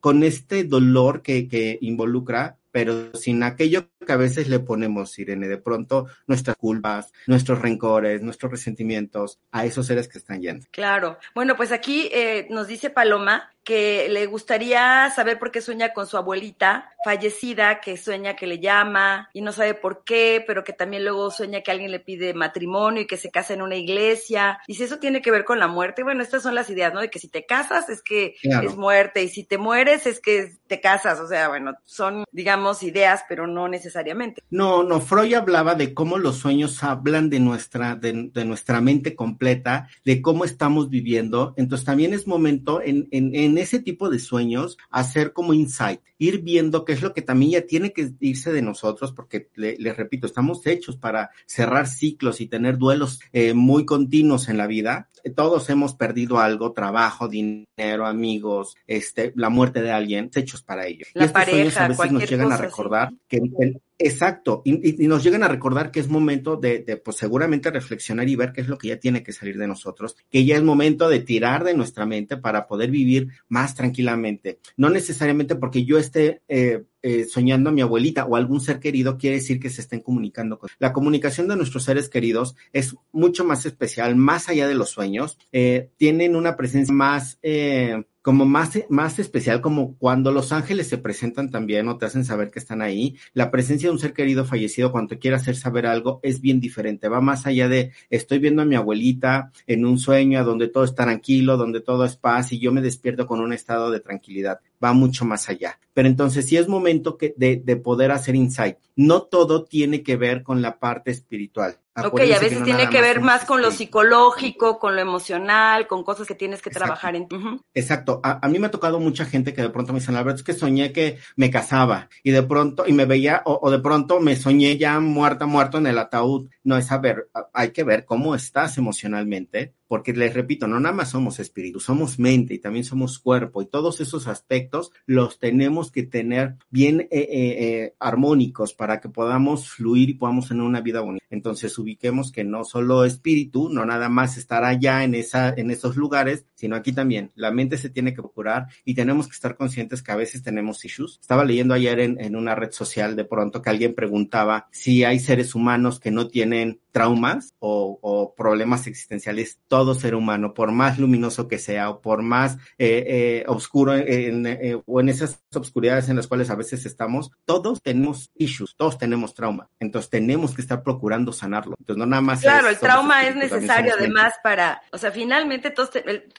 con 0.01 0.23
este 0.25 0.65
dolor 0.65 1.23
que, 1.23 1.47
que 1.47 1.79
involucra 1.81 2.57
pero 2.73 3.15
sin 3.15 3.43
aquello 3.43 3.89
que 4.07 4.13
a 4.13 4.17
veces 4.17 4.49
le 4.49 4.61
ponemos, 4.61 5.19
Irene, 5.19 5.49
de 5.49 5.59
pronto 5.59 6.07
nuestras 6.27 6.57
culpas, 6.57 7.13
nuestros 7.27 7.61
rencores, 7.61 8.23
nuestros 8.23 8.53
resentimientos 8.53 9.39
a 9.51 9.65
esos 9.65 9.87
seres 9.87 10.09
que 10.09 10.19
están 10.19 10.41
yendo. 10.41 10.67
Claro. 10.71 11.19
Bueno, 11.35 11.57
pues 11.57 11.73
aquí 11.73 12.09
eh, 12.13 12.47
nos 12.51 12.69
dice 12.69 12.91
Paloma 12.91 13.51
que 13.71 14.09
le 14.09 14.27
gustaría 14.27 15.13
saber 15.15 15.39
por 15.39 15.53
qué 15.53 15.61
sueña 15.61 15.93
con 15.93 16.09
su 16.09 16.17
abuelita 16.17 16.91
fallecida, 17.05 17.81
que 17.81 17.97
sueña 17.97 18.35
que 18.35 18.49
le 18.49 18.59
llama 18.59 19.31
y 19.33 19.43
no 19.43 19.53
sabe 19.53 19.75
por 19.75 20.03
qué, 20.03 20.43
pero 20.45 20.65
que 20.65 20.73
también 20.73 21.05
luego 21.05 21.31
sueña 21.31 21.61
que 21.61 21.71
alguien 21.71 21.93
le 21.93 22.01
pide 22.01 22.35
matrimonio 22.35 23.03
y 23.03 23.07
que 23.07 23.17
se 23.17 23.31
casa 23.31 23.55
en 23.55 23.63
una 23.63 23.77
iglesia. 23.77 24.59
Y 24.67 24.75
si 24.75 24.83
eso 24.83 24.99
tiene 24.99 25.23
que 25.23 25.31
ver 25.31 25.45
con 25.45 25.61
la 25.61 25.69
muerte, 25.69 26.03
bueno, 26.03 26.21
estas 26.21 26.43
son 26.43 26.57
las 26.57 26.69
ideas, 26.69 26.93
¿no? 26.93 27.01
De 27.01 27.11
que 27.11 27.21
si 27.21 27.29
te 27.29 27.47
casas 27.47 27.89
es 27.89 28.03
que 28.03 28.35
es 28.43 28.77
muerte 28.77 29.23
y 29.23 29.29
si 29.29 29.45
te 29.45 29.57
mueres 29.57 30.05
es 30.05 30.19
que 30.19 30.51
te 30.67 30.81
casas, 30.81 31.21
o 31.21 31.29
sea, 31.29 31.47
bueno, 31.47 31.75
son, 31.85 32.25
digamos, 32.33 32.83
ideas, 32.83 33.23
pero 33.29 33.47
no 33.47 33.69
necesariamente. 33.69 34.43
No, 34.51 34.83
no, 34.83 35.01
Freud 35.01 35.35
hablaba 35.35 35.77
de 35.77 35.95
cómo 35.95 36.19
los 36.19 36.39
sueños 36.39 36.83
hablan 36.83 37.31
de 37.31 37.39
nuestra, 37.39 37.95
de, 37.95 38.13
nuestra 38.45 38.81
mente 38.81 39.15
completa, 39.15 39.89
de 40.05 40.21
cómo 40.21 40.45
estamos 40.45 40.91
viviendo. 40.91 41.55
Entonces 41.57 41.87
también 41.87 42.15
es 42.15 42.27
momento 42.27 42.83
en, 42.83 43.07
en, 43.13 43.33
en 43.37 43.60
ese 43.61 43.81
tipo 43.81 44.11
de 44.11 44.19
sueños 44.19 44.79
hacer 44.91 45.33
como 45.33 45.55
insight, 45.55 46.01
ir 46.19 46.43
viendo 46.43 46.85
qué 46.85 46.93
es 46.93 47.03
lo 47.03 47.13
que 47.13 47.23
también 47.23 47.53
ya 47.53 47.67
tiene 47.67 47.93
que 47.93 48.13
irse 48.21 48.53
de 48.53 48.63
nosotros, 48.63 49.13
porque 49.13 49.49
les 49.55 49.97
repito, 49.97 50.27
estamos 50.27 50.67
hechos 50.67 50.97
para 50.97 51.31
cerrar 51.47 51.87
ciclos 51.87 52.41
y 52.41 52.47
tener 52.47 52.79
duelos 52.79 53.21
eh, 53.33 53.55
muy 53.55 53.85
continuos 53.85 54.49
en 54.49 54.57
la 54.57 54.67
vida. 54.67 55.09
Todos 55.35 55.69
hemos 55.71 55.95
perdido 55.95 56.39
algo, 56.39 56.73
trabajo, 56.73 57.29
dinero, 57.29 58.07
amigos, 58.07 58.77
este, 58.87 59.33
la 59.37 59.51
muerte 59.51 59.83
de 59.83 59.93
alguien, 59.93 60.31
hechos 60.35 60.63
para 60.63 60.87
ello. 60.87 61.07
La 61.15 61.25
y 61.25 61.27
estos 61.27 61.33
pareja, 61.33 61.55
sueños 61.55 61.77
a 61.77 61.89
veces 61.89 62.13
nos 62.13 62.31
llegan 62.31 62.53
a 62.53 62.57
recordar 62.57 63.13
que 63.29 63.39
el, 63.59 63.81
Exacto, 64.03 64.63
y, 64.65 65.07
nos 65.07 65.23
llegan 65.23 65.43
a 65.43 65.49
recordar 65.49 65.91
que 65.91 66.01
es 66.01 66.09
momento 66.09 66.57
de, 66.57 66.79
de, 66.79 66.97
pues 66.97 67.19
seguramente 67.19 67.71
reflexionar 67.71 68.27
y 68.31 68.35
ver 68.35 68.51
qué 68.53 68.63
es 68.63 68.69
lo 68.69 68.79
que 68.79 68.89
ya 68.89 68.99
tiene 68.99 69.23
que 69.23 69.35
salir 69.35 69.59
de 69.59 69.67
nosotros, 69.67 70.17
que 70.31 70.47
ya 70.47 70.57
es 70.57 70.63
momento 70.63 71.07
de 71.11 71.21
tirar 71.21 71.65
de 71.65 71.75
nuestra 71.75 72.07
mente 72.07 72.39
para 72.39 72.67
poder 72.67 72.91
vivir 72.91 73.29
más 73.49 73.75
tranquilamente. 73.75 74.59
No 74.79 74.89
necesariamente 74.89 75.55
porque 75.55 75.85
yo 75.85 75.99
esté 75.99 76.41
eh, 76.49 76.85
eh, 77.03 77.25
soñando 77.25 77.71
a 77.71 77.73
mi 77.73 77.81
abuelita 77.81 78.27
o 78.27 78.37
algún 78.37 78.61
ser 78.61 78.79
querido 78.79 79.17
quiere 79.17 79.37
decir 79.37 79.59
que 79.59 79.71
se 79.71 79.81
estén 79.81 80.01
comunicando 80.01 80.59
con. 80.59 80.69
La 80.79 80.93
comunicación 80.93 81.49
de 81.49 81.57
nuestros 81.57 81.85
seres 81.85 82.11
queridos 82.11 82.57
es 82.75 82.95
mucho 83.11 83.43
más 83.43 83.65
especial, 83.65 84.17
más 84.17 84.51
allá 84.51 84.69
de 84.69 84.75
los 84.75 84.91
sueños, 84.91 85.39
eh, 85.51 85.89
tienen 85.97 86.37
una 86.37 86.57
presencia 86.57 86.93
más 86.93 87.39
eh, 87.43 88.03
como 88.23 88.45
más, 88.45 88.79
más 88.89 89.19
especial, 89.19 89.61
como 89.61 89.97
cuando 89.97 90.33
los 90.33 90.53
ángeles 90.53 90.89
se 90.89 90.99
presentan 90.99 91.51
también 91.51 91.89
o 91.89 91.97
te 91.97 92.07
hacen 92.07 92.25
saber 92.25 92.51
que 92.51 92.59
están 92.59 92.83
ahí, 92.83 93.17
la 93.33 93.51
presencia 93.51 93.89
de 93.89 93.93
un 93.93 93.99
ser 93.99 94.13
querido 94.13 94.45
fallecido 94.45 94.93
cuando 94.93 95.19
quiere 95.19 95.37
hacer 95.37 95.57
saber 95.57 95.87
algo 95.87 96.21
es 96.23 96.41
bien 96.41 96.61
diferente, 96.61 97.09
va 97.09 97.21
más 97.21 97.47
allá 97.47 97.69
de 97.69 97.93
estoy 98.11 98.39
viendo 98.39 98.63
a 98.63 98.67
mi 98.67 98.77
abuelita 98.77 99.53
en 99.67 99.85
un 99.85 99.99
sueño 99.99 100.45
donde 100.45 100.69
todo 100.69 100.85
está 100.85 101.05
tranquilo, 101.05 101.57
donde 101.57 101.81
todo 101.81 102.05
es 102.05 102.17
paz 102.17 102.53
y 102.53 102.59
yo 102.59 102.73
me 102.73 102.83
despierto 102.83 103.27
con 103.27 103.41
un 103.41 103.53
estado 103.53 103.91
de 103.91 104.01
tranquilidad, 104.01 104.61
va 104.83 104.93
mucho 104.93 105.25
más 105.25 105.49
allá. 105.49 105.79
Pero 105.95 106.09
entonces 106.09 106.47
sí 106.47 106.57
es 106.57 106.69
momento 106.69 107.17
que 107.17 107.35
de, 107.37 107.61
de 107.65 107.77
poder 107.77 108.11
hacer 108.11 108.35
insight. 108.35 108.77
No 108.97 109.23
todo 109.23 109.65
tiene 109.65 110.03
que 110.03 110.17
ver 110.17 110.43
con 110.43 110.63
la 110.63 110.79
parte 110.79 111.11
espiritual. 111.11 111.79
Ok, 112.07 112.21
a 112.21 112.39
veces 112.39 112.63
tiene 112.63 112.89
que 112.89 113.01
ver 113.01 113.21
más 113.21 113.45
con 113.45 113.63
lo 113.63 113.71
psicológico, 113.71 114.79
con 114.79 114.95
lo 114.95 115.03
emocional, 115.03 115.87
con 115.87 116.05
cosas 116.05 116.27
que 116.27 116.35
tienes 116.35 116.63
que 116.63 116.71
trabajar 116.71 117.17
en. 117.17 117.29
Exacto. 117.75 118.21
A, 118.23 118.47
mí 118.49 118.59
me 118.59 118.67
ha 118.67 118.71
tocado 118.71 119.01
mucha 119.01 119.25
gente 119.25 119.53
que 119.55 119.63
de 119.63 119.71
pronto 119.71 119.93
me 119.93 120.01
dicen, 120.01 120.17
Alberto, 120.17 120.39
es 120.39 120.43
que 120.43 120.53
soñé 120.53 120.93
que 120.93 121.19
me 121.37 121.51
casaba 121.51 122.09
y 122.23 122.31
de 122.31 122.43
pronto, 122.43 122.85
y 122.87 122.93
me 122.93 123.05
veía, 123.05 123.43
o, 123.45 123.59
o 123.63 123.71
de 123.71 123.79
pronto 123.79 124.21
me 124.21 124.37
soñé 124.37 124.77
ya 124.77 125.01
muerta, 125.01 125.47
muerto 125.47 125.79
en 125.79 125.87
el 125.87 125.99
ataúd. 125.99 126.49
No 126.63 126.77
es 126.77 126.87
saber, 126.87 127.29
hay 127.53 127.71
que 127.71 127.85
ver 127.85 128.05
cómo 128.05 128.35
estás 128.35 128.79
emocionalmente 128.79 129.75
porque 129.91 130.13
les 130.13 130.35
repito, 130.35 130.69
no 130.69 130.79
nada 130.79 130.95
más 130.95 131.11
somos 131.11 131.41
espíritu, 131.41 131.81
somos 131.81 132.21
mente 132.21 132.55
y 132.55 132.61
también 132.61 132.85
somos 132.85 133.19
cuerpo 133.19 133.61
y 133.61 133.67
todos 133.67 134.01
esos 134.01 134.29
aspectos 134.29 134.93
los 135.05 135.41
tenemos 135.41 135.91
que 135.91 136.05
tener 136.05 136.55
bien 136.71 137.01
eh, 137.01 137.09
eh, 137.11 137.29
eh, 137.33 137.95
armónicos 137.99 138.73
para 138.73 139.01
que 139.01 139.09
podamos 139.09 139.69
fluir 139.69 140.11
y 140.11 140.15
podamos 140.15 140.47
tener 140.47 140.63
una 140.63 140.81
vida 140.81 141.01
bonita. 141.01 141.27
Entonces 141.29 141.77
ubiquemos 141.77 142.31
que 142.31 142.45
no 142.45 142.63
solo 142.63 143.05
espíritu, 143.05 143.69
no 143.69 143.85
nada 143.85 144.09
más 144.09 144.37
estar 144.37 144.63
allá 144.63 145.03
en, 145.03 145.17
esa, 145.17 145.53
en 145.57 145.73
esos 145.73 145.97
lugares, 145.97 146.47
sino 146.55 146.77
aquí 146.77 146.93
también. 146.93 147.33
La 147.35 147.51
mente 147.51 147.77
se 147.77 147.91
tiene 147.91 148.15
que 148.15 148.23
curar 148.23 148.69
y 148.85 148.95
tenemos 148.95 149.27
que 149.27 149.35
estar 149.35 149.57
conscientes 149.57 150.05
que 150.05 150.13
a 150.13 150.17
veces 150.17 150.45
tenemos 150.45 150.85
issues. 150.85 151.19
Estaba 151.21 151.45
leyendo 151.45 151.75
ayer 151.75 151.99
en, 151.99 152.21
en 152.21 152.37
una 152.37 152.55
red 152.55 152.71
social 152.71 153.17
de 153.17 153.25
pronto 153.25 153.61
que 153.61 153.71
alguien 153.71 153.97
preguntaba 153.97 154.69
si 154.71 155.03
hay 155.03 155.19
seres 155.19 155.57
humanos 155.57 155.99
que 155.99 156.13
no 156.13 156.29
tienen 156.29 156.79
traumas 156.93 157.55
o, 157.59 157.99
o 158.03 158.35
problemas 158.35 158.87
existenciales 158.87 159.59
todo 159.69 159.80
ser 159.95 160.15
humano, 160.15 160.55
por 160.55 160.73
más 160.73 160.99
luminoso 160.99 161.49
que 161.49 161.59
sea 161.59 161.91
o 161.91 162.01
por 162.01 162.23
más 162.23 162.57
eh, 162.79 163.05
eh, 163.07 163.45
oscuro 163.47 163.97
en, 163.97 164.47
eh, 164.47 164.81
o 164.87 165.01
en 165.01 165.09
esas 165.09 165.43
obscuridades 165.55 166.09
en 166.09 166.17
las 166.17 166.27
cuales 166.27 166.51
a 166.51 166.55
veces 166.55 166.87
estamos, 166.87 167.31
todos 167.45 167.83
tenemos 167.83 168.31
issues, 168.35 168.75
todos 168.77 168.99
tenemos 168.99 169.35
trauma. 169.35 169.69
Entonces 169.81 170.11
tenemos 170.11 170.55
que 170.55 170.63
estar 170.63 170.83
procurando 170.83 171.33
sanarlo. 171.33 171.75
Entonces 171.79 171.99
no 171.99 172.07
nada 172.07 172.23
más. 172.23 172.41
Claro, 172.41 172.69
el 172.69 172.79
trauma 172.79 173.25
es 173.25 173.37
necesario 173.37 173.95
además 173.99 174.35
para, 174.43 174.83
o 174.93 174.99
sea, 174.99 175.11
finalmente 175.11 175.71
todos 175.71 175.91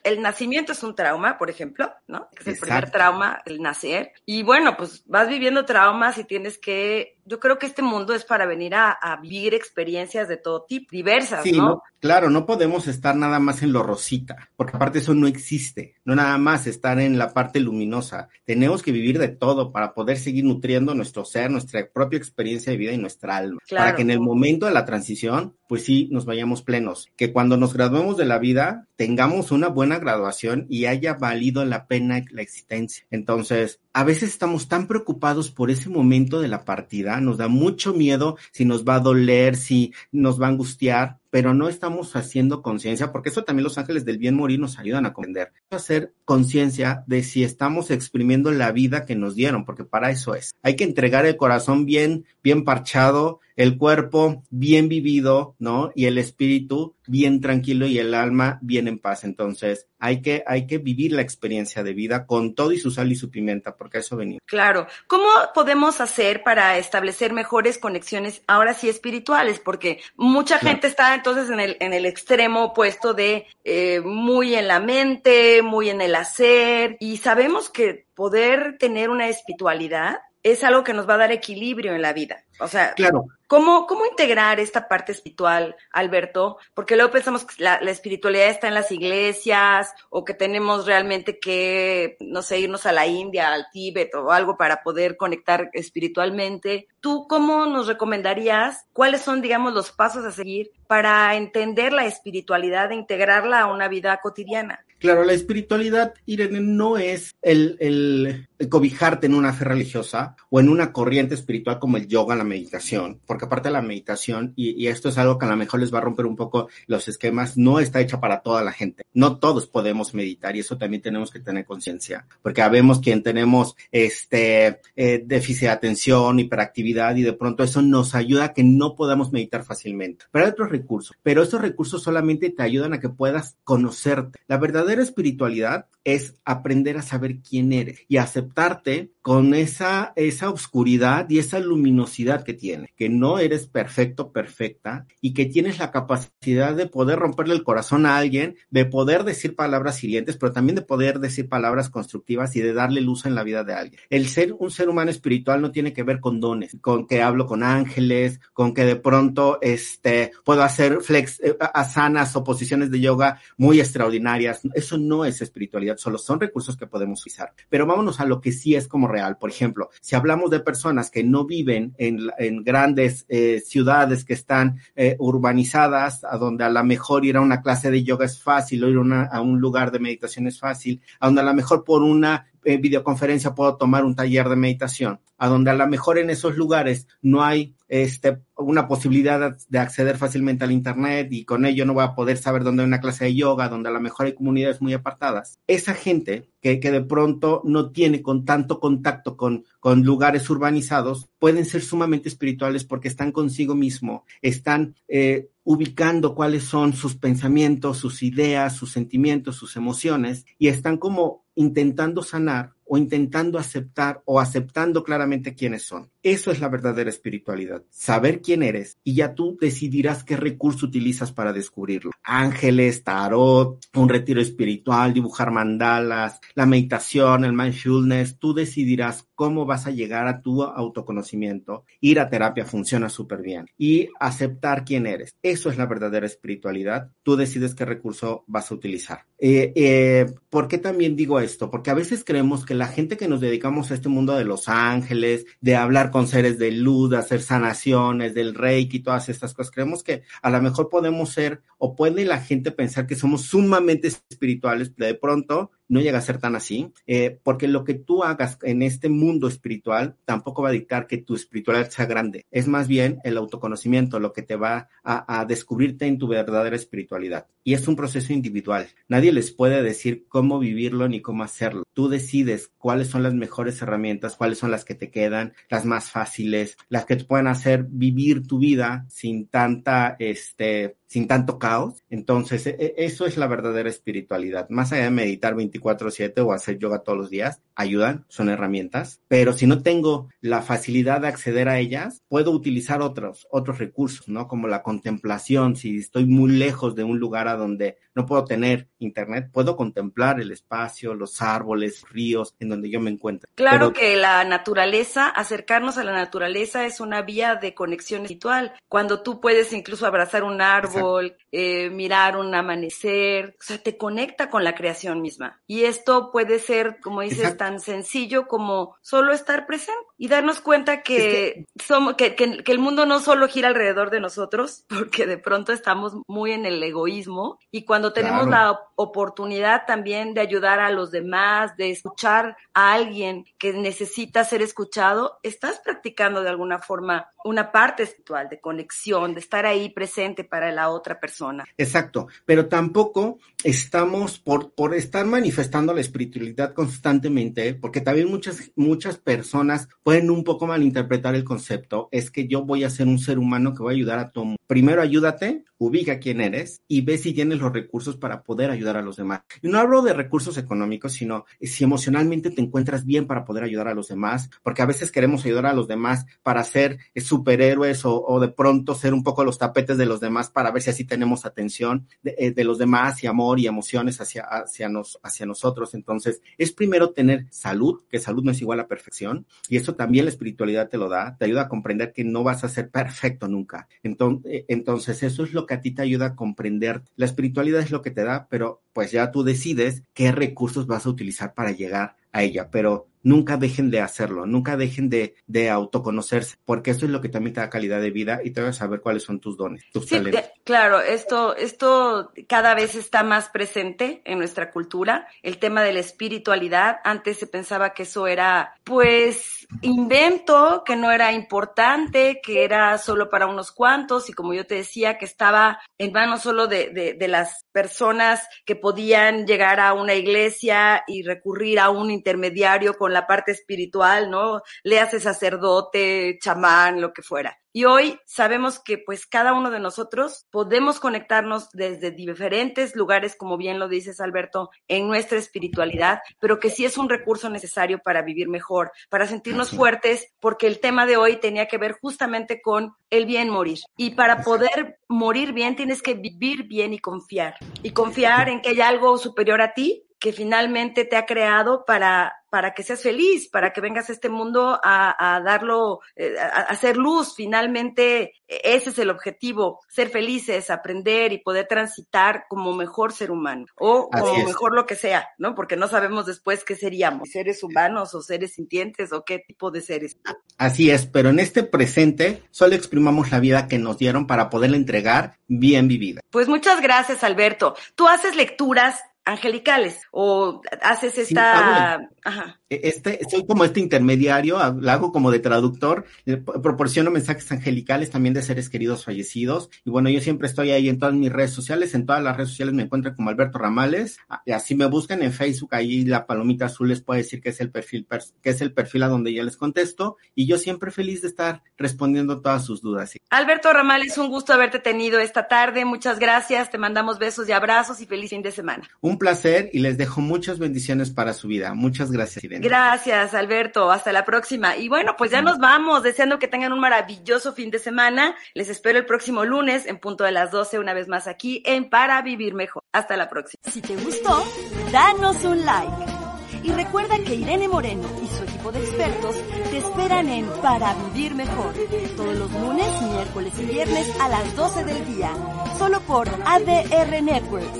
el, 0.03 0.21
nacimiento 0.21 0.71
es 0.71 0.83
un 0.83 0.95
trauma, 0.95 1.37
por 1.37 1.49
ejemplo, 1.49 1.91
¿no? 2.07 2.29
Es 2.39 2.47
el 2.47 2.57
primer 2.57 2.91
trauma, 2.91 3.41
el 3.45 3.61
nacer. 3.61 4.13
Y 4.25 4.43
bueno, 4.43 4.77
pues 4.77 5.03
vas 5.05 5.27
viviendo 5.27 5.65
traumas 5.65 6.17
y 6.17 6.23
tienes 6.23 6.57
que 6.57 7.17
yo 7.25 7.39
creo 7.39 7.57
que 7.57 7.65
este 7.65 7.81
mundo 7.81 8.13
es 8.13 8.23
para 8.23 8.45
venir 8.45 8.73
a, 8.75 8.97
vivir 9.21 9.53
experiencias 9.53 10.27
de 10.27 10.37
todo 10.37 10.63
tipo, 10.63 10.87
diversas, 10.91 11.43
sí, 11.43 11.53
¿no? 11.53 11.83
Claro, 11.99 12.31
no 12.31 12.47
podemos 12.47 12.87
estar 12.87 13.15
nada 13.15 13.39
más 13.39 13.61
en 13.61 13.73
lo 13.73 13.83
rosita, 13.83 14.49
porque 14.55 14.75
aparte 14.75 14.99
eso 14.99 15.13
no 15.13 15.27
existe, 15.27 15.93
no 16.03 16.15
nada 16.15 16.37
más 16.39 16.65
estar 16.65 16.99
en 16.99 17.19
la 17.19 17.31
parte 17.31 17.59
luminosa. 17.59 18.29
Tenemos 18.43 18.81
que 18.81 18.91
vivir 18.91 19.19
de 19.19 19.27
todo 19.27 19.71
para 19.71 19.93
poder 19.93 20.17
seguir 20.17 20.43
nutriendo 20.43 20.95
nuestro 20.95 21.25
ser, 21.25 21.51
nuestra 21.51 21.87
propia 21.87 22.17
experiencia 22.17 22.71
de 22.71 22.77
vida 22.77 22.91
y 22.93 22.97
nuestra 22.97 23.37
alma. 23.37 23.59
Para 23.69 23.95
que 23.95 24.01
en 24.01 24.09
el 24.09 24.19
momento 24.19 24.65
de 24.65 24.71
la 24.71 24.85
transición, 24.85 25.55
pues 25.67 25.85
sí, 25.85 26.09
nos 26.11 26.25
vayamos 26.25 26.63
plenos. 26.63 27.07
Que 27.15 27.31
cuando 27.31 27.55
nos 27.55 27.73
graduemos 27.73 28.17
de 28.17 28.25
la 28.25 28.39
vida, 28.39 28.87
tengamos 28.95 29.51
una 29.51 29.67
buena 29.67 29.99
graduación 29.99 30.65
y 30.69 30.85
haya 30.85 31.13
valido 31.13 31.63
la 31.65 31.85
pena 31.85 32.23
la 32.31 32.41
existencia. 32.41 33.05
Entonces, 33.11 33.79
a 33.93 34.03
veces 34.03 34.29
estamos 34.29 34.67
tan 34.67 34.87
preocupados 34.87 35.51
por 35.51 35.69
ese 35.69 35.89
momento 35.89 36.39
de 36.39 36.47
la 36.47 36.63
partida, 36.63 37.19
nos 37.19 37.37
da 37.37 37.47
mucho 37.47 37.93
miedo 37.93 38.37
si 38.51 38.65
nos 38.65 38.85
va 38.85 38.95
a 38.95 38.99
doler, 38.99 39.55
si 39.55 39.93
nos 40.11 40.41
va 40.41 40.47
a 40.47 40.49
angustiar, 40.49 41.19
pero 41.29 41.53
no 41.53 41.69
estamos 41.69 42.15
haciendo 42.15 42.61
conciencia, 42.61 43.11
porque 43.11 43.29
eso 43.29 43.43
también 43.43 43.63
los 43.63 43.77
ángeles 43.77 44.05
del 44.05 44.17
bien 44.17 44.35
morir 44.35 44.59
nos 44.59 44.79
ayudan 44.79 45.05
a 45.05 45.13
comprender. 45.13 45.53
Hacer 45.71 46.13
conciencia 46.25 47.03
de 47.07 47.23
si 47.23 47.43
estamos 47.43 47.89
exprimiendo 47.89 48.51
la 48.51 48.71
vida 48.71 49.05
que 49.05 49.15
nos 49.15 49.35
dieron, 49.35 49.65
porque 49.65 49.85
para 49.85 50.11
eso 50.11 50.35
es. 50.35 50.51
Hay 50.61 50.75
que 50.75 50.83
entregar 50.83 51.25
el 51.25 51.37
corazón 51.37 51.85
bien, 51.85 52.25
bien 52.43 52.63
parchado, 52.63 53.39
el 53.55 53.77
cuerpo 53.77 54.43
bien 54.49 54.89
vivido, 54.89 55.55
¿no? 55.59 55.91
Y 55.95 56.05
el 56.05 56.17
espíritu 56.17 56.95
bien 57.07 57.41
tranquilo 57.41 57.85
y 57.85 57.99
el 57.99 58.13
alma 58.13 58.59
bien 58.61 58.87
en 58.87 58.99
paz. 58.99 59.23
Entonces, 59.23 59.87
hay 59.99 60.21
que, 60.21 60.43
hay 60.47 60.65
que 60.67 60.77
vivir 60.77 61.11
la 61.11 61.21
experiencia 61.21 61.83
de 61.83 61.93
vida 61.93 62.25
con 62.25 62.55
todo 62.55 62.71
y 62.71 62.79
su 62.79 62.91
sal 62.91 63.11
y 63.11 63.15
su 63.15 63.29
pimienta, 63.29 63.75
porque 63.75 63.99
eso 63.99 64.15
venimos. 64.15 64.41
Claro. 64.45 64.87
¿Cómo 65.07 65.27
podemos 65.53 66.01
hacer 66.01 66.43
para 66.43 66.77
establecer 66.77 67.33
mejores 67.33 67.77
conexiones 67.77 68.41
ahora 68.47 68.73
sí 68.73 68.89
espirituales? 68.89 69.59
Porque 69.59 69.99
mucha 70.15 70.57
gente 70.57 70.87
está 70.87 71.13
entonces 71.13 71.49
en 71.49 71.59
el, 71.59 71.77
en 71.79 71.93
el 71.93 72.05
extremo 72.05 72.65
opuesto 72.65 73.13
de 73.13 73.45
eh, 73.63 74.01
muy 74.01 74.55
en 74.55 74.67
la 74.67 74.79
mente, 74.79 75.61
muy 75.61 75.89
en 75.89 76.01
el 76.01 76.15
hacer, 76.15 76.97
y 76.99 77.17
sabemos 77.17 77.69
que 77.69 78.05
poder 78.15 78.77
tener 78.77 79.09
una 79.09 79.27
espiritualidad 79.27 80.19
es 80.43 80.63
algo 80.63 80.83
que 80.83 80.93
nos 80.93 81.07
va 81.07 81.15
a 81.15 81.17
dar 81.17 81.31
equilibrio 81.31 81.93
en 81.93 82.01
la 82.01 82.13
vida. 82.13 82.43
O 82.61 82.67
sea, 82.67 82.93
claro. 82.93 83.25
¿cómo, 83.47 83.87
¿cómo 83.87 84.05
integrar 84.05 84.59
esta 84.59 84.87
parte 84.87 85.11
espiritual, 85.11 85.75
Alberto? 85.91 86.57
Porque 86.75 86.95
luego 86.95 87.11
pensamos 87.11 87.43
que 87.43 87.63
la, 87.63 87.75
espiritualidad 87.77 88.49
está 88.49 88.67
en 88.67 88.75
las 88.75 88.91
iglesias 88.91 89.93
o 90.09 90.23
que 90.23 90.35
tenemos 90.35 90.85
realmente 90.85 91.39
que, 91.39 92.17
no 92.19 92.43
sé, 92.43 92.59
irnos 92.59 92.85
a 92.85 92.91
la 92.91 93.07
India, 93.07 93.51
al 93.51 93.65
Tíbet 93.71 94.13
o 94.13 94.31
algo 94.31 94.57
para 94.57 94.83
poder 94.83 95.17
conectar 95.17 95.71
espiritualmente. 95.73 96.87
¿Tú 96.99 97.25
cómo 97.27 97.65
nos 97.65 97.87
recomendarías 97.87 98.85
cuáles 98.93 99.21
son, 99.21 99.41
digamos, 99.41 99.73
los 99.73 99.91
pasos 99.91 100.23
a 100.23 100.31
seguir 100.31 100.71
para 100.85 101.35
entender 101.35 101.93
la 101.93 102.05
espiritualidad 102.05 102.91
e 102.91 102.95
integrarla 102.95 103.61
a 103.61 103.73
una 103.73 103.87
vida 103.87 104.19
cotidiana? 104.21 104.85
Claro, 105.01 105.23
la 105.23 105.33
espiritualidad, 105.33 106.13
Irene, 106.27 106.59
no 106.59 106.95
es 106.99 107.33
el, 107.41 107.75
el, 107.79 108.69
cobijarte 108.69 109.25
en 109.25 109.33
una 109.33 109.51
fe 109.51 109.65
religiosa 109.65 110.35
o 110.51 110.59
en 110.59 110.69
una 110.69 110.93
corriente 110.93 111.33
espiritual 111.33 111.79
como 111.79 111.97
el 111.97 112.07
yoga, 112.07 112.35
la 112.35 112.43
meditación, 112.51 113.21
porque 113.25 113.45
aparte 113.45 113.69
de 113.69 113.73
la 113.73 113.81
meditación, 113.81 114.53
y, 114.55 114.87
esto 114.87 115.09
es 115.09 115.17
algo 115.17 115.37
que 115.37 115.45
a 115.45 115.49
lo 115.49 115.55
mejor 115.55 115.79
les 115.79 115.93
va 115.93 115.99
a 115.99 116.01
romper 116.01 116.25
un 116.25 116.35
poco 116.35 116.67
los 116.87 117.07
esquemas, 117.07 117.57
no 117.57 117.79
está 117.79 118.01
hecha 118.01 118.19
para 118.19 118.41
toda 118.41 118.61
la 118.61 118.73
gente. 118.73 119.03
No 119.13 119.37
todos 119.37 119.67
podemos 119.67 120.13
meditar 120.13 120.55
y 120.55 120.59
eso 120.59 120.77
también 120.77 121.01
tenemos 121.01 121.31
que 121.31 121.39
tener 121.39 121.65
conciencia, 121.65 122.27
porque 122.41 122.61
habemos 122.61 122.99
quien 122.99 123.23
tenemos 123.23 123.75
este 123.91 124.81
eh, 124.95 125.23
déficit 125.25 125.61
de 125.61 125.69
atención, 125.69 126.39
hiperactividad 126.39 127.15
y 127.15 127.23
de 127.23 127.33
pronto 127.33 127.63
eso 127.63 127.81
nos 127.81 128.15
ayuda 128.15 128.45
a 128.45 128.53
que 128.53 128.63
no 128.63 128.95
podamos 128.95 129.31
meditar 129.31 129.63
fácilmente. 129.63 130.25
Pero 130.31 130.45
hay 130.45 130.51
otros 130.51 130.69
recursos, 130.69 131.15
pero 131.23 131.43
esos 131.43 131.61
recursos 131.61 132.03
solamente 132.03 132.49
te 132.49 132.63
ayudan 132.63 132.93
a 132.93 132.99
que 132.99 133.09
puedas 133.09 133.57
conocerte. 133.63 134.39
La 134.47 134.57
verdadera 134.57 135.01
espiritualidad 135.01 135.87
es 136.03 136.35
aprender 136.45 136.97
a 136.97 137.01
saber 137.01 137.39
quién 137.41 137.73
eres 137.73 138.01
y 138.07 138.17
aceptarte 138.17 139.11
con 139.21 139.53
esa, 139.53 140.13
esa 140.15 140.49
oscuridad 140.49 141.29
y 141.29 141.37
esa 141.37 141.59
luminosidad 141.59 142.43
que 142.43 142.53
tiene, 142.53 142.91
que 142.95 143.07
no 143.07 143.37
eres 143.37 143.67
perfecto, 143.67 144.31
perfecta 144.31 145.05
y 145.21 145.33
que 145.33 145.45
tienes 145.45 145.77
la 145.77 145.91
capacidad 145.91 146.75
de 146.75 146.87
poder 146.87 147.19
romperle 147.19 147.53
el 147.53 147.63
corazón 147.63 148.05
a 148.05 148.17
alguien, 148.17 148.55
de 148.71 148.85
poder 148.85 149.23
decir 149.23 149.55
palabras 149.55 150.03
hirientes, 150.03 150.37
pero 150.37 150.51
también 150.51 150.75
de 150.75 150.81
poder 150.81 151.19
decir 151.19 151.47
palabras 151.47 151.89
constructivas 151.89 152.55
y 152.55 152.61
de 152.61 152.73
darle 152.73 153.01
luz 153.01 153.25
en 153.25 153.35
la 153.35 153.43
vida 153.43 153.63
de 153.63 153.73
alguien. 153.73 154.01
El 154.09 154.27
ser 154.27 154.53
un 154.57 154.71
ser 154.71 154.89
humano 154.89 155.11
espiritual 155.11 155.61
no 155.61 155.71
tiene 155.71 155.93
que 155.93 156.03
ver 156.03 156.19
con 156.19 156.39
dones, 156.39 156.77
con 156.81 157.05
que 157.05 157.21
hablo 157.21 157.45
con 157.45 157.63
ángeles, 157.63 158.39
con 158.53 158.73
que 158.73 158.85
de 158.85 158.95
pronto 158.95 159.59
este, 159.61 160.31
puedo 160.43 160.63
hacer 160.63 161.01
flex, 161.01 161.39
eh, 161.41 161.55
asanas 161.73 162.35
o 162.35 162.43
posiciones 162.43 162.89
de 162.89 162.99
yoga 162.99 163.39
muy 163.57 163.79
extraordinarias. 163.79 164.61
Eso 164.73 164.97
no 164.97 165.25
es 165.25 165.41
espiritualidad, 165.41 165.90
solo 165.97 166.17
son 166.17 166.39
recursos 166.39 166.77
que 166.77 166.87
podemos 166.87 167.25
usar. 167.25 167.53
Pero 167.69 167.85
vámonos 167.85 168.19
a 168.19 168.25
lo 168.25 168.41
que 168.41 168.51
sí 168.51 168.75
es 168.75 168.87
como 168.87 169.07
real. 169.07 169.37
Por 169.37 169.49
ejemplo, 169.49 169.89
si 170.01 170.15
hablamos 170.15 170.49
de 170.49 170.59
personas 170.59 171.11
que 171.11 171.23
no 171.23 171.45
viven 171.45 171.93
en, 171.97 172.19
en 172.37 172.63
grandes 172.63 173.25
eh, 173.29 173.61
ciudades 173.65 174.25
que 174.25 174.33
están 174.33 174.79
eh, 174.95 175.15
urbanizadas, 175.19 176.23
a 176.23 176.37
donde 176.37 176.63
a 176.63 176.69
lo 176.69 176.83
mejor 176.83 177.25
ir 177.25 177.37
a 177.37 177.41
una 177.41 177.61
clase 177.61 177.91
de 177.91 178.03
yoga 178.03 178.25
es 178.25 178.41
fácil, 178.41 178.83
o 178.83 178.89
ir 178.89 178.97
a 179.31 179.41
un 179.41 179.59
lugar 179.59 179.91
de 179.91 179.99
meditación 179.99 180.47
es 180.47 180.59
fácil, 180.59 181.01
a 181.19 181.27
donde 181.27 181.41
a 181.41 181.45
lo 181.45 181.53
mejor 181.53 181.83
por 181.83 182.03
una 182.03 182.50
eh, 182.63 182.77
videoconferencia 182.77 183.55
puedo 183.55 183.75
tomar 183.77 184.05
un 184.05 184.15
taller 184.15 184.49
de 184.49 184.55
meditación, 184.55 185.19
a 185.37 185.47
donde 185.47 185.71
a 185.71 185.75
lo 185.75 185.87
mejor 185.87 186.17
en 186.17 186.29
esos 186.29 186.55
lugares 186.55 187.07
no 187.21 187.43
hay 187.43 187.75
este, 187.87 188.39
una 188.55 188.87
posibilidad 188.87 189.57
de 189.67 189.79
acceder 189.79 190.17
fácilmente 190.17 190.63
al 190.63 190.71
Internet 190.71 191.27
y 191.31 191.43
con 191.43 191.65
ello 191.65 191.85
no 191.85 191.93
voy 191.93 192.05
a 192.05 192.15
poder 192.15 192.37
saber 192.37 192.63
dónde 192.63 192.83
hay 192.83 192.87
una 192.87 193.01
clase 193.01 193.25
de 193.25 193.35
yoga, 193.35 193.67
donde 193.67 193.89
a 193.89 193.91
lo 193.91 193.99
mejor 193.99 194.27
hay 194.27 194.33
comunidades 194.33 194.81
muy 194.81 194.93
apartadas. 194.93 195.59
Esa 195.67 195.93
gente 195.93 196.49
que, 196.61 196.79
que 196.79 196.91
de 196.91 197.01
pronto 197.01 197.61
no 197.65 197.91
tiene 197.91 198.21
con 198.21 198.45
tanto 198.45 198.79
contacto 198.79 199.35
con, 199.35 199.65
con 199.79 200.03
lugares 200.03 200.49
urbanizados, 200.49 201.29
pueden 201.39 201.65
ser 201.65 201.81
sumamente 201.81 202.29
espirituales 202.29 202.85
porque 202.85 203.07
están 203.07 203.31
consigo 203.31 203.75
mismo, 203.75 204.25
están 204.41 204.95
eh, 205.07 205.49
ubicando 205.63 206.33
cuáles 206.33 206.63
son 206.63 206.93
sus 206.93 207.15
pensamientos, 207.15 207.97
sus 207.97 208.23
ideas, 208.23 208.75
sus 208.75 208.91
sentimientos, 208.91 209.55
sus 209.55 209.75
emociones 209.75 210.45
y 210.57 210.69
están 210.69 210.97
como 210.97 211.45
intentando 211.61 212.23
sanar 212.23 212.73
o 212.93 212.97
intentando 212.97 213.57
aceptar 213.57 214.21
o 214.25 214.41
aceptando 214.41 215.01
claramente 215.01 215.55
quiénes 215.55 215.83
son. 215.83 216.11
Eso 216.21 216.51
es 216.51 216.59
la 216.59 216.67
verdadera 216.67 217.09
espiritualidad, 217.09 217.83
saber 217.89 218.41
quién 218.41 218.63
eres 218.63 218.97
y 219.01 219.15
ya 219.15 219.33
tú 219.33 219.57
decidirás 219.61 220.25
qué 220.25 220.35
recurso 220.35 220.87
utilizas 220.87 221.31
para 221.31 221.53
descubrirlo. 221.53 222.11
Ángeles, 222.21 223.05
tarot, 223.05 223.79
un 223.95 224.09
retiro 224.09 224.41
espiritual, 224.41 225.13
dibujar 225.13 225.51
mandalas, 225.51 226.41
la 226.53 226.65
meditación, 226.65 227.45
el 227.45 227.53
mindfulness, 227.53 228.37
tú 228.37 228.53
decidirás 228.53 229.25
cómo 229.35 229.65
vas 229.65 229.87
a 229.87 229.91
llegar 229.91 230.27
a 230.27 230.41
tu 230.41 230.61
autoconocimiento. 230.61 231.85
Ir 232.01 232.19
a 232.19 232.29
terapia 232.29 232.65
funciona 232.65 233.07
súper 233.07 233.41
bien 233.41 233.67
y 233.77 234.09
aceptar 234.19 234.83
quién 234.83 235.07
eres. 235.07 235.33
Eso 235.41 235.69
es 235.69 235.77
la 235.77 235.85
verdadera 235.85 236.25
espiritualidad. 236.25 237.09
Tú 237.23 237.37
decides 237.37 237.73
qué 237.73 237.85
recurso 237.85 238.43
vas 238.47 238.69
a 238.69 238.75
utilizar. 238.75 239.25
Eh, 239.39 239.73
eh, 239.75 240.25
¿Por 240.49 240.67
qué 240.67 240.77
también 240.77 241.15
digo 241.15 241.39
esto? 241.39 241.71
Porque 241.71 241.89
a 241.89 241.95
veces 241.95 242.23
creemos 242.23 242.65
que 242.65 242.80
la 242.81 242.87
gente 242.87 243.15
que 243.15 243.27
nos 243.27 243.41
dedicamos 243.41 243.91
a 243.91 243.93
este 243.93 244.09
mundo 244.09 244.35
de 244.35 244.43
los 244.43 244.67
ángeles, 244.67 245.45
de 245.59 245.75
hablar 245.75 246.09
con 246.09 246.25
seres 246.25 246.57
de 246.57 246.71
luz, 246.71 247.11
de 247.11 247.17
hacer 247.17 247.43
sanaciones, 247.43 248.33
del 248.33 248.55
reiki 248.55 249.01
todas 249.01 249.29
estas 249.29 249.53
cosas, 249.53 249.71
creemos 249.71 250.01
que 250.01 250.23
a 250.41 250.49
lo 250.49 250.59
mejor 250.63 250.89
podemos 250.89 251.29
ser 251.29 251.61
o 251.77 251.95
puede 251.95 252.25
la 252.25 252.39
gente 252.39 252.71
pensar 252.71 253.05
que 253.05 253.15
somos 253.15 253.43
sumamente 253.43 254.07
espirituales, 254.07 254.95
de 254.95 255.13
pronto 255.13 255.69
no 255.91 255.99
llega 255.99 256.19
a 256.19 256.21
ser 256.21 256.37
tan 256.37 256.55
así, 256.55 256.93
eh, 257.05 257.37
porque 257.43 257.67
lo 257.67 257.83
que 257.83 257.95
tú 257.95 258.23
hagas 258.23 258.57
en 258.63 258.81
este 258.81 259.09
mundo 259.09 259.49
espiritual 259.49 260.15
tampoco 260.23 260.63
va 260.63 260.69
a 260.69 260.71
dictar 260.71 261.05
que 261.05 261.17
tu 261.17 261.35
espiritualidad 261.35 261.89
sea 261.89 262.05
grande. 262.05 262.45
Es 262.49 262.69
más 262.69 262.87
bien 262.87 263.19
el 263.25 263.35
autoconocimiento 263.35 264.17
lo 264.17 264.31
que 264.31 264.41
te 264.41 264.55
va 264.55 264.87
a, 265.03 265.41
a 265.41 265.45
descubrirte 265.45 266.05
en 266.05 266.17
tu 266.17 266.29
verdadera 266.29 266.77
espiritualidad. 266.77 267.47
Y 267.65 267.73
es 267.73 267.89
un 267.89 267.97
proceso 267.97 268.31
individual. 268.31 268.87
Nadie 269.09 269.33
les 269.33 269.51
puede 269.51 269.83
decir 269.83 270.25
cómo 270.29 270.59
vivirlo 270.59 271.09
ni 271.09 271.21
cómo 271.21 271.43
hacerlo. 271.43 271.83
Tú 271.93 272.07
decides 272.07 272.71
cuáles 272.77 273.09
son 273.09 273.23
las 273.23 273.33
mejores 273.33 273.81
herramientas, 273.81 274.37
cuáles 274.37 274.59
son 274.59 274.71
las 274.71 274.85
que 274.85 274.95
te 274.95 275.11
quedan, 275.11 275.53
las 275.69 275.85
más 275.85 276.09
fáciles, 276.09 276.77
las 276.87 277.03
que 277.03 277.17
te 277.17 277.25
pueden 277.25 277.47
hacer 277.47 277.85
vivir 277.89 278.47
tu 278.47 278.59
vida 278.59 279.05
sin 279.09 279.47
tanta, 279.47 280.15
este, 280.19 280.95
sin 281.11 281.27
tanto 281.27 281.59
caos. 281.59 282.05
Entonces, 282.09 282.65
e, 282.67 282.77
e, 282.79 282.93
eso 282.99 283.25
es 283.25 283.35
la 283.35 283.45
verdadera 283.47 283.89
espiritualidad. 283.89 284.69
Más 284.69 284.93
allá 284.93 285.03
de 285.03 285.11
meditar 285.11 285.55
24/7 285.55 286.39
o 286.39 286.53
hacer 286.53 286.77
yoga 286.77 286.99
todos 286.99 287.17
los 287.17 287.29
días, 287.29 287.59
ayudan, 287.75 288.25
son 288.27 288.49
herramientas, 288.49 289.21
pero 289.27 289.53
si 289.53 289.67
no 289.67 289.81
tengo 289.81 290.29
la 290.41 290.61
facilidad 290.61 291.21
de 291.21 291.27
acceder 291.27 291.69
a 291.69 291.79
ellas, 291.79 292.21
puedo 292.27 292.51
utilizar 292.51 293.01
otros, 293.01 293.47
otros 293.51 293.79
recursos, 293.79 294.27
¿no? 294.27 294.47
Como 294.47 294.67
la 294.67 294.83
contemplación, 294.83 295.75
si 295.75 295.97
estoy 295.97 296.25
muy 296.25 296.51
lejos 296.51 296.95
de 296.95 297.03
un 297.03 297.19
lugar 297.19 297.47
a 297.47 297.55
donde 297.55 297.97
no 298.13 298.25
puedo 298.25 298.43
tener 298.43 298.89
internet, 298.99 299.49
puedo 299.51 299.75
contemplar 299.75 300.39
el 300.39 300.51
espacio, 300.51 301.13
los 301.13 301.41
árboles, 301.41 302.03
ríos, 302.09 302.55
en 302.59 302.69
donde 302.69 302.89
yo 302.89 302.99
me 302.99 303.09
encuentro. 303.09 303.49
Claro 303.55 303.93
que 303.93 304.15
la 304.15 304.43
naturaleza, 304.43 305.27
acercarnos 305.27 305.97
a 305.97 306.03
la 306.03 306.11
naturaleza 306.11 306.85
es 306.85 306.99
una 306.99 307.21
vía 307.21 307.55
de 307.55 307.73
conexión 307.73 308.23
espiritual. 308.23 308.73
Cuando 308.89 309.23
tú 309.23 309.39
puedes 309.39 309.71
incluso 309.73 310.05
abrazar 310.05 310.43
un 310.43 310.61
árbol, 310.61 311.37
eh, 311.51 311.89
mirar 311.89 312.37
un 312.37 312.53
amanecer, 312.53 313.55
o 313.59 313.63
sea, 313.63 313.77
te 313.77 313.97
conecta 313.97 314.49
con 314.49 314.63
la 314.63 314.75
creación 314.75 315.21
misma. 315.21 315.61
Y 315.67 315.83
esto 315.83 316.31
puede 316.31 316.59
ser, 316.59 316.99
como 317.01 317.21
dices, 317.21 317.57
tan 317.57 317.70
sencillo 317.79 318.47
como 318.47 318.95
solo 319.01 319.31
estar 319.31 319.65
presente 319.65 320.01
y 320.17 320.27
darnos 320.27 320.59
cuenta 320.59 321.01
que, 321.01 321.65
somos, 321.81 322.15
que, 322.15 322.35
que, 322.35 322.63
que 322.63 322.71
el 322.71 322.79
mundo 322.79 323.05
no 323.05 323.19
solo 323.19 323.47
gira 323.47 323.69
alrededor 323.69 324.09
de 324.09 324.19
nosotros, 324.19 324.85
porque 324.89 325.25
de 325.25 325.37
pronto 325.37 325.71
estamos 325.71 326.13
muy 326.27 326.51
en 326.51 326.65
el 326.65 326.83
egoísmo 326.83 327.57
y 327.71 327.85
cuando 327.85 328.01
cuando 328.01 328.13
tenemos 328.13 328.47
la 328.47 328.79
oportunidad 328.95 329.83
también 329.85 330.33
de 330.33 330.41
ayudar 330.41 330.79
a 330.79 330.89
los 330.89 331.11
demás, 331.11 331.77
de 331.77 331.91
escuchar 331.91 332.57
a 332.73 332.93
alguien 332.93 333.45
que 333.59 333.73
necesita 333.73 334.43
ser 334.43 334.63
escuchado, 334.63 335.37
estás 335.43 335.79
practicando 335.83 336.41
de 336.41 336.49
alguna 336.49 336.79
forma 336.79 337.29
una 337.43 337.71
parte 337.71 338.01
espiritual 338.01 338.49
de 338.49 338.59
conexión, 338.59 339.35
de 339.35 339.39
estar 339.39 339.67
ahí 339.67 339.89
presente 339.89 340.43
para 340.43 340.71
la 340.71 340.89
otra 340.89 341.19
persona. 341.19 341.63
Exacto, 341.77 342.27
pero 342.43 342.67
tampoco 342.67 343.37
estamos 343.63 344.39
por, 344.39 344.71
por 344.71 344.95
estar 344.95 345.27
manifestando 345.27 345.93
la 345.93 346.01
espiritualidad 346.01 346.73
constantemente, 346.73 347.50
porque 347.79 348.01
también 348.01 348.29
muchas, 348.29 348.71
muchas 348.75 349.17
personas 349.17 349.87
pueden 350.03 350.29
un 350.29 350.43
poco 350.43 350.67
malinterpretar 350.67 351.35
el 351.35 351.43
concepto, 351.43 352.09
es 352.11 352.31
que 352.31 352.47
yo 352.47 352.63
voy 352.63 352.83
a 352.83 352.89
ser 352.89 353.07
un 353.07 353.19
ser 353.19 353.39
humano 353.39 353.73
que 353.73 353.83
voy 353.83 353.93
a 353.93 353.97
ayudar 353.97 354.19
a 354.19 354.31
todo. 354.31 354.55
Primero 354.71 355.01
ayúdate, 355.01 355.65
ubica 355.79 356.19
quién 356.19 356.39
eres 356.39 356.81
y 356.87 357.01
ve 357.01 357.17
si 357.17 357.33
tienes 357.33 357.59
los 357.59 357.73
recursos 357.73 358.15
para 358.15 358.41
poder 358.41 358.71
ayudar 358.71 358.95
a 358.95 359.01
los 359.01 359.17
demás. 359.17 359.41
Y 359.61 359.67
no 359.67 359.77
hablo 359.77 360.01
de 360.01 360.13
recursos 360.13 360.57
económicos, 360.57 361.11
sino 361.11 361.43
si 361.59 361.83
emocionalmente 361.83 362.51
te 362.51 362.61
encuentras 362.61 363.03
bien 363.03 363.27
para 363.27 363.43
poder 363.43 363.65
ayudar 363.65 363.89
a 363.89 363.93
los 363.93 364.07
demás, 364.07 364.49
porque 364.63 364.81
a 364.81 364.85
veces 364.85 365.11
queremos 365.11 365.43
ayudar 365.43 365.65
a 365.65 365.73
los 365.73 365.89
demás 365.89 366.25
para 366.41 366.63
ser 366.63 366.99
superhéroes 367.17 368.03
o, 368.05 368.39
de 368.39 368.47
pronto 368.47 368.95
ser 368.95 369.13
un 369.13 369.23
poco 369.23 369.43
los 369.43 369.57
tapetes 369.57 369.97
de 369.97 370.05
los 370.05 370.21
demás 370.21 370.49
para 370.49 370.71
ver 370.71 370.81
si 370.83 370.91
así 370.91 371.03
tenemos 371.03 371.45
atención 371.45 372.07
de, 372.21 372.35
eh, 372.37 372.63
los 372.63 372.77
demás 372.77 373.21
y 373.25 373.27
amor 373.27 373.59
y 373.59 373.67
emociones 373.67 374.21
hacia, 374.21 374.43
hacia, 374.43 374.87
nos, 374.87 375.19
hacia 375.21 375.45
nosotros. 375.45 375.95
Entonces, 375.95 376.41
es 376.57 376.71
primero 376.71 377.11
tener 377.11 377.45
salud, 377.49 378.03
que 378.09 378.19
salud 378.19 378.43
no 378.45 378.51
es 378.51 378.61
igual 378.61 378.79
a 378.79 378.87
perfección, 378.87 379.45
y 379.67 379.75
eso 379.75 379.95
también 379.95 380.23
la 380.23 380.31
espiritualidad 380.31 380.87
te 380.87 380.97
lo 380.97 381.09
da, 381.09 381.35
te 381.37 381.43
ayuda 381.43 381.63
a 381.63 381.67
comprender 381.67 382.13
que 382.13 382.23
no 382.23 382.45
vas 382.45 382.63
a 382.63 382.69
ser 382.69 382.89
perfecto 382.89 383.49
nunca. 383.49 383.89
Entonces, 384.01 384.60
entonces 384.67 385.23
eso 385.23 385.43
es 385.43 385.53
lo 385.53 385.65
que 385.65 385.75
a 385.75 385.81
ti 385.81 385.91
te 385.91 386.01
ayuda 386.01 386.27
a 386.27 386.35
comprender. 386.35 387.03
La 387.15 387.25
espiritualidad 387.25 387.81
es 387.81 387.91
lo 387.91 388.01
que 388.01 388.11
te 388.11 388.23
da, 388.23 388.47
pero 388.49 388.81
pues 388.93 389.11
ya 389.11 389.31
tú 389.31 389.43
decides 389.43 390.03
qué 390.13 390.31
recursos 390.31 390.87
vas 390.87 391.05
a 391.05 391.09
utilizar 391.09 391.53
para 391.53 391.71
llegar 391.71 392.15
a 392.31 392.43
ella, 392.43 392.69
pero 392.71 393.07
nunca 393.23 393.57
dejen 393.57 393.91
de 393.91 393.99
hacerlo, 393.99 394.45
nunca 394.45 394.77
dejen 394.77 395.09
de, 395.09 395.35
de, 395.47 395.69
autoconocerse, 395.69 396.55
porque 396.65 396.91
eso 396.91 397.05
es 397.05 397.11
lo 397.11 397.21
que 397.21 397.29
también 397.29 397.53
te 397.53 397.61
da 397.61 397.69
calidad 397.69 398.01
de 398.01 398.09
vida 398.09 398.41
y 398.43 398.51
te 398.51 398.61
va 398.61 398.69
a 398.69 398.73
saber 398.73 399.01
cuáles 399.01 399.23
son 399.23 399.39
tus 399.39 399.57
dones, 399.57 399.83
tus 399.91 400.07
talentos. 400.07 400.43
Claro, 400.63 401.01
esto, 401.01 401.55
esto 401.55 402.31
cada 402.47 402.73
vez 402.73 402.95
está 402.95 403.23
más 403.23 403.49
presente 403.49 404.21
en 404.25 404.37
nuestra 404.37 404.71
cultura, 404.71 405.27
el 405.43 405.57
tema 405.57 405.83
de 405.83 405.93
la 405.93 405.99
espiritualidad. 405.99 406.97
Antes 407.03 407.37
se 407.37 407.47
pensaba 407.47 407.93
que 407.93 408.03
eso 408.03 408.27
era, 408.27 408.75
pues, 408.83 409.60
invento, 409.81 410.83
que 410.85 410.95
no 410.95 411.11
era 411.11 411.31
importante, 411.31 412.39
que 412.43 412.63
era 412.63 412.97
solo 412.97 413.29
para 413.29 413.47
unos 413.47 413.71
cuantos 413.71 414.29
y 414.29 414.33
como 414.33 414.53
yo 414.53 414.65
te 414.65 414.75
decía, 414.75 415.17
que 415.17 415.25
estaba 415.25 415.79
en 415.97 416.11
manos 416.11 416.41
solo 416.41 416.67
de, 416.67 416.89
de, 416.89 417.13
de 417.13 417.27
las 417.27 417.65
personas 417.71 418.47
que 418.65 418.75
podían 418.75 419.45
llegar 419.45 419.79
a 419.79 419.93
una 419.93 420.13
iglesia 420.13 421.03
y 421.07 421.23
recurrir 421.23 421.79
a 421.79 421.89
un 421.89 422.11
intermediario 422.11 422.95
con 422.95 423.13
la 423.13 423.27
parte 423.27 423.51
espiritual, 423.51 424.29
¿no? 424.29 424.61
Le 424.83 424.99
hace 424.99 425.19
sacerdote, 425.19 426.37
chamán, 426.41 427.01
lo 427.01 427.13
que 427.13 427.21
fuera. 427.21 427.57
Y 427.73 427.85
hoy 427.85 428.19
sabemos 428.25 428.79
que 428.79 428.97
pues 428.97 429.25
cada 429.25 429.53
uno 429.53 429.71
de 429.71 429.79
nosotros 429.79 430.45
podemos 430.51 430.99
conectarnos 430.99 431.69
desde 431.71 432.11
diferentes 432.11 432.95
lugares, 432.95 433.35
como 433.35 433.57
bien 433.57 433.79
lo 433.79 433.87
dices 433.87 434.19
Alberto, 434.19 434.69
en 434.87 435.07
nuestra 435.07 435.37
espiritualidad, 435.37 436.19
pero 436.39 436.59
que 436.59 436.69
sí 436.69 436.83
es 436.83 436.97
un 436.97 437.09
recurso 437.09 437.49
necesario 437.49 437.99
para 437.99 438.21
vivir 438.21 438.49
mejor, 438.49 438.91
para 439.09 439.25
sentirnos 439.25 439.71
fuertes, 439.71 440.33
porque 440.39 440.67
el 440.67 440.79
tema 440.79 441.05
de 441.05 441.17
hoy 441.17 441.37
tenía 441.37 441.67
que 441.67 441.77
ver 441.77 441.97
justamente 442.01 442.61
con 442.61 442.93
el 443.09 443.25
bien 443.25 443.49
morir. 443.49 443.79
Y 443.95 444.11
para 444.11 444.43
poder 444.43 444.99
morir 445.07 445.53
bien 445.53 445.75
tienes 445.75 446.01
que 446.01 446.13
vivir 446.13 446.63
bien 446.63 446.93
y 446.93 446.99
confiar. 446.99 447.55
Y 447.83 447.91
confiar 447.91 448.49
en 448.49 448.61
que 448.61 448.69
hay 448.69 448.81
algo 448.81 449.17
superior 449.17 449.61
a 449.61 449.73
ti 449.73 450.05
que 450.21 450.31
finalmente 450.31 451.03
te 451.03 451.17
ha 451.17 451.25
creado 451.25 451.83
para, 451.83 452.43
para 452.51 452.75
que 452.75 452.83
seas 452.83 453.01
feliz, 453.01 453.49
para 453.49 453.73
que 453.73 453.81
vengas 453.81 454.07
a 454.07 454.13
este 454.13 454.29
mundo 454.29 454.79
a, 454.83 455.35
a 455.35 455.41
darlo, 455.41 456.01
eh, 456.15 456.35
a, 456.39 456.61
hacer 456.69 456.95
luz. 456.95 457.33
Finalmente, 457.35 458.35
ese 458.47 458.91
es 458.91 458.99
el 458.99 459.09
objetivo, 459.09 459.79
ser 459.89 460.09
felices, 460.09 460.69
aprender 460.69 461.33
y 461.33 461.39
poder 461.39 461.65
transitar 461.67 462.45
como 462.47 462.75
mejor 462.75 463.13
ser 463.13 463.31
humano 463.31 463.65
o 463.79 464.11
como 464.11 464.45
mejor 464.45 464.75
lo 464.75 464.85
que 464.85 464.93
sea, 464.93 465.27
¿no? 465.39 465.55
Porque 465.55 465.75
no 465.75 465.87
sabemos 465.87 466.27
después 466.27 466.63
qué 466.63 466.75
seríamos, 466.75 467.31
seres 467.31 467.63
humanos 467.63 468.13
o 468.13 468.21
seres 468.21 468.53
sintientes 468.53 469.11
o 469.13 469.25
qué 469.25 469.39
tipo 469.39 469.71
de 469.71 469.81
seres. 469.81 470.17
Así 470.59 470.91
es, 470.91 471.07
pero 471.07 471.29
en 471.29 471.39
este 471.39 471.63
presente 471.63 472.43
solo 472.51 472.75
exprimamos 472.75 473.31
la 473.31 473.39
vida 473.39 473.67
que 473.67 473.79
nos 473.79 473.97
dieron 473.97 474.27
para 474.27 474.51
poderla 474.51 474.77
entregar 474.77 475.39
bien 475.47 475.87
vivida. 475.87 476.21
Pues 476.29 476.47
muchas 476.47 476.79
gracias, 476.79 477.23
Alberto. 477.23 477.75
Tú 477.95 478.07
haces 478.07 478.35
lecturas 478.35 479.01
angelicales 479.25 480.01
o 480.11 480.61
haces 480.81 481.17
esta... 481.17 482.09
Ajá. 482.23 482.59
E, 482.69 482.81
este, 482.83 483.19
soy 483.29 483.45
como 483.45 483.65
este 483.65 483.79
intermediario, 483.79 484.57
la 484.79 484.93
hago 484.93 485.11
como 485.11 485.31
de 485.31 485.39
traductor, 485.39 486.05
proporciono 486.43 487.11
mensajes 487.11 487.51
angelicales 487.51 488.11
también 488.11 488.33
de 488.33 488.41
seres 488.41 488.69
queridos 488.69 489.05
fallecidos. 489.05 489.69
Y 489.85 489.89
bueno, 489.89 490.09
yo 490.09 490.21
siempre 490.21 490.47
estoy 490.47 490.71
ahí 490.71 490.89
en 490.89 490.99
todas 490.99 491.15
mis 491.15 491.31
redes 491.31 491.51
sociales, 491.51 491.93
en 491.93 492.05
todas 492.05 492.23
las 492.23 492.35
redes 492.37 492.49
sociales 492.49 492.73
me 492.73 492.83
encuentran 492.83 493.15
como 493.15 493.29
Alberto 493.29 493.57
Ramales. 493.57 494.17
Así 494.51 494.75
me 494.75 494.85
buscan 494.85 495.21
en 495.21 495.33
Facebook, 495.33 495.75
ahí 495.75 496.05
la 496.05 496.25
palomita 496.25 496.65
azul 496.65 496.89
les 496.89 497.01
puede 497.01 497.21
decir 497.21 497.41
que 497.41 497.49
es 497.49 497.61
el 497.61 497.71
perfil, 497.71 498.07
que 498.41 498.49
es 498.49 498.61
el 498.61 498.73
perfil 498.73 499.03
a 499.03 499.07
donde 499.07 499.33
ya 499.33 499.43
les 499.43 499.57
contesto. 499.57 500.17
Y 500.35 500.47
yo 500.47 500.57
siempre 500.57 500.91
feliz 500.91 501.21
de 501.21 501.27
estar 501.27 501.63
respondiendo 501.77 502.41
todas 502.41 502.65
sus 502.65 502.81
dudas. 502.81 503.13
Alberto 503.29 503.71
Ramales, 503.71 504.17
un 504.17 504.29
gusto 504.29 504.53
haberte 504.53 504.79
tenido 504.79 505.19
esta 505.19 505.47
tarde. 505.47 505.85
Muchas 505.85 506.19
gracias. 506.19 506.69
Te 506.69 506.77
mandamos 506.77 507.19
besos 507.19 507.47
y 507.47 507.51
abrazos 507.51 508.01
y 508.01 508.05
feliz 508.05 508.31
fin 508.31 508.41
de 508.41 508.51
semana. 508.51 508.89
Un 509.01 509.10
placer 509.17 509.69
y 509.73 509.79
les 509.79 509.97
dejo 509.97 510.21
muchas 510.21 510.59
bendiciones 510.59 511.09
para 511.09 511.33
su 511.33 511.47
vida. 511.47 511.73
Muchas 511.73 512.11
gracias, 512.11 512.43
Irene. 512.43 512.67
Gracias, 512.67 513.33
Alberto. 513.33 513.91
Hasta 513.91 514.11
la 514.11 514.25
próxima. 514.25 514.77
Y 514.77 514.89
bueno, 514.89 515.15
pues 515.17 515.31
ya 515.31 515.41
nos 515.41 515.59
vamos, 515.59 516.03
deseando 516.03 516.39
que 516.39 516.47
tengan 516.47 516.73
un 516.73 516.79
maravilloso 516.79 517.53
fin 517.53 517.71
de 517.71 517.79
semana. 517.79 518.35
Les 518.53 518.69
espero 518.69 518.99
el 518.99 519.05
próximo 519.05 519.45
lunes 519.45 519.85
en 519.85 519.97
punto 519.97 520.23
de 520.23 520.31
las 520.31 520.51
12, 520.51 520.79
una 520.79 520.93
vez 520.93 521.07
más 521.07 521.27
aquí 521.27 521.63
en 521.65 521.89
Para 521.89 522.21
Vivir 522.21 522.53
Mejor. 522.53 522.83
Hasta 522.91 523.17
la 523.17 523.29
próxima. 523.29 523.61
Si 523.71 523.81
te 523.81 523.95
gustó, 523.95 524.43
danos 524.91 525.43
un 525.43 525.65
like. 525.65 526.21
Y 526.63 526.71
recuerda 526.71 527.17
que 527.25 527.35
Irene 527.35 527.67
Moreno 527.67 528.07
y 528.23 528.27
su 528.27 528.43
equipo 528.43 528.71
de 528.71 528.79
expertos 528.79 529.35
te 529.71 529.77
esperan 529.77 530.29
en 530.29 530.45
Para 530.61 530.93
Vivir 530.93 531.33
Mejor, 531.33 531.73
todos 532.15 532.35
los 532.35 532.51
lunes, 532.51 533.01
miércoles 533.01 533.53
y 533.59 533.65
viernes 533.65 534.07
a 534.19 534.29
las 534.29 534.55
12 534.55 534.85
del 534.85 535.15
día, 535.15 535.31
solo 535.79 535.99
por 536.01 536.29
ADR 536.29 537.23
Networks, 537.23 537.79